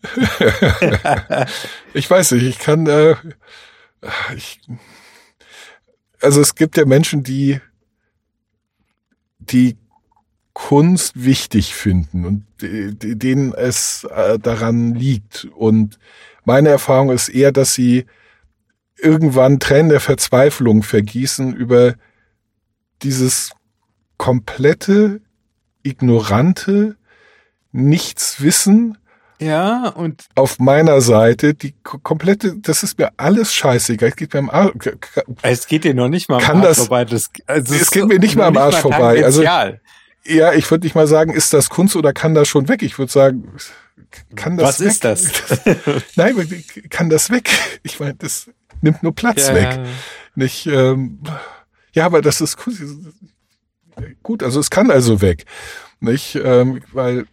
Ich 1.94 2.08
weiß 2.08 2.32
nicht, 2.32 2.44
ich 2.44 2.58
kann, 2.58 2.86
äh, 2.86 3.16
ich, 4.36 4.60
also 6.20 6.40
es 6.40 6.54
gibt 6.54 6.76
ja 6.76 6.84
Menschen, 6.84 7.22
die, 7.24 7.60
die 9.38 9.76
Kunst 10.52 11.24
wichtig 11.24 11.74
finden 11.74 12.24
und 12.24 12.44
denen 12.60 13.54
es 13.54 14.04
äh, 14.04 14.38
daran 14.38 14.94
liegt. 14.94 15.46
Und 15.54 15.98
meine 16.44 16.68
Erfahrung 16.68 17.10
ist 17.10 17.28
eher, 17.28 17.52
dass 17.52 17.74
sie 17.74 18.06
irgendwann 19.00 19.58
Tränen 19.60 19.88
der 19.90 20.00
Verzweiflung 20.00 20.82
vergießen 20.82 21.54
über 21.54 21.94
dieses 23.02 23.50
komplette, 24.16 25.20
ignorante 25.82 26.96
Nichtswissen, 27.72 28.98
Ja, 29.40 29.88
und 29.90 30.24
auf 30.34 30.58
meiner 30.58 31.00
Seite, 31.00 31.54
die 31.54 31.72
ko- 31.84 31.98
komplette, 31.98 32.56
das 32.58 32.82
ist 32.82 32.98
mir 32.98 33.10
alles 33.18 33.54
scheißegal. 33.54 34.08
Es 34.08 34.16
geht 34.16 34.32
mir 34.34 34.40
am 34.40 34.50
Arsch, 34.50 34.72
es 35.42 35.66
geht 35.68 35.84
dir 35.84 35.94
noch 35.94 36.08
nicht 36.08 36.28
mal 36.28 36.42
am 36.42 36.56
Arsch 36.56 36.66
das- 36.66 36.78
vorbei. 36.78 37.04
Das, 37.04 37.30
also 37.46 37.74
Es 37.74 37.90
geht 37.92 38.06
mir 38.08 38.18
nicht 38.18 38.34
mal 38.36 38.46
am 38.46 38.56
Arsch 38.56 38.76
vorbei. 38.78 39.24
Also- 39.24 39.42
ja, 39.44 40.52
ich 40.54 40.68
würde 40.70 40.84
nicht 40.84 40.94
mal 40.96 41.06
sagen, 41.06 41.32
ist 41.32 41.52
das 41.52 41.70
Kunst 41.70 41.94
oder 41.94 42.12
kann 42.12 42.34
das 42.34 42.48
schon 42.48 42.68
weg? 42.68 42.82
Ich 42.82 42.98
würde 42.98 43.12
sagen, 43.12 43.48
kann 44.34 44.56
das 44.56 44.80
Was 44.80 44.80
weg? 44.80 44.88
ist 44.88 45.04
das? 45.04 45.30
Nein, 46.16 46.64
kann 46.90 47.08
das 47.08 47.30
weg? 47.30 47.48
Ich 47.84 48.00
meine, 48.00 48.14
das 48.14 48.50
nimmt 48.82 49.02
nur 49.02 49.14
Platz 49.14 49.48
Ja, 49.48 49.54
weg. 49.54 49.80
Nicht, 50.34 50.66
ähm, 50.66 51.20
ja, 51.92 52.06
aber 52.06 52.22
das 52.22 52.40
ist. 52.40 52.56
Gut, 54.22 54.42
also 54.42 54.60
es 54.60 54.70
kann 54.70 54.90
also 54.90 55.20
weg. 55.20 55.44
Nicht, 56.00 56.36
ähm, 56.36 56.82
weil, 56.92 57.26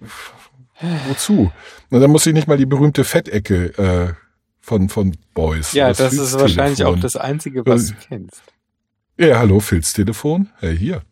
wozu? 1.07 1.51
Und 1.91 2.01
dann 2.01 2.09
muss 2.09 2.25
ich 2.25 2.33
nicht 2.33 2.47
mal 2.47 2.57
die 2.57 2.65
berühmte 2.65 3.03
Fettecke 3.03 3.65
äh, 3.77 4.13
von, 4.61 4.89
von 4.89 5.15
Boys. 5.35 5.73
Ja, 5.73 5.89
das 5.89 5.97
das 5.97 6.13
ist 6.13 6.39
wahrscheinlich 6.39 6.83
auch 6.83 6.97
das 6.99 7.15
Einzige, 7.15 7.63
was 7.65 7.91
Äh, 7.91 7.93
du 7.93 7.99
kennst. 8.07 8.43
Ja, 9.17 9.37
hallo, 9.39 9.59
Filztelefon. 9.59 10.49
Hey, 10.57 10.75
hier. 10.75 11.03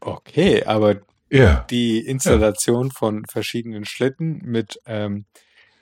Okay, 0.00 0.64
aber 0.64 0.96
Ja. 1.30 1.64
die 1.70 2.00
Installation 2.00 2.90
von 2.90 3.24
verschiedenen 3.26 3.84
Schlitten 3.84 4.40
mit 4.44 4.80
ähm, 4.86 5.24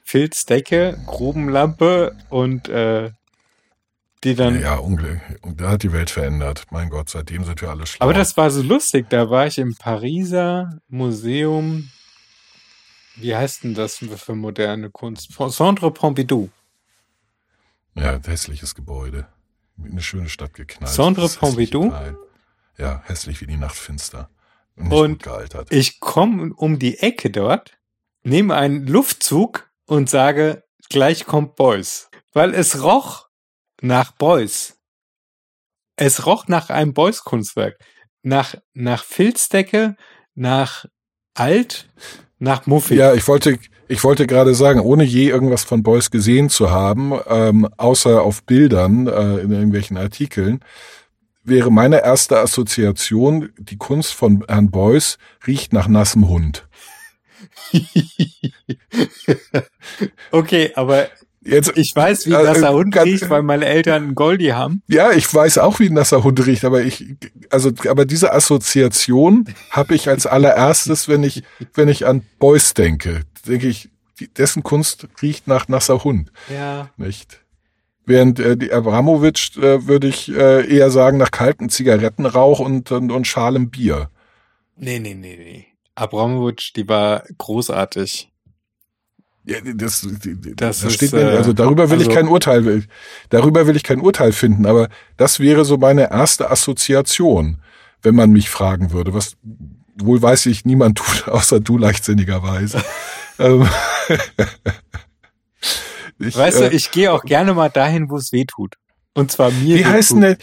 Filzdecke, 0.05 0.99
Grubenlampe 1.07 2.14
und 2.28 2.68
äh, 2.68 3.11
die 4.26 4.34
dann. 4.34 4.60
Ja, 4.60 4.76
Unglück. 4.76 5.20
Und 5.42 5.60
da 5.60 5.70
hat 5.70 5.82
die 5.82 5.92
Welt 5.92 6.10
verändert. 6.10 6.64
Mein 6.70 6.90
Gott, 6.90 7.08
seitdem 7.08 7.44
sind 7.44 7.62
wir 7.62 7.70
alle 7.70 7.86
schlau. 7.86 8.04
Aber 8.04 8.12
das 8.12 8.36
war 8.36 8.50
so 8.50 8.62
lustig. 8.62 9.08
Da 9.08 9.30
war 9.30 9.46
ich 9.46 9.58
im 9.58 9.74
Pariser 9.74 10.80
Museum. 10.88 11.88
Wie 13.16 13.34
heißt 13.34 13.64
denn 13.64 13.74
das 13.74 13.96
für 13.96 14.34
moderne 14.34 14.90
Kunst? 14.90 15.32
Centre 15.50 15.90
Pompidou. 15.90 16.50
Ja, 17.94 18.12
ein 18.12 18.22
hässliches 18.22 18.74
Gebäude. 18.74 19.26
In 19.78 19.92
eine 19.92 20.02
schöne 20.02 20.28
Stadt 20.28 20.52
geknallt. 20.52 20.92
Centre 20.92 21.28
Pompidou? 21.28 21.94
Ja, 22.76 23.02
hässlich 23.06 23.40
wie 23.40 23.46
die 23.46 23.56
Nacht 23.56 23.76
finster. 23.76 24.28
Und 24.76 24.92
Und 24.92 25.22
gealtert. 25.22 25.72
Ich 25.72 26.00
komme 26.00 26.52
um 26.54 26.78
die 26.78 26.98
Ecke 26.98 27.30
dort, 27.30 27.78
nehme 28.22 28.54
einen 28.54 28.86
Luftzug 28.86 29.70
und 29.86 30.10
sage, 30.10 30.64
gleich 30.90 31.24
kommt 31.24 31.56
Beuys. 31.56 32.10
Weil 32.34 32.52
es 32.52 32.82
roch 32.82 33.25
nach 33.80 34.12
Beuys. 34.12 34.78
Es 35.96 36.26
roch 36.26 36.48
nach 36.48 36.70
einem 36.70 36.92
Beuys-Kunstwerk. 36.94 37.78
Nach, 38.22 38.54
nach 38.74 39.04
Filzdecke, 39.04 39.96
nach 40.34 40.84
alt, 41.34 41.88
nach 42.38 42.66
Muffig. 42.66 42.98
Ja, 42.98 43.14
ich 43.14 43.26
wollte, 43.28 43.58
ich 43.88 44.02
wollte 44.04 44.26
gerade 44.26 44.54
sagen, 44.54 44.80
ohne 44.80 45.04
je 45.04 45.28
irgendwas 45.28 45.64
von 45.64 45.82
Beuys 45.82 46.10
gesehen 46.10 46.50
zu 46.50 46.70
haben, 46.70 47.12
ähm, 47.28 47.68
außer 47.76 48.22
auf 48.22 48.42
Bildern 48.44 49.06
äh, 49.06 49.38
in 49.38 49.52
irgendwelchen 49.52 49.96
Artikeln, 49.96 50.60
wäre 51.44 51.70
meine 51.70 52.02
erste 52.02 52.38
Assoziation, 52.38 53.50
die 53.58 53.76
Kunst 53.76 54.12
von 54.14 54.44
Herrn 54.48 54.70
Beuys 54.70 55.18
riecht 55.46 55.72
nach 55.72 55.88
nassem 55.88 56.28
Hund. 56.28 56.68
okay, 60.32 60.72
aber 60.74 61.08
Jetzt, 61.47 61.72
ich 61.76 61.92
weiß, 61.94 62.26
wie 62.26 62.32
Äh, 62.32 62.42
nasser 62.42 62.72
Hund 62.72 62.92
ganz- 62.92 63.07
riecht, 63.07 63.30
weil 63.30 63.42
meine 63.42 63.66
Eltern 63.66 64.03
einen 64.03 64.14
Goldi 64.14 64.47
haben. 64.49 64.82
ja, 64.88 65.12
ich 65.12 65.32
weiß 65.32 65.59
auch, 65.59 65.78
wie 65.78 65.86
ein 65.86 65.94
nasser 65.94 66.24
Hund 66.24 66.44
riecht, 66.47 66.64
aber 66.64 66.82
ich, 66.82 67.05
also, 67.51 67.70
aber 67.88 68.05
diese 68.05 68.32
Assoziation 68.32 69.47
habe 69.70 69.94
ich 69.94 70.09
als 70.09 70.26
allererstes, 70.26 71.09
wenn 71.09 71.22
ich, 71.22 71.42
wenn 71.74 71.88
ich 71.88 72.07
an 72.07 72.22
Beuys 72.38 72.74
denke, 72.74 73.20
denke 73.47 73.68
ich, 73.68 73.90
dessen 74.36 74.62
Kunst 74.62 75.07
riecht 75.22 75.47
nach 75.47 75.68
nasser 75.68 76.03
Hund. 76.05 76.32
Ja. 76.53 76.90
nicht. 76.97 77.40
Während 78.09 78.38
äh, 78.38 78.57
die 78.57 78.72
Abramowitsch 78.72 79.57
äh, 79.59 79.86
würde 79.88 80.07
ich 80.07 80.28
äh, 80.32 80.64
eher 80.72 80.90
sagen 80.92 81.18
nach 81.18 81.32
kaltem 81.32 81.68
Zigarettenrauch 81.70 82.61
und, 82.61 82.92
und, 82.92 83.11
und 83.11 83.26
schalem 83.26 83.68
Bier. 83.70 84.11
Nee, 84.76 85.01
nee, 85.01 85.14
nee, 85.14 85.36
nee. 85.36 85.66
Abramowitsch, 85.97 86.72
die 86.76 86.88
war 86.88 87.24
großartig. 87.38 88.30
Ja, 89.47 89.59
das, 89.62 90.01
Das 90.03 90.57
das 90.57 90.82
ist, 90.82 90.94
steht 90.94 91.12
mir, 91.12 91.20
äh, 91.20 91.36
also 91.36 91.53
darüber 91.53 91.88
will 91.88 91.99
also- 91.99 92.11
ich 92.11 92.16
kein 92.16 92.26
Urteil, 92.26 92.82
darüber 93.30 93.66
will 93.68 93.76
ich 93.76 93.84
kein 93.84 94.01
Urteil 94.01 94.32
finden, 94.32 94.66
aber 94.66 94.88
das 95.16 95.38
wäre 95.38 95.64
so 95.64 95.76
meine 95.78 96.11
erste 96.11 96.51
Assoziation, 96.51 97.62
wenn 98.03 98.16
man 98.16 98.32
mich 98.32 98.51
fragen 98.51 98.90
würde, 98.90 99.14
was 99.14 99.36
wohl 99.99 100.20
weiß 100.20 100.47
ich 100.47 100.64
niemand 100.64 100.99
tut, 100.99 101.28
außer 101.32 101.61
du 101.61 101.78
leichtsinnigerweise. 101.78 102.82
ähm, 103.38 103.68
ich, 106.18 106.36
Weißt 106.36 106.61
äh, 106.61 106.70
du, 106.70 106.76
ich 106.76 106.90
gehe 106.90 107.12
auch 107.12 107.22
gerne 107.22 107.55
mal 107.55 107.70
dahin, 107.70 108.11
wo 108.11 108.16
es 108.16 108.32
weh 108.32 108.47
tut. 108.47 108.74
Und 109.16 109.32
zwar 109.32 109.50
mir. 109.50 109.78
Wie 109.78 109.84
heißt 109.86 110.12
denn 110.12 110.20
der, 110.20 110.36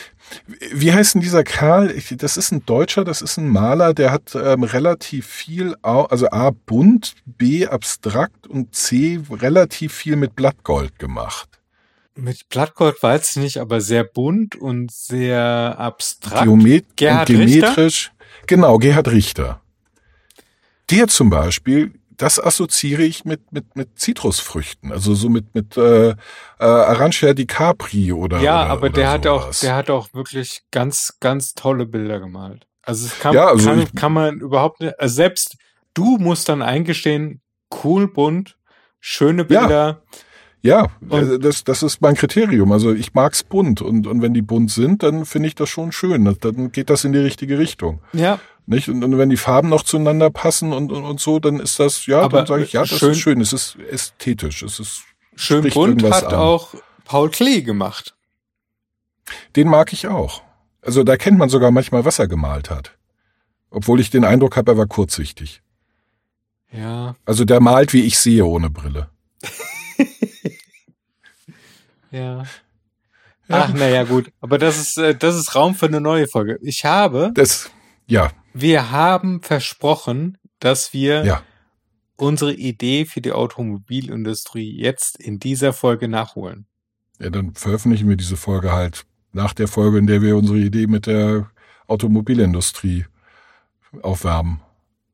wie 0.74 0.92
heißt 0.92 1.14
denn 1.14 1.22
dieser 1.22 1.44
Karl? 1.44 1.92
Ich- 1.92 2.14
Das 2.18 2.38
ist 2.38 2.52
ein 2.52 2.66
Deutscher, 2.66 3.04
das 3.06 3.22
ist 3.22 3.38
ein 3.38 3.48
Maler, 3.50 3.94
der 3.94 4.12
hat 4.12 4.36
ähm, 4.36 4.64
relativ 4.64 5.28
viel, 5.28 5.76
also 5.84 6.28
A, 6.32 6.50
bunt, 6.66 7.14
B, 7.26 7.68
abstrakt 7.68 8.48
und 8.48 8.76
C, 8.76 9.20
relativ 9.30 9.94
viel 9.94 10.16
mit 10.16 10.36
Blattgold 10.36 10.98
gemacht. 11.00 11.50
Mit 12.16 12.50
Blattgold 12.50 13.02
weiß 13.02 13.32
ich 13.32 13.42
nicht, 13.44 13.58
aber 13.58 13.80
sehr 13.82 14.04
bunt 14.04 14.56
und 14.56 14.92
sehr 14.92 15.76
abstrakt. 15.80 16.44
Geomet 16.44 16.86
Gerhard 16.96 17.30
und 17.30 17.36
geometrisch. 17.38 18.12
Genau, 18.48 18.78
Gerhard 18.78 19.08
Richter. 19.10 19.62
Der 20.90 21.08
zum 21.08 21.30
Beispiel, 21.30 21.94
das 22.18 22.40
assoziiere 22.40 23.04
ich 23.04 23.26
mit, 23.26 23.52
mit, 23.52 23.76
mit 23.76 24.00
Zitrusfrüchten, 24.00 24.92
also 24.92 25.14
so 25.16 25.30
mit, 25.30 25.54
mit 25.56 25.78
äh, 25.78 26.10
äh, 26.10 26.16
Arancia 26.60 27.34
di 27.34 27.46
Capri 27.46 28.12
oder 28.14 28.40
ja, 28.40 28.64
oder, 28.64 28.72
aber 28.72 28.90
der 28.90 29.10
hat 29.12 29.28
auch, 29.28 29.52
der 29.62 29.76
hat 29.76 29.90
auch 29.90 30.14
wirklich 30.14 30.62
ganz, 30.72 31.18
ganz 31.20 31.54
tolle 31.54 31.86
Bilder 31.86 32.20
gemalt. 32.20 32.68
Also 32.82 33.06
es 33.08 33.20
kann, 33.20 33.34
Ja, 33.34 33.48
also 33.48 33.70
kann, 33.70 33.82
ich- 33.82 33.94
kann 33.96 34.14
man 34.14 34.40
überhaupt 34.40 34.82
nicht, 34.82 35.00
also 35.00 35.16
selbst 35.16 35.56
du 35.94 36.18
musst 36.18 36.50
dann 36.50 36.62
eingestehen, 36.62 37.42
cool 37.84 38.08
bunt, 38.08 38.58
schöne 39.00 39.46
Ja. 39.50 39.60
Bilder. 39.62 40.02
Ja, 40.66 40.88
Und- 41.10 41.30
äh, 41.34 41.40
das, 41.40 41.66
das 41.66 41.84
ist 41.84 42.00
mein 42.02 42.16
Kriterium. 42.16 42.72
Also 42.72 42.94
ich 42.94 43.14
mag's 43.14 43.44
bunt 43.44 43.82
und, 43.82 44.08
und 44.08 44.22
wenn 44.22 44.34
die 44.34 44.42
bunt 44.42 44.72
sind, 44.72 45.04
dann 45.04 45.26
finde 45.26 45.48
ich 45.50 45.56
das 45.56 45.68
schon 45.70 45.92
schön. 45.92 46.24
Dann 46.40 46.72
geht 46.72 46.90
das 46.90 47.04
in 47.04 47.12
die 47.12 47.20
richtige 47.20 47.60
Richtung. 47.60 48.00
Ja, 48.14 48.40
Nicht? 48.66 48.88
Und, 48.90 49.04
und 49.04 49.18
wenn 49.18 49.30
die 49.30 49.38
Farben 49.38 49.70
noch 49.70 49.84
zueinander 49.84 50.30
passen 50.30 50.72
und, 50.74 50.92
und, 50.92 51.04
und 51.04 51.20
so, 51.20 51.40
dann 51.40 51.60
ist 51.60 51.80
das, 51.80 52.06
ja, 52.06 52.22
Aber 52.22 52.38
dann 52.40 52.48
sage 52.48 52.64
ich, 52.64 52.74
ja, 52.74 52.82
das 52.82 52.98
schön- 52.98 53.12
ist 53.12 53.20
schön. 53.20 53.42
Es 53.42 53.52
ist 53.54 53.76
ästhetisch. 53.90 54.64
Es 54.64 54.80
ist, 54.80 55.04
schön 55.36 55.68
bunt 55.70 56.04
hat 56.04 56.26
an. 56.28 56.36
auch 56.36 56.74
Paul 57.06 57.30
Klee 57.30 57.62
gemacht. 57.62 58.16
Den 59.56 59.68
mag 59.68 59.92
ich 59.94 60.08
auch. 60.08 60.42
Also 60.82 61.04
da 61.04 61.18
kennt 61.18 61.38
man 61.38 61.50
sogar 61.50 61.72
manchmal, 61.72 62.06
was 62.06 62.20
er 62.20 62.28
gemalt 62.28 62.70
hat. 62.70 62.98
Obwohl 63.70 64.00
ich 64.00 64.10
den 64.10 64.24
Eindruck 64.26 64.56
habe, 64.58 64.72
er 64.74 64.78
war 64.78 64.88
kurzsichtig. 64.88 65.62
Ja, 66.72 67.16
Also 67.26 67.46
der 67.46 67.60
malt, 67.60 67.94
wie 67.94 68.02
ich 68.04 68.18
sehe, 68.20 68.46
ohne 68.46 68.70
Brille. 68.70 69.10
ja. 72.12 72.44
Ach, 73.50 73.74
naja, 73.74 74.04
gut. 74.04 74.32
Aber 74.42 74.58
das 74.58 74.78
ist, 74.80 74.98
äh, 74.98 75.16
das 75.16 75.36
ist 75.36 75.54
Raum 75.56 75.76
für 75.76 75.86
eine 75.88 76.02
neue 76.02 76.28
Folge. 76.28 76.58
Ich 76.62 76.86
habe, 76.86 77.32
Das, 77.34 77.70
ja, 78.08 78.32
wir 78.54 78.92
haben 78.92 79.42
versprochen, 79.42 80.38
dass 80.60 80.94
wir 80.94 81.26
ja. 81.26 81.44
unsere 82.16 82.54
Idee 82.54 83.06
für 83.06 83.22
die 83.22 83.32
Automobilindustrie 83.32 84.80
jetzt 84.80 85.20
in 85.20 85.40
dieser 85.40 85.74
Folge 85.74 86.08
nachholen. 86.08 86.68
Ja, 87.20 87.30
dann 87.30 87.54
veröffentlichen 87.56 88.08
wir 88.10 88.16
diese 88.16 88.38
Folge 88.38 88.72
halt 88.72 89.06
nach 89.32 89.54
der 89.54 89.68
Folge, 89.68 89.98
in 89.98 90.08
der 90.08 90.22
wir 90.22 90.38
unsere 90.38 90.60
Idee 90.60 90.88
mit 90.88 91.08
der 91.08 91.50
Automobilindustrie 91.88 93.06
aufwärmen. 94.02 94.62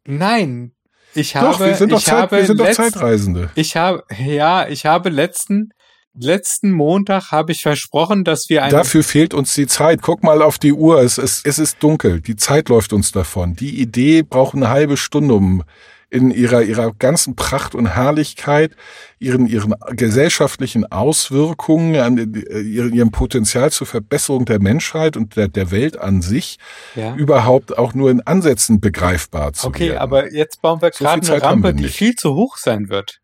Nein, 0.06 0.74
ich 1.14 1.36
habe, 1.36 1.48
doch, 1.48 1.60
wir 1.60 1.76
sind 1.76 1.92
doch, 1.92 2.00
ich 2.00 2.06
Zeit, 2.06 2.18
habe 2.18 2.38
wir 2.38 2.46
sind 2.46 2.60
doch 2.60 2.72
Zeitreisende. 2.72 3.50
Ich 3.56 3.76
habe, 3.76 4.04
ja, 4.18 4.68
ich 4.68 4.86
habe 4.86 5.10
letzten, 5.10 5.72
letzten 6.18 6.72
Montag 6.72 7.32
habe 7.32 7.52
ich 7.52 7.62
versprochen, 7.62 8.24
dass 8.24 8.50
wir 8.50 8.64
ein, 8.64 8.72
Dafür 8.72 9.04
fehlt 9.04 9.34
uns 9.34 9.54
die 9.54 9.68
Zeit. 9.68 10.02
Guck 10.02 10.24
mal 10.24 10.42
auf 10.42 10.58
die 10.58 10.74
Uhr. 10.74 11.02
Es 11.02 11.18
ist, 11.18 11.46
es 11.46 11.60
ist 11.60 11.82
dunkel. 11.82 12.22
Die 12.22 12.36
Zeit 12.36 12.70
läuft 12.70 12.94
uns 12.94 13.12
davon. 13.12 13.56
Die 13.56 13.80
Idee 13.82 14.24
braucht 14.24 14.56
eine 14.56 14.70
halbe 14.70 14.98
Stunde, 14.98 15.34
um 15.34 15.64
in 16.12 16.32
ihrer, 16.32 16.64
ihrer 16.64 16.92
ganzen 16.94 17.36
Pracht 17.36 17.76
und 17.76 17.86
Herrlichkeit, 17.86 18.76
ihren, 19.20 19.46
ihren 19.46 19.76
gesellschaftlichen 19.92 20.92
Auswirkungen, 20.92 21.96
an 21.98 22.18
äh, 22.18 22.60
ihrem, 22.62 22.94
ihrem 22.94 23.12
Potenzial 23.12 23.72
zur 23.72 23.86
Verbesserung 23.86 24.46
der 24.46 24.60
Menschheit 24.60 25.18
und 25.18 25.36
der, 25.36 25.48
der 25.48 25.70
Welt 25.70 25.98
an 25.98 26.22
sich 26.22 26.58
ja. 26.96 27.16
überhaupt 27.16 27.78
auch 27.78 27.94
nur 27.94 28.10
in 28.10 28.22
Ansätzen 28.22 28.80
begreifbar 28.80 29.54
zu 29.54 29.68
Okay, 29.68 29.90
werden. 29.90 30.00
aber 30.00 30.34
jetzt 30.34 30.62
bauen 30.62 30.82
wir 30.82 30.92
So 30.94 31.04
gerade 31.04 31.32
eine 31.32 31.42
Rampe, 31.44 31.74
die 31.76 31.90
viel 31.90 32.16
zu 32.16 32.34
hoch 32.34 32.58
sein 32.58 32.90
wird. 32.90 33.20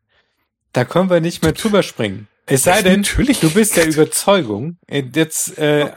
Da 0.73 0.85
können 0.85 1.09
wir 1.09 1.21
nicht 1.21 1.41
mehr 1.41 1.53
drüber 1.53 1.81
springen. 1.81 2.27
Es 2.45 2.63
sei 2.63 2.81
denn, 2.81 3.01
Natürlich. 3.01 3.39
du 3.39 3.49
bist 3.51 3.75
der 3.75 3.87
Überzeugung, 3.93 4.77
äh, 4.87 5.03
jetzt, 5.13 5.57
äh, 5.57 5.91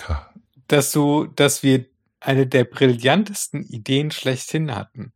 dass 0.66 0.92
du, 0.92 1.26
dass 1.26 1.62
wir 1.62 1.84
eine 2.20 2.46
der 2.46 2.64
brillantesten 2.64 3.62
Ideen 3.64 4.10
schlechthin 4.10 4.74
hatten. 4.74 5.12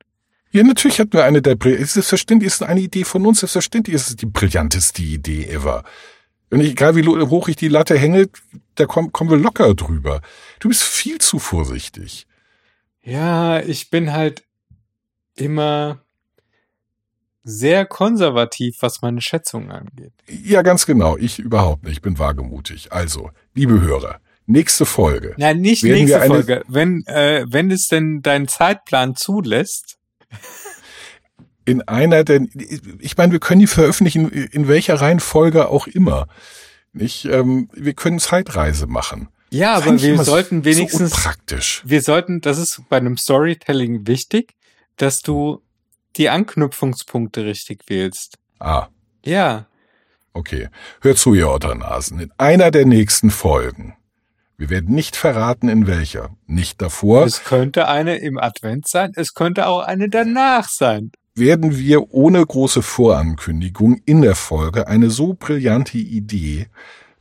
Ja, 0.51 0.63
natürlich 0.63 1.01
hatten 1.01 1.15
wir 1.15 1.25
eine 1.25 1.41
der 1.41 1.55
Brill 1.55 1.85
Selbstverständlich 1.85 2.49
ist 2.49 2.61
es 2.61 2.63
eine 2.63 2.81
Idee 2.81 3.05
von 3.05 3.25
uns, 3.25 3.41
selbstverständlich 3.41 3.97
ist 3.97 4.11
es 4.11 4.17
die 4.17 4.27
brillanteste 4.27 5.03
Idee 5.03 5.47
ever. 5.47 5.83
Und 6.51 6.61
egal 6.61 6.95
wie 6.95 7.07
hoch 7.07 7.49
ich 7.49 7.57
die 7.57 7.69
Latte 7.69 7.99
hänge, 7.99 8.29
da 8.75 8.85
kommen, 8.85 9.11
kommen 9.11 9.31
wir 9.31 9.39
locker 9.39 9.75
drüber. 9.75 10.21
Du 10.61 10.69
bist 10.69 10.83
viel 10.83 11.19
zu 11.19 11.39
vorsichtig. 11.39 12.27
Ja, 13.03 13.61
ich 13.61 13.89
bin 13.89 14.13
halt 14.13 14.45
immer 15.35 16.05
sehr 17.45 17.87
konservativ, 17.87 18.77
was 18.81 19.03
meine 19.03 19.21
Schätzungen 19.21 19.71
angeht. 19.73 20.13
Ja, 20.29 20.63
ganz 20.63 20.87
genau. 20.87 21.17
Ich 21.17 21.39
überhaupt 21.39 21.85
nicht. 21.85 21.95
Ich 21.95 22.03
bin 22.03 22.19
wagemutig. 22.19 22.93
Also, 22.93 23.31
liebe 23.55 23.81
Hörer, 23.81 24.21
nächste 24.47 24.87
Folge. 24.87 25.35
Ja, 25.39 25.53
nicht 25.55 25.83
nächste 25.83 26.21
Folge. 26.21 26.63
Wenn, 26.69 27.05
äh, 27.07 27.45
wenn 27.49 27.71
es 27.71 27.89
denn 27.89 28.21
dein 28.23 28.49
Zeitplan 28.49 29.17
zulässt. 29.17 29.99
In 31.65 31.81
einer 31.83 32.25
der, 32.25 32.41
ich 32.99 33.17
meine, 33.17 33.31
wir 33.31 33.39
können 33.39 33.61
die 33.61 33.69
veröffentlichen, 33.69 34.29
in 34.33 34.67
welcher 34.67 34.95
Reihenfolge 35.01 35.69
auch 35.69 35.87
immer. 35.87 36.27
Nicht, 36.93 37.25
ähm, 37.27 37.69
wir 37.73 37.95
können 37.95 38.19
Zeitreise 38.19 38.89
machen. 38.89 39.29
Ja, 39.51 39.75
aber 39.75 40.03
wir 40.03 40.25
sollten 40.25 40.65
wenigstens, 40.65 41.11
So 41.11 41.17
unpraktisch. 41.17 41.83
wir 41.85 42.03
sollten, 42.03 42.41
das 42.41 42.59
ist 42.59 42.83
bei 42.89 42.97
einem 42.97 43.17
Storytelling 43.17 44.09
wichtig, 44.09 44.55
dass 44.97 45.21
du 45.23 45.63
die 46.17 46.29
Anknüpfungspunkte 46.31 47.45
richtig 47.45 47.89
wählst. 47.89 48.39
Ah, 48.59 48.89
Ja, 49.25 49.67
Okay, 50.35 50.69
hört 51.03 51.19
zu, 51.19 51.35
ihr 51.35 51.51
Otternasen. 51.51 52.19
In 52.19 52.31
einer 52.39 52.71
der 52.71 52.87
nächsten 52.87 53.31
Folgen, 53.31 53.97
wir 54.57 54.71
werden 54.71 54.95
nicht 54.95 55.15
verraten, 55.15 55.69
in 55.69 55.87
welcher, 55.87 56.31
nicht 56.47 56.81
davor, 56.81 57.27
es 57.27 57.45
könnte 57.45 57.87
eine 57.87 58.17
im 58.17 58.39
Advent 58.39 58.89
sein, 58.89 59.13
es 59.15 59.35
könnte 59.35 59.67
auch 59.67 59.81
eine 59.81 60.09
danach 60.09 60.69
sein. 60.69 61.13
werden 61.35 61.77
wir 61.77 62.13
ohne 62.15 62.45
große 62.45 62.81
Vorankündigung 62.81 64.01
in 64.07 64.23
der 64.23 64.35
Folge 64.35 64.87
eine 64.87 65.11
so 65.11 65.35
brillante 65.35 65.99
Idee 65.99 66.69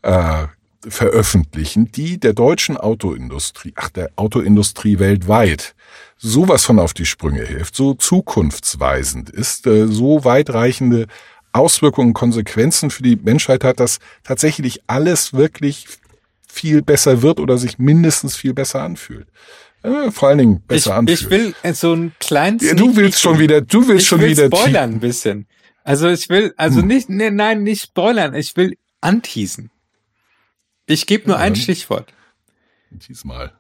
äh, 0.03 0.45
veröffentlichen, 0.87 1.91
die 1.91 2.19
der 2.19 2.33
deutschen 2.33 2.77
Autoindustrie, 2.77 3.73
ach 3.75 3.89
der 3.89 4.09
Autoindustrie 4.15 4.99
weltweit, 4.99 5.75
sowas 6.17 6.65
von 6.65 6.79
auf 6.79 6.93
die 6.93 7.05
Sprünge 7.05 7.45
hilft, 7.45 7.75
so 7.75 7.93
zukunftsweisend 7.93 9.29
ist, 9.29 9.67
äh, 9.67 9.87
so 9.87 10.23
weitreichende 10.23 11.07
Auswirkungen 11.53 12.09
und 12.09 12.13
Konsequenzen 12.13 12.89
für 12.89 13.03
die 13.03 13.15
Menschheit 13.17 13.63
hat, 13.63 13.79
dass 13.79 13.99
tatsächlich 14.23 14.81
alles 14.87 15.33
wirklich 15.33 15.85
viel 16.47 16.81
besser 16.81 17.21
wird 17.21 17.39
oder 17.39 17.57
sich 17.57 17.77
mindestens 17.79 18.35
viel 18.35 18.53
besser 18.53 18.81
anfühlt. 18.81 19.27
Äh, 19.83 20.11
vor 20.11 20.29
allen 20.29 20.37
Dingen 20.37 20.61
besser 20.67 20.91
ich, 20.91 20.95
anfühlt. 20.95 21.21
ich 21.21 21.29
will 21.29 21.73
so 21.73 21.93
einen 21.93 22.13
kleinen 22.19 22.59
ja, 22.59 22.73
du 22.73 22.95
willst 22.95 23.19
schon 23.19 23.39
wieder, 23.39 23.61
du 23.61 23.87
willst 23.87 24.03
ich 24.03 24.07
schon 24.07 24.21
will 24.21 24.31
wieder 24.31 24.45
spoilern 24.45 24.93
ein 24.93 24.99
bisschen. 24.99 25.47
Also 25.83 26.09
ich 26.09 26.29
will, 26.29 26.53
also 26.57 26.81
Hm. 26.81 26.87
nicht, 26.87 27.09
nee, 27.09 27.31
nein, 27.31 27.63
nicht 27.63 27.83
spoilern, 27.83 28.35
ich 28.35 28.55
will 28.55 28.77
anteasen. 29.01 29.71
Ich 30.91 31.05
gebe 31.07 31.27
nur 31.29 31.37
Ja, 31.37 31.43
ein 31.43 31.53
dann. 31.53 31.61
Stichwort. 31.61 32.13
Diesmal. 32.91 33.53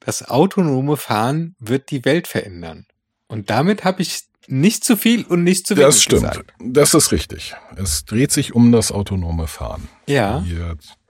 Das 0.00 0.22
autonome 0.28 0.96
Fahren 0.96 1.54
wird 1.58 1.90
die 1.90 2.04
Welt 2.04 2.28
verändern. 2.28 2.86
Und 3.28 3.50
damit 3.50 3.84
habe 3.84 4.02
ich 4.02 4.22
nicht 4.46 4.84
zu 4.84 4.96
viel 4.96 5.24
und 5.24 5.42
nicht 5.42 5.66
zu 5.66 5.76
wenig 5.76 5.86
Das 5.86 6.02
stimmt. 6.02 6.22
gesagt. 6.22 6.54
Das 6.60 6.94
ist 6.94 7.10
richtig. 7.12 7.54
Es 7.76 8.04
dreht 8.04 8.30
sich 8.32 8.54
um 8.54 8.70
das 8.72 8.92
autonome 8.92 9.48
Fahren. 9.48 9.88
Ja, 10.06 10.40
Die 10.40 10.62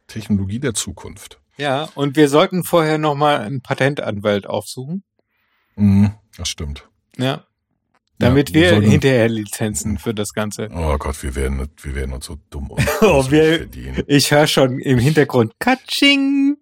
Technologie 0.08 0.58
der 0.58 0.72
Zukunft. 0.74 1.38
ja. 1.58 1.84
Und 1.94 2.16
wir 2.16 2.28
sollten 2.28 2.64
vorher 2.64 2.96
nochmal 2.98 3.40
einen 3.40 3.60
Patentanwalt 3.60 4.46
aufsuchen. 4.46 5.04
Mhm, 5.76 6.12
das 6.38 6.48
stimmt. 6.48 6.88
Ja. 7.18 7.44
Damit 8.18 8.50
Ja, 8.50 8.54
wir 8.54 8.68
sollten- 8.70 8.90
hinterher 8.90 9.28
Lizenzen 9.28 9.98
für 9.98 10.14
das 10.14 10.32
Ganze. 10.32 10.68
Oh 10.74 10.96
Gott, 10.98 11.22
wir 11.22 11.34
werden, 11.34 11.68
wir 11.82 11.94
werden 11.94 12.12
uns 12.12 12.26
so 12.26 12.38
dumm 12.50 12.70
und 12.70 12.80
Oh, 13.02 13.30
wir- 13.30 13.58
verdienen. 13.58 14.02
Ich 14.06 14.30
höre 14.30 14.46
schon 14.46 14.78
im 14.78 14.98
Hintergrund 14.98 15.52
Katsching. 15.58 16.56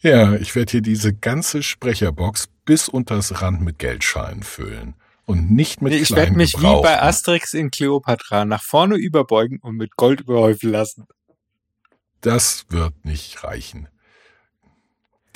Ja, 0.00 0.34
ich 0.34 0.54
werde 0.54 0.70
hier 0.70 0.80
diese 0.82 1.12
ganze 1.14 1.62
Sprecherbox 1.62 2.48
bis 2.64 2.88
unters 2.88 3.40
Rand 3.42 3.60
mit 3.62 3.78
Geldscheinen 3.78 4.42
füllen. 4.42 4.94
Und 5.26 5.50
nicht 5.52 5.80
mit 5.82 5.92
Nee, 5.92 6.00
ich 6.00 6.10
werde 6.14 6.32
mich 6.32 6.54
wie 6.58 6.82
bei 6.82 7.00
Asterix 7.00 7.54
in 7.54 7.70
Cleopatra 7.70 8.44
nach 8.44 8.62
vorne 8.62 8.96
überbeugen 8.96 9.58
und 9.60 9.76
mit 9.76 9.96
Gold 9.96 10.20
überhäufen 10.22 10.70
lassen. 10.70 11.06
Das 12.20 12.66
wird 12.68 13.04
nicht 13.04 13.42
reichen. 13.44 13.88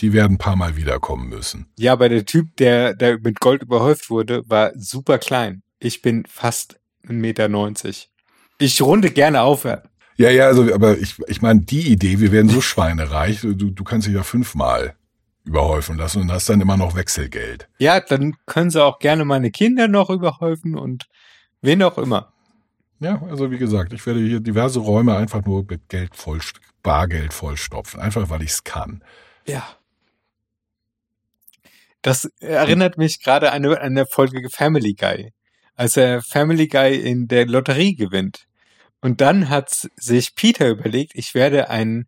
Die 0.00 0.12
werden 0.12 0.34
ein 0.34 0.38
paar 0.38 0.56
Mal 0.56 0.76
wiederkommen 0.76 1.28
müssen. 1.28 1.66
Ja, 1.78 1.92
aber 1.92 2.08
der 2.08 2.26
Typ, 2.26 2.56
der, 2.56 2.94
der 2.94 3.18
mit 3.18 3.40
Gold 3.40 3.62
überhäuft 3.62 4.10
wurde, 4.10 4.42
war 4.46 4.72
super 4.76 5.18
klein. 5.18 5.62
Ich 5.78 6.02
bin 6.02 6.24
fast 6.28 6.78
1,90 7.06 7.12
Meter. 7.12 7.48
Ich 8.58 8.82
runde 8.82 9.10
gerne 9.10 9.42
auf. 9.42 9.64
Ja, 9.64 10.30
ja, 10.30 10.46
also, 10.46 10.72
aber 10.72 10.98
ich, 10.98 11.16
ich 11.28 11.42
meine, 11.42 11.60
die 11.60 11.92
Idee, 11.92 12.20
wir 12.20 12.32
werden 12.32 12.48
so 12.48 12.60
schweinereich, 12.62 13.40
du, 13.40 13.54
du 13.54 13.84
kannst 13.84 14.06
dich 14.06 14.14
ja 14.14 14.22
fünfmal 14.22 14.94
überhäufen 15.44 15.96
lassen 15.96 16.22
und 16.22 16.32
hast 16.32 16.48
dann 16.48 16.60
immer 16.60 16.76
noch 16.76 16.96
Wechselgeld. 16.96 17.68
Ja, 17.78 18.00
dann 18.00 18.34
können 18.46 18.70
sie 18.70 18.82
auch 18.82 18.98
gerne 18.98 19.24
meine 19.24 19.50
Kinder 19.50 19.88
noch 19.88 20.10
überhäufen 20.10 20.74
und 20.74 21.06
wen 21.62 21.82
auch 21.82 21.98
immer. 21.98 22.32
Ja, 22.98 23.22
also 23.22 23.50
wie 23.50 23.58
gesagt, 23.58 23.92
ich 23.92 24.04
werde 24.06 24.20
hier 24.20 24.40
diverse 24.40 24.80
Räume 24.80 25.16
einfach 25.16 25.44
nur 25.44 25.64
mit 25.68 25.88
Geld 25.88 26.16
voll, 26.16 26.40
Bargeld 26.82 27.32
vollstopfen, 27.32 28.00
einfach 28.00 28.28
weil 28.30 28.42
ich 28.42 28.50
es 28.50 28.64
kann. 28.64 29.04
Ja. 29.46 29.64
Das 32.06 32.30
erinnert 32.38 32.98
mich 32.98 33.20
gerade 33.20 33.50
an 33.50 33.64
eine, 33.64 33.80
an 33.80 33.86
eine 33.86 34.06
Folge 34.06 34.48
Family 34.48 34.94
Guy. 34.94 35.32
Als 35.74 35.96
er 35.96 36.22
Family 36.22 36.68
Guy 36.68 36.94
in 36.94 37.26
der 37.26 37.46
Lotterie 37.46 37.96
gewinnt. 37.96 38.46
Und 39.00 39.20
dann 39.20 39.48
hat 39.48 39.88
sich 39.96 40.36
Peter 40.36 40.68
überlegt, 40.68 41.16
ich 41.16 41.34
werde 41.34 41.68
einen 41.68 42.06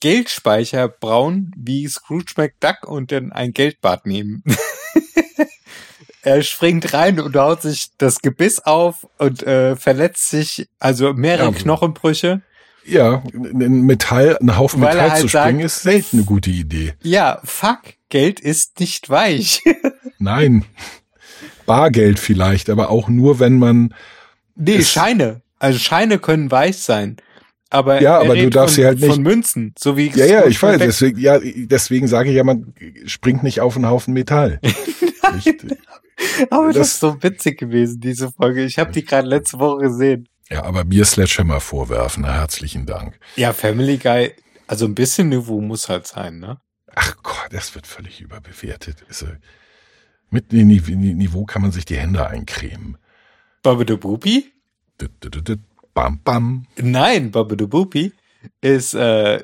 Geldspeicher 0.00 0.88
brauen 0.88 1.50
wie 1.54 1.86
Scrooge 1.86 2.32
McDuck 2.38 2.88
und 2.88 3.12
dann 3.12 3.30
ein 3.30 3.52
Geldbad 3.52 4.06
nehmen. 4.06 4.42
er 6.22 6.42
springt 6.42 6.94
rein 6.94 7.20
und 7.20 7.36
haut 7.36 7.60
sich 7.60 7.88
das 7.98 8.22
Gebiss 8.22 8.60
auf 8.60 9.06
und 9.18 9.42
äh, 9.42 9.76
verletzt 9.76 10.30
sich, 10.30 10.66
also 10.78 11.12
mehrere 11.12 11.52
Ja. 11.52 11.58
Knochenbrüche. 11.58 12.40
Ja, 12.86 13.22
in 13.32 13.82
Metall, 13.82 14.36
einen 14.38 14.56
Haufen 14.56 14.80
Weil 14.80 14.94
Metall 14.94 15.10
halt 15.10 15.20
zu 15.22 15.28
springen, 15.28 15.58
sagt- 15.60 15.64
ist 15.64 15.82
selten 15.82 16.16
eine 16.18 16.24
gute 16.26 16.50
Idee. 16.50 16.94
Ja, 17.02 17.40
fuck, 17.44 17.80
Geld 18.08 18.38
ist 18.40 18.78
nicht 18.80 19.10
weich. 19.10 19.62
Nein. 20.18 20.64
Bargeld 21.66 22.18
vielleicht, 22.20 22.70
aber 22.70 22.90
auch 22.90 23.08
nur, 23.08 23.40
wenn 23.40 23.58
man, 23.58 23.92
Nee, 24.54 24.82
Scheine. 24.82 25.42
Also 25.58 25.78
Scheine 25.78 26.18
können 26.18 26.50
weich 26.50 26.78
sein. 26.78 27.16
Aber 27.70 28.00
Ja, 28.00 28.18
er 28.18 28.20
aber 28.20 28.36
du 28.36 28.48
darfst 28.48 28.76
von, 28.76 28.82
sie 28.82 28.86
halt 28.86 29.00
nicht- 29.00 29.12
von 29.12 29.22
Münzen, 29.22 29.74
so 29.76 29.96
wie 29.96 30.08
ja, 30.10 30.24
ja, 30.26 30.46
ich 30.46 30.62
weiß, 30.62 30.78
deswegen, 30.78 31.18
ja, 31.18 31.38
deswegen 31.42 32.06
sage 32.06 32.30
ich 32.30 32.36
ja, 32.36 32.44
man 32.44 32.72
springt 33.06 33.42
nicht 33.42 33.60
auf 33.60 33.74
einen 33.76 33.86
Haufen 33.86 34.14
Metall. 34.14 34.60
Aber 36.50 36.66
das, 36.68 36.76
Das- 36.76 36.88
ist 36.88 37.00
so 37.00 37.22
witzig 37.22 37.58
gewesen, 37.58 38.00
diese 38.00 38.30
Folge. 38.32 38.62
Ich 38.64 38.78
habe 38.78 38.92
die 38.92 39.04
gerade 39.04 39.28
letzte 39.28 39.58
Woche 39.58 39.78
gesehen. 39.82 40.28
Ja, 40.50 40.62
aber 40.64 40.84
mir 40.84 41.04
Sledgehammer 41.04 41.60
vorwerfen, 41.60 42.22
na, 42.22 42.32
herzlichen 42.34 42.86
Dank. 42.86 43.18
Ja, 43.36 43.52
Family 43.52 43.98
Guy, 43.98 44.32
also 44.66 44.84
ein 44.86 44.94
bisschen 44.94 45.28
Niveau 45.28 45.60
muss 45.60 45.88
halt 45.88 46.06
sein, 46.06 46.38
ne? 46.38 46.60
Ach 46.94 47.16
Gott, 47.22 47.48
das 47.50 47.74
wird 47.74 47.86
völlig 47.86 48.20
überbewertet. 48.20 49.04
Ist, 49.08 49.22
äh, 49.22 49.36
mit 50.30 50.50
dem 50.52 50.68
Ni- 50.68 50.80
Ni- 50.80 51.14
Niveau 51.14 51.44
kann 51.44 51.62
man 51.62 51.72
sich 51.72 51.84
die 51.84 51.96
Hände 51.98 52.26
eincremen. 52.26 52.96
Baba 53.62 53.84
the 53.86 53.96
Boopy? 53.96 54.52
Düt, 55.00 55.10
düt, 55.22 55.34
düt, 55.34 55.48
düt, 55.48 55.60
Bam, 55.94 56.20
bam. 56.22 56.66
Nein, 56.76 57.30
Baba 57.30 57.54
the 57.58 57.66
Boopy 57.66 58.12
ist 58.60 58.94
äh, 58.94 59.42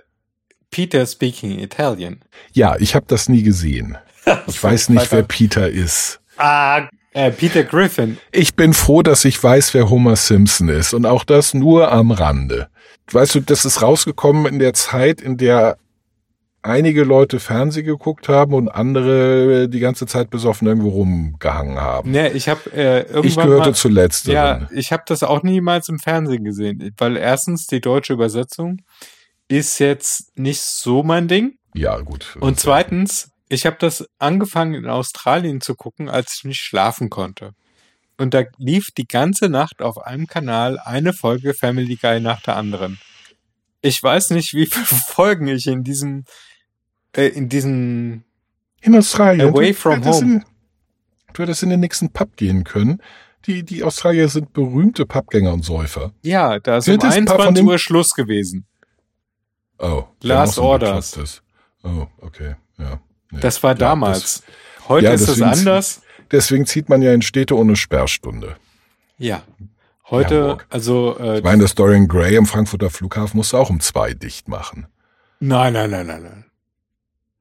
Peter 0.70 1.06
speaking 1.06 1.58
Italian. 1.58 2.20
Ja, 2.52 2.76
ich 2.78 2.94
habe 2.94 3.06
das 3.08 3.28
nie 3.28 3.42
gesehen. 3.42 3.98
Ich 4.46 4.62
weiß 4.62 4.88
nicht, 4.90 5.10
wer 5.10 5.24
Peter 5.24 5.68
ist. 5.68 6.20
Ah, 6.36 6.88
äh, 7.14 7.30
Peter 7.30 7.64
Griffin. 7.64 8.18
Ich 8.30 8.54
bin 8.54 8.72
froh, 8.72 9.02
dass 9.02 9.24
ich 9.24 9.42
weiß, 9.42 9.74
wer 9.74 9.90
Homer 9.90 10.16
Simpson 10.16 10.68
ist. 10.68 10.94
Und 10.94 11.06
auch 11.06 11.24
das 11.24 11.54
nur 11.54 11.90
am 11.92 12.10
Rande. 12.10 12.68
Weißt 13.10 13.34
du, 13.34 13.40
das 13.40 13.64
ist 13.64 13.82
rausgekommen 13.82 14.46
in 14.46 14.58
der 14.58 14.74
Zeit, 14.74 15.20
in 15.20 15.36
der 15.36 15.76
einige 16.62 17.02
Leute 17.02 17.40
Fernsehen 17.40 17.84
geguckt 17.84 18.28
haben 18.28 18.54
und 18.54 18.68
andere 18.68 19.68
die 19.68 19.80
ganze 19.80 20.06
Zeit 20.06 20.30
besoffen 20.30 20.68
irgendwo 20.68 20.90
rumgehangen 20.90 21.80
haben. 21.80 22.12
Ne, 22.12 22.30
ich 22.30 22.48
habe 22.48 22.72
äh, 22.72 23.00
irgendwann 23.00 23.24
ich 23.24 23.36
gehörte 23.36 23.68
mal, 23.70 23.74
zu 23.74 23.88
letzteren. 23.88 24.34
Ja, 24.34 24.68
ich 24.70 24.92
habe 24.92 25.02
das 25.06 25.24
auch 25.24 25.42
niemals 25.42 25.88
im 25.88 25.98
Fernsehen 25.98 26.44
gesehen, 26.44 26.94
weil 26.98 27.16
erstens 27.16 27.66
die 27.66 27.80
deutsche 27.80 28.12
Übersetzung 28.12 28.80
ist 29.48 29.80
jetzt 29.80 30.38
nicht 30.38 30.60
so 30.60 31.02
mein 31.02 31.26
Ding 31.26 31.58
Ja, 31.74 31.98
gut. 31.98 32.36
und 32.40 32.60
zweitens, 32.60 33.31
ich 33.52 33.66
habe 33.66 33.76
das 33.78 34.06
angefangen 34.18 34.74
in 34.74 34.86
Australien 34.88 35.60
zu 35.60 35.74
gucken, 35.74 36.08
als 36.08 36.36
ich 36.38 36.44
nicht 36.44 36.60
schlafen 36.60 37.10
konnte. 37.10 37.52
Und 38.18 38.34
da 38.34 38.44
lief 38.58 38.90
die 38.92 39.06
ganze 39.06 39.48
Nacht 39.48 39.82
auf 39.82 39.98
einem 39.98 40.26
Kanal 40.26 40.78
eine 40.78 41.12
Folge 41.12 41.54
Family 41.54 41.96
Guy 41.96 42.20
nach 42.20 42.40
der 42.42 42.56
anderen. 42.56 42.98
Ich 43.80 44.02
weiß 44.02 44.30
nicht, 44.30 44.54
wie 44.54 44.66
viele 44.66 44.84
Folgen 44.86 45.48
ich 45.48 45.66
in 45.66 45.82
diesem 45.84 46.24
äh, 47.16 47.26
in 47.28 47.48
diesem 47.48 48.24
In 48.80 48.96
Australien. 48.96 49.48
Away 49.48 49.68
du, 49.72 49.74
from 49.74 49.94
hättest 50.02 50.22
home. 50.22 50.34
In, 50.36 50.44
du 51.32 51.42
hättest 51.42 51.62
in 51.62 51.70
den 51.70 51.80
nächsten 51.80 52.10
Pub 52.12 52.36
gehen 52.36 52.64
können. 52.64 53.02
Die, 53.46 53.64
die 53.64 53.82
Australier 53.82 54.28
sind 54.28 54.52
berühmte 54.52 55.04
Pubgänger 55.04 55.52
und 55.52 55.64
Säufer. 55.64 56.12
ja, 56.22 56.60
da 56.60 56.76
ist 56.76 56.86
Wird 56.86 57.02
um 57.02 57.08
das 57.08 57.16
ein 57.18 57.24
paar 57.24 57.36
von 57.36 57.48
21 57.48 57.62
dem- 57.64 57.68
Uhr 57.68 57.78
Schluss 57.78 58.14
gewesen. 58.14 58.66
Oh. 59.78 60.04
Last 60.22 60.58
Orders. 60.58 61.42
Oh, 61.82 62.06
okay. 62.20 62.54
Ja. 62.78 63.00
Das 63.40 63.62
war 63.62 63.72
Ja, 63.72 63.78
damals. 63.78 64.42
Heute 64.88 65.06
ja, 65.06 65.12
ist 65.12 65.28
es 65.28 65.40
anders. 65.40 65.64
Das, 65.64 66.02
deswegen 66.30 66.66
zieht 66.66 66.88
man 66.88 67.02
ja 67.02 67.12
in 67.12 67.22
Städte 67.22 67.56
ohne 67.56 67.76
Sperrstunde. 67.76 68.56
Ja. 69.18 69.42
Heute, 70.10 70.40
Hamburg. 70.42 70.66
also, 70.70 71.16
äh, 71.18 71.38
Ich 71.38 71.44
meine, 71.44 71.62
das 71.62 71.74
Dorian 71.74 72.06
Gray 72.08 72.36
am 72.36 72.46
Frankfurter 72.46 72.90
Flughafen 72.90 73.36
musste 73.38 73.58
auch 73.58 73.70
um 73.70 73.80
zwei 73.80 74.12
dicht 74.14 74.48
machen. 74.48 74.86
nein, 75.40 75.72
nein, 75.72 75.90
nein, 75.90 76.06
nein, 76.06 76.22
nein. 76.22 76.44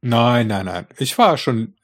Nein, 0.03 0.47
nein, 0.47 0.65
nein. 0.65 0.87
Ich 0.97 1.17
war 1.17 1.37
schon, 1.37 1.75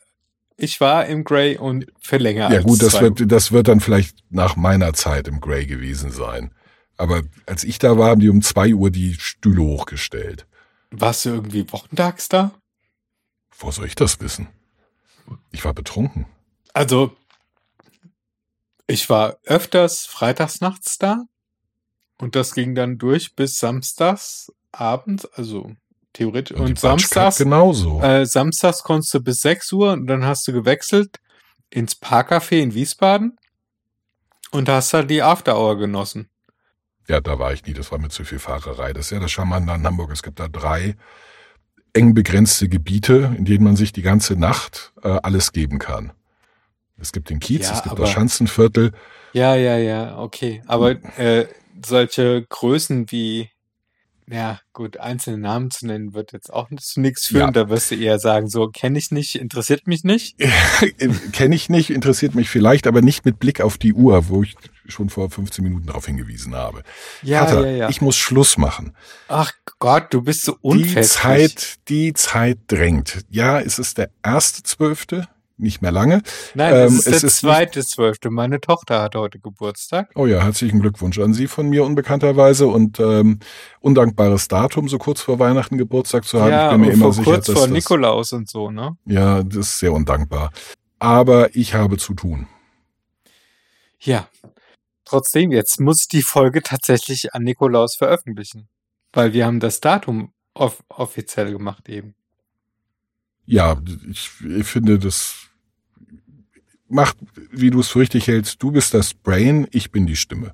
ich 0.55 0.80
war 0.82 1.05
im 1.05 1.24
Grey 1.24 1.58
und 1.58 1.86
für 1.99 2.18
länger 2.18 2.49
Ja 2.49 2.58
als 2.58 2.64
gut, 2.66 2.82
das 2.82 2.93
zwei 2.93 3.01
wird, 3.01 3.32
das 3.32 3.51
wird 3.51 3.68
dann 3.68 3.80
vielleicht 3.80 4.18
nach 4.30 4.55
meiner 4.55 4.93
Zeit 4.93 5.28
im 5.28 5.39
Gray 5.39 5.66
gewesen 5.68 6.12
sein. 6.12 6.51
Aber 6.95 7.22
als 7.45 7.64
ich 7.64 7.78
da 7.78 7.97
war, 7.97 8.10
haben 8.10 8.22
die 8.22 8.30
um 8.30 8.41
zwei 8.41 8.74
Uhr 8.74 8.89
die 8.89 9.14
Stühle 9.20 9.62
hochgestellt. 9.62 10.47
Warst 10.89 11.26
du 11.26 11.30
irgendwie 11.30 11.72
wochentags 11.72 12.28
da? 12.30 12.51
Wo 13.58 13.72
soll 13.72 13.86
ich 13.86 13.95
das 13.95 14.20
wissen? 14.20 14.47
Ich 15.51 15.66
war 15.66 15.74
betrunken. 15.74 16.26
Also, 16.74 17.16
ich 18.86 19.10
war 19.10 19.38
öfters 19.43 20.05
freitags 20.05 20.62
nachts 20.62 20.97
da 20.97 21.24
und 22.18 22.36
das 22.36 22.53
ging 22.53 22.76
dann 22.76 22.97
durch 22.97 23.36
bis 23.36 23.60
samstags 23.60 24.51
abends, 24.72 25.26
also 25.26 25.72
theoretisch. 26.14 26.58
Und, 26.58 26.76
Batschkap 26.76 26.99
samstags, 26.99 27.38
genauso. 27.38 28.01
äh, 28.01 28.26
samstags 28.26 28.84
konntest 28.84 29.14
du 29.14 29.20
bis 29.22 29.41
6 29.41 29.72
Uhr 29.74 29.91
und 29.93 30.08
dann 30.08 30.26
hast 30.26 30.47
du 30.47 30.53
gewechselt 30.53 31.20
ins 31.70 31.99
Parkcafé 32.01 32.62
in 32.62 32.74
Wiesbaden 32.74 33.38
und 34.51 34.70
hast 34.70 34.93
da 34.93 35.03
die 35.03 35.22
After 35.22 35.58
Hour 35.58 35.78
genossen. 35.78 36.30
Ja, 37.08 37.22
da 37.22 37.39
war 37.39 37.53
ich 37.53 37.66
nie. 37.66 37.74
Das 37.74 37.91
war 37.91 37.99
mir 37.99 38.10
zu 38.10 38.26
viel 38.26 38.39
Fahrerei. 38.39 38.93
Das 38.93 39.08
ist 39.08 39.12
ja 39.12 39.20
das 39.20 39.32
Charmante 39.32 39.72
an 39.72 39.86
Hamburg. 39.86 40.12
Es 40.12 40.24
gibt 40.24 40.39
da 40.39 40.47
drei 40.47 40.97
eng 41.98 42.14
begrenzte 42.14 42.70
Gebiete, 42.70 43.36
in 43.38 43.45
denen 43.45 43.64
man 43.64 43.76
sich 43.76 43.91
die 43.91 44.02
ganze 44.02 44.36
Nacht 44.36 44.93
äh, 45.04 45.08
alles 45.24 45.52
geben 45.52 45.80
kann. 45.80 46.12
Es 47.00 47.12
gibt 47.12 47.30
den 47.30 47.39
Kiez, 47.39 47.68
Ja, 47.68 47.74
es 47.76 47.84
gibt 47.84 47.93
aber- 47.93 48.04
das 48.04 48.12
Schanzenviertel. 48.12 48.91
Ja, 49.34 49.56
ja, 49.56 49.78
ja, 49.78 50.18
okay. 50.18 50.62
Aber 50.68 50.91
äh, 51.20 51.45
solche 51.86 52.45
Größen 52.50 53.12
wie, 53.12 53.50
ja, 54.30 54.60
gut, 54.74 54.98
einzelne 54.98 55.38
Namen 55.38 55.70
zu 55.70 55.86
nennen, 55.86 56.14
wird 56.14 56.32
jetzt 56.32 56.52
auch 56.52 56.70
zu 56.80 57.02
nichts 57.02 57.28
führen. 57.28 57.48
Ja. 57.48 57.52
Da 57.52 57.70
wirst 57.70 57.91
du 57.91 57.95
eher 57.95 58.18
sagen, 58.20 58.48
so 58.50 58.68
kenne 58.70 58.98
ich 58.98 59.12
nicht, 59.12 59.36
interessiert 59.36 59.86
mich 59.86 60.04
nicht. 60.04 60.38
Kenne 61.34 61.56
ich 61.56 61.70
nicht, 61.70 61.89
interessiert 61.91 62.34
mich 62.36 62.50
vielleicht, 62.50 62.88
aber 62.88 63.02
nicht 63.02 63.26
mit 63.26 63.38
Blick 63.39 63.62
auf 63.62 63.78
die 63.78 63.93
Uhr, 63.93 64.30
wo 64.30 64.41
ich 64.43 64.56
schon 64.88 65.10
vor 65.10 65.30
15 65.30 65.64
Minuten 65.64 65.88
darauf 65.88 66.06
hingewiesen 66.06 66.56
habe. 66.56 66.84
Ja, 67.22 67.46
Vater, 67.46 67.70
ja, 67.70 67.78
ja. 67.78 67.90
ich 67.90 68.02
muss 68.02 68.16
Schluss 68.16 68.58
machen. 68.58 68.96
Ach 69.28 69.52
Gott, 69.80 70.08
du 70.12 70.22
bist 70.22 70.44
so 70.44 70.54
Die 70.54 70.58
unfestlich. 70.62 71.10
Zeit, 71.10 71.76
die 71.88 72.14
Zeit 72.14 72.60
drängt. 72.68 73.26
Ja, 73.30 73.60
es 73.60 73.80
ist 73.80 73.98
der 73.98 74.10
erste 74.24 74.64
Zwölfte, 74.64 75.28
nicht 75.58 75.82
mehr 75.82 75.92
lange. 75.92 76.22
Nein, 76.54 76.74
ähm, 76.74 76.86
es 76.88 77.08
ist 77.08 77.08
es 77.08 77.22
der 77.22 77.30
zweite 77.30 77.84
Zwölfte. 77.84 78.30
Meine 78.30 78.62
Tochter 78.62 79.02
hat 79.02 79.16
heute 79.16 79.40
Geburtstag. 79.40 80.12
Oh 80.16 80.26
ja, 80.28 80.44
herzlichen 80.44 80.82
Glückwunsch 80.82 81.18
an 81.20 81.34
Sie 81.34 81.48
von 81.48 81.68
mir 81.70 81.84
unbekannterweise 81.84 82.68
und 82.68 83.00
ähm, 83.00 83.40
undankbares 83.80 84.48
Datum, 84.48 84.88
so 84.88 84.98
kurz 84.98 85.22
vor 85.22 85.40
Weihnachten 85.40 85.78
Geburtstag 85.78 86.26
zu 86.26 86.40
haben. 86.40 86.52
ja, 86.52 86.66
ich 86.68 86.72
bin 86.74 86.82
mir 86.82 86.92
immer 86.94 87.12
sicher, 87.12 87.32
kurz 87.32 87.48
dass 87.48 87.56
vor 87.56 87.68
das, 87.68 87.74
Nikolaus 87.74 88.34
und 88.34 88.50
so, 88.50 88.70
ne? 88.70 88.98
ja, 89.06 89.42
das 89.44 89.58
ist 89.58 89.80
sehr 89.80 89.94
undankbar. 89.94 90.52
Aber 91.00 91.56
ich 91.56 91.74
habe 91.74 91.98
zu 91.98 92.14
tun. 92.14 92.48
Ja. 94.00 94.28
Trotzdem, 95.08 95.51
jetzt 95.51 95.80
muss 95.80 96.01
ich 96.01 96.08
die 96.10 96.22
Folge 96.22 96.62
tatsächlich 96.62 97.34
an 97.34 97.43
Nikolaus 97.43 97.95
veröffentlichen. 97.95 98.68
Weil 99.14 99.32
wir 99.34 99.45
haben 99.45 99.60
das 99.62 99.80
Datum 99.80 100.34
off 100.53 100.84
offiziell 100.89 101.51
gemacht 101.51 101.88
eben. 101.88 102.14
Ja, 103.45 103.82
ich, 104.12 104.30
ich 104.45 104.68
finde, 104.68 104.99
das 104.99 105.36
macht, 106.89 107.16
wie 107.51 107.70
du 107.70 107.80
es 107.80 107.88
für 107.89 107.99
richtig 107.99 108.28
hältst. 108.28 108.62
Du 108.62 108.72
bist 108.72 108.93
das 108.93 109.14
Brain, 109.14 109.68
ich 109.72 109.91
bin 109.91 110.05
die 110.08 110.16
Stimme. 110.18 110.53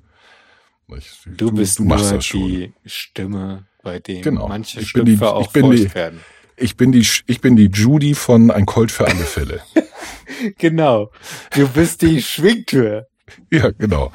Ich, 0.96 1.10
Du, 1.26 1.50
bist 1.50 1.78
du 1.80 1.84
machst 1.84 2.04
nur 2.04 2.14
das 2.14 2.24
schon. 2.26 2.40
die 2.48 2.72
Stimme, 2.84 3.66
bei 3.82 3.98
dem 3.98 4.22
Genau. 4.22 4.46
manche 4.48 4.80
Ich 4.80 4.92
bin 4.92 5.04
die- 5.06 5.12
Schlüpfer 5.16 5.40
ich 5.40 5.46
auch 5.48 5.52
bin 5.52 5.70
die- 5.72 5.94
werden. 5.94 6.20
Ich 6.56 6.76
bin 6.76 6.92
die, 6.92 7.04
ich 7.26 7.40
bin 7.40 7.56
die 7.56 7.66
Judy 7.66 8.14
von 8.14 8.52
Ein 8.52 8.66
Colt 8.66 8.92
für 8.92 9.06
alle 9.08 9.24
Fälle. 9.24 9.62
Genau. 10.58 11.10
Du 11.54 11.68
bist 11.68 12.02
die 12.02 12.20
Schwingtür. 12.20 13.06
Ja, 13.50 13.70
genau. 13.70 14.12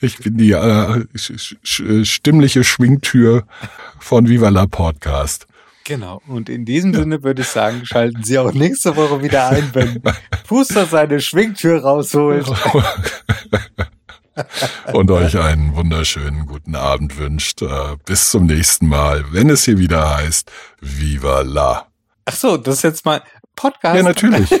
Ich 0.00 0.18
bin 0.18 0.38
die 0.38 0.52
äh, 0.52 1.04
sch 1.14 1.56
stimmliche 2.04 2.64
Schwingtür 2.64 3.44
von 3.98 4.28
Viva 4.28 4.48
la 4.48 4.66
Podcast. 4.66 5.46
Genau. 5.84 6.22
Und 6.26 6.48
in 6.48 6.64
diesem 6.64 6.94
Sinne 6.94 7.22
würde 7.22 7.42
ich 7.42 7.48
sagen, 7.48 7.84
schalten 7.84 8.22
Sie 8.22 8.38
auch 8.38 8.52
nächste 8.52 8.96
Woche 8.96 9.22
wieder 9.22 9.48
ein, 9.48 9.70
wenn 9.72 10.02
Puster 10.46 10.86
seine 10.86 11.20
Schwingtür 11.20 11.82
rausholt. 11.82 12.50
Und 14.92 15.10
euch 15.10 15.38
einen 15.38 15.76
wunderschönen 15.76 16.46
guten 16.46 16.76
Abend 16.76 17.18
wünscht. 17.18 17.62
Äh, 17.62 17.96
bis 18.06 18.30
zum 18.30 18.46
nächsten 18.46 18.88
Mal, 18.88 19.24
wenn 19.32 19.50
es 19.50 19.64
hier 19.64 19.78
wieder 19.78 20.16
heißt 20.16 20.50
Viva 20.80 21.42
la. 21.42 21.86
Ach 22.24 22.36
so, 22.36 22.56
das 22.56 22.76
ist 22.76 22.82
jetzt 22.82 23.04
mal 23.04 23.22
Podcast. 23.56 23.96
Ja, 23.96 24.02
natürlich. 24.02 24.50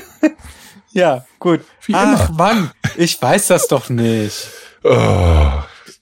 Ja, 0.92 1.24
gut. 1.38 1.60
Wie 1.86 1.94
Ach 1.94 2.30
immer. 2.30 2.36
Mann, 2.36 2.70
ich 2.96 3.20
weiß 3.20 3.48
das 3.48 3.68
doch 3.68 3.88
nicht. 3.88 4.48
Oh, 4.82 5.50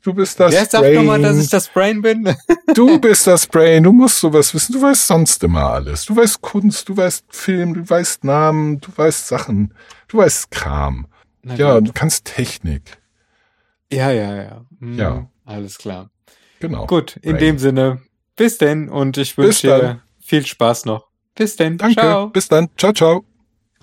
du 0.03 0.15
bist 0.15 0.39
das 0.41 0.53
Wer 0.53 0.65
sagt 0.67 0.83
Brain. 0.85 0.95
nochmal, 0.95 1.21
dass 1.23 1.39
ich 1.39 1.49
das 1.51 1.69
Brain 1.69 2.01
bin? 2.03 2.35
Du 2.75 2.99
bist 3.01 3.27
das 3.27 3.47
Brain, 3.47 3.83
du 3.83 3.93
musst 3.93 4.21
sowas 4.21 4.55
wissen. 4.55 4.73
Du 4.75 4.83
weißt 4.83 5.07
sonst 5.07 5.43
immer 5.45 5.65
alles. 5.73 6.05
Du 6.05 6.15
weißt 6.17 6.41
Kunst, 6.41 6.89
du 6.89 6.97
weißt 6.97 7.25
Film, 7.29 7.75
du 7.75 7.89
weißt 7.89 8.25
Namen, 8.25 8.81
du 8.81 8.89
weißt 8.95 9.27
Sachen, 9.29 9.75
du 10.09 10.19
weißt 10.19 10.51
Kram. 10.51 11.07
Na 11.43 11.55
Ja, 11.57 11.79
gut. 11.79 11.89
du 11.89 11.93
kannst 11.93 12.25
Technik. 12.27 12.99
ja, 13.93 14.11
ja, 14.13 14.37
ja. 14.37 14.65
Hm, 14.81 14.99
Ja. 14.99 15.29
Alles 15.45 15.79
klar. 15.79 16.11
Genau. 16.61 16.87
Gut, 16.87 17.17
in 17.23 17.33
Brain. 17.33 17.39
dem 17.41 17.59
Sinne, 17.59 18.03
bis 18.37 18.59
denn 18.59 18.89
und 18.89 19.17
ich 19.17 19.39
wünsche 19.39 19.67
dir 19.67 20.03
viel 20.21 20.45
Spaß 20.45 20.85
noch. 20.85 21.07
Bis 21.35 21.57
denn. 21.57 21.79
Danke. 21.79 21.95
Ciao. 22.01 22.27
Bis 22.29 22.49
dann. 22.49 22.69
Ciao, 22.77 22.93
ciao. 22.93 23.25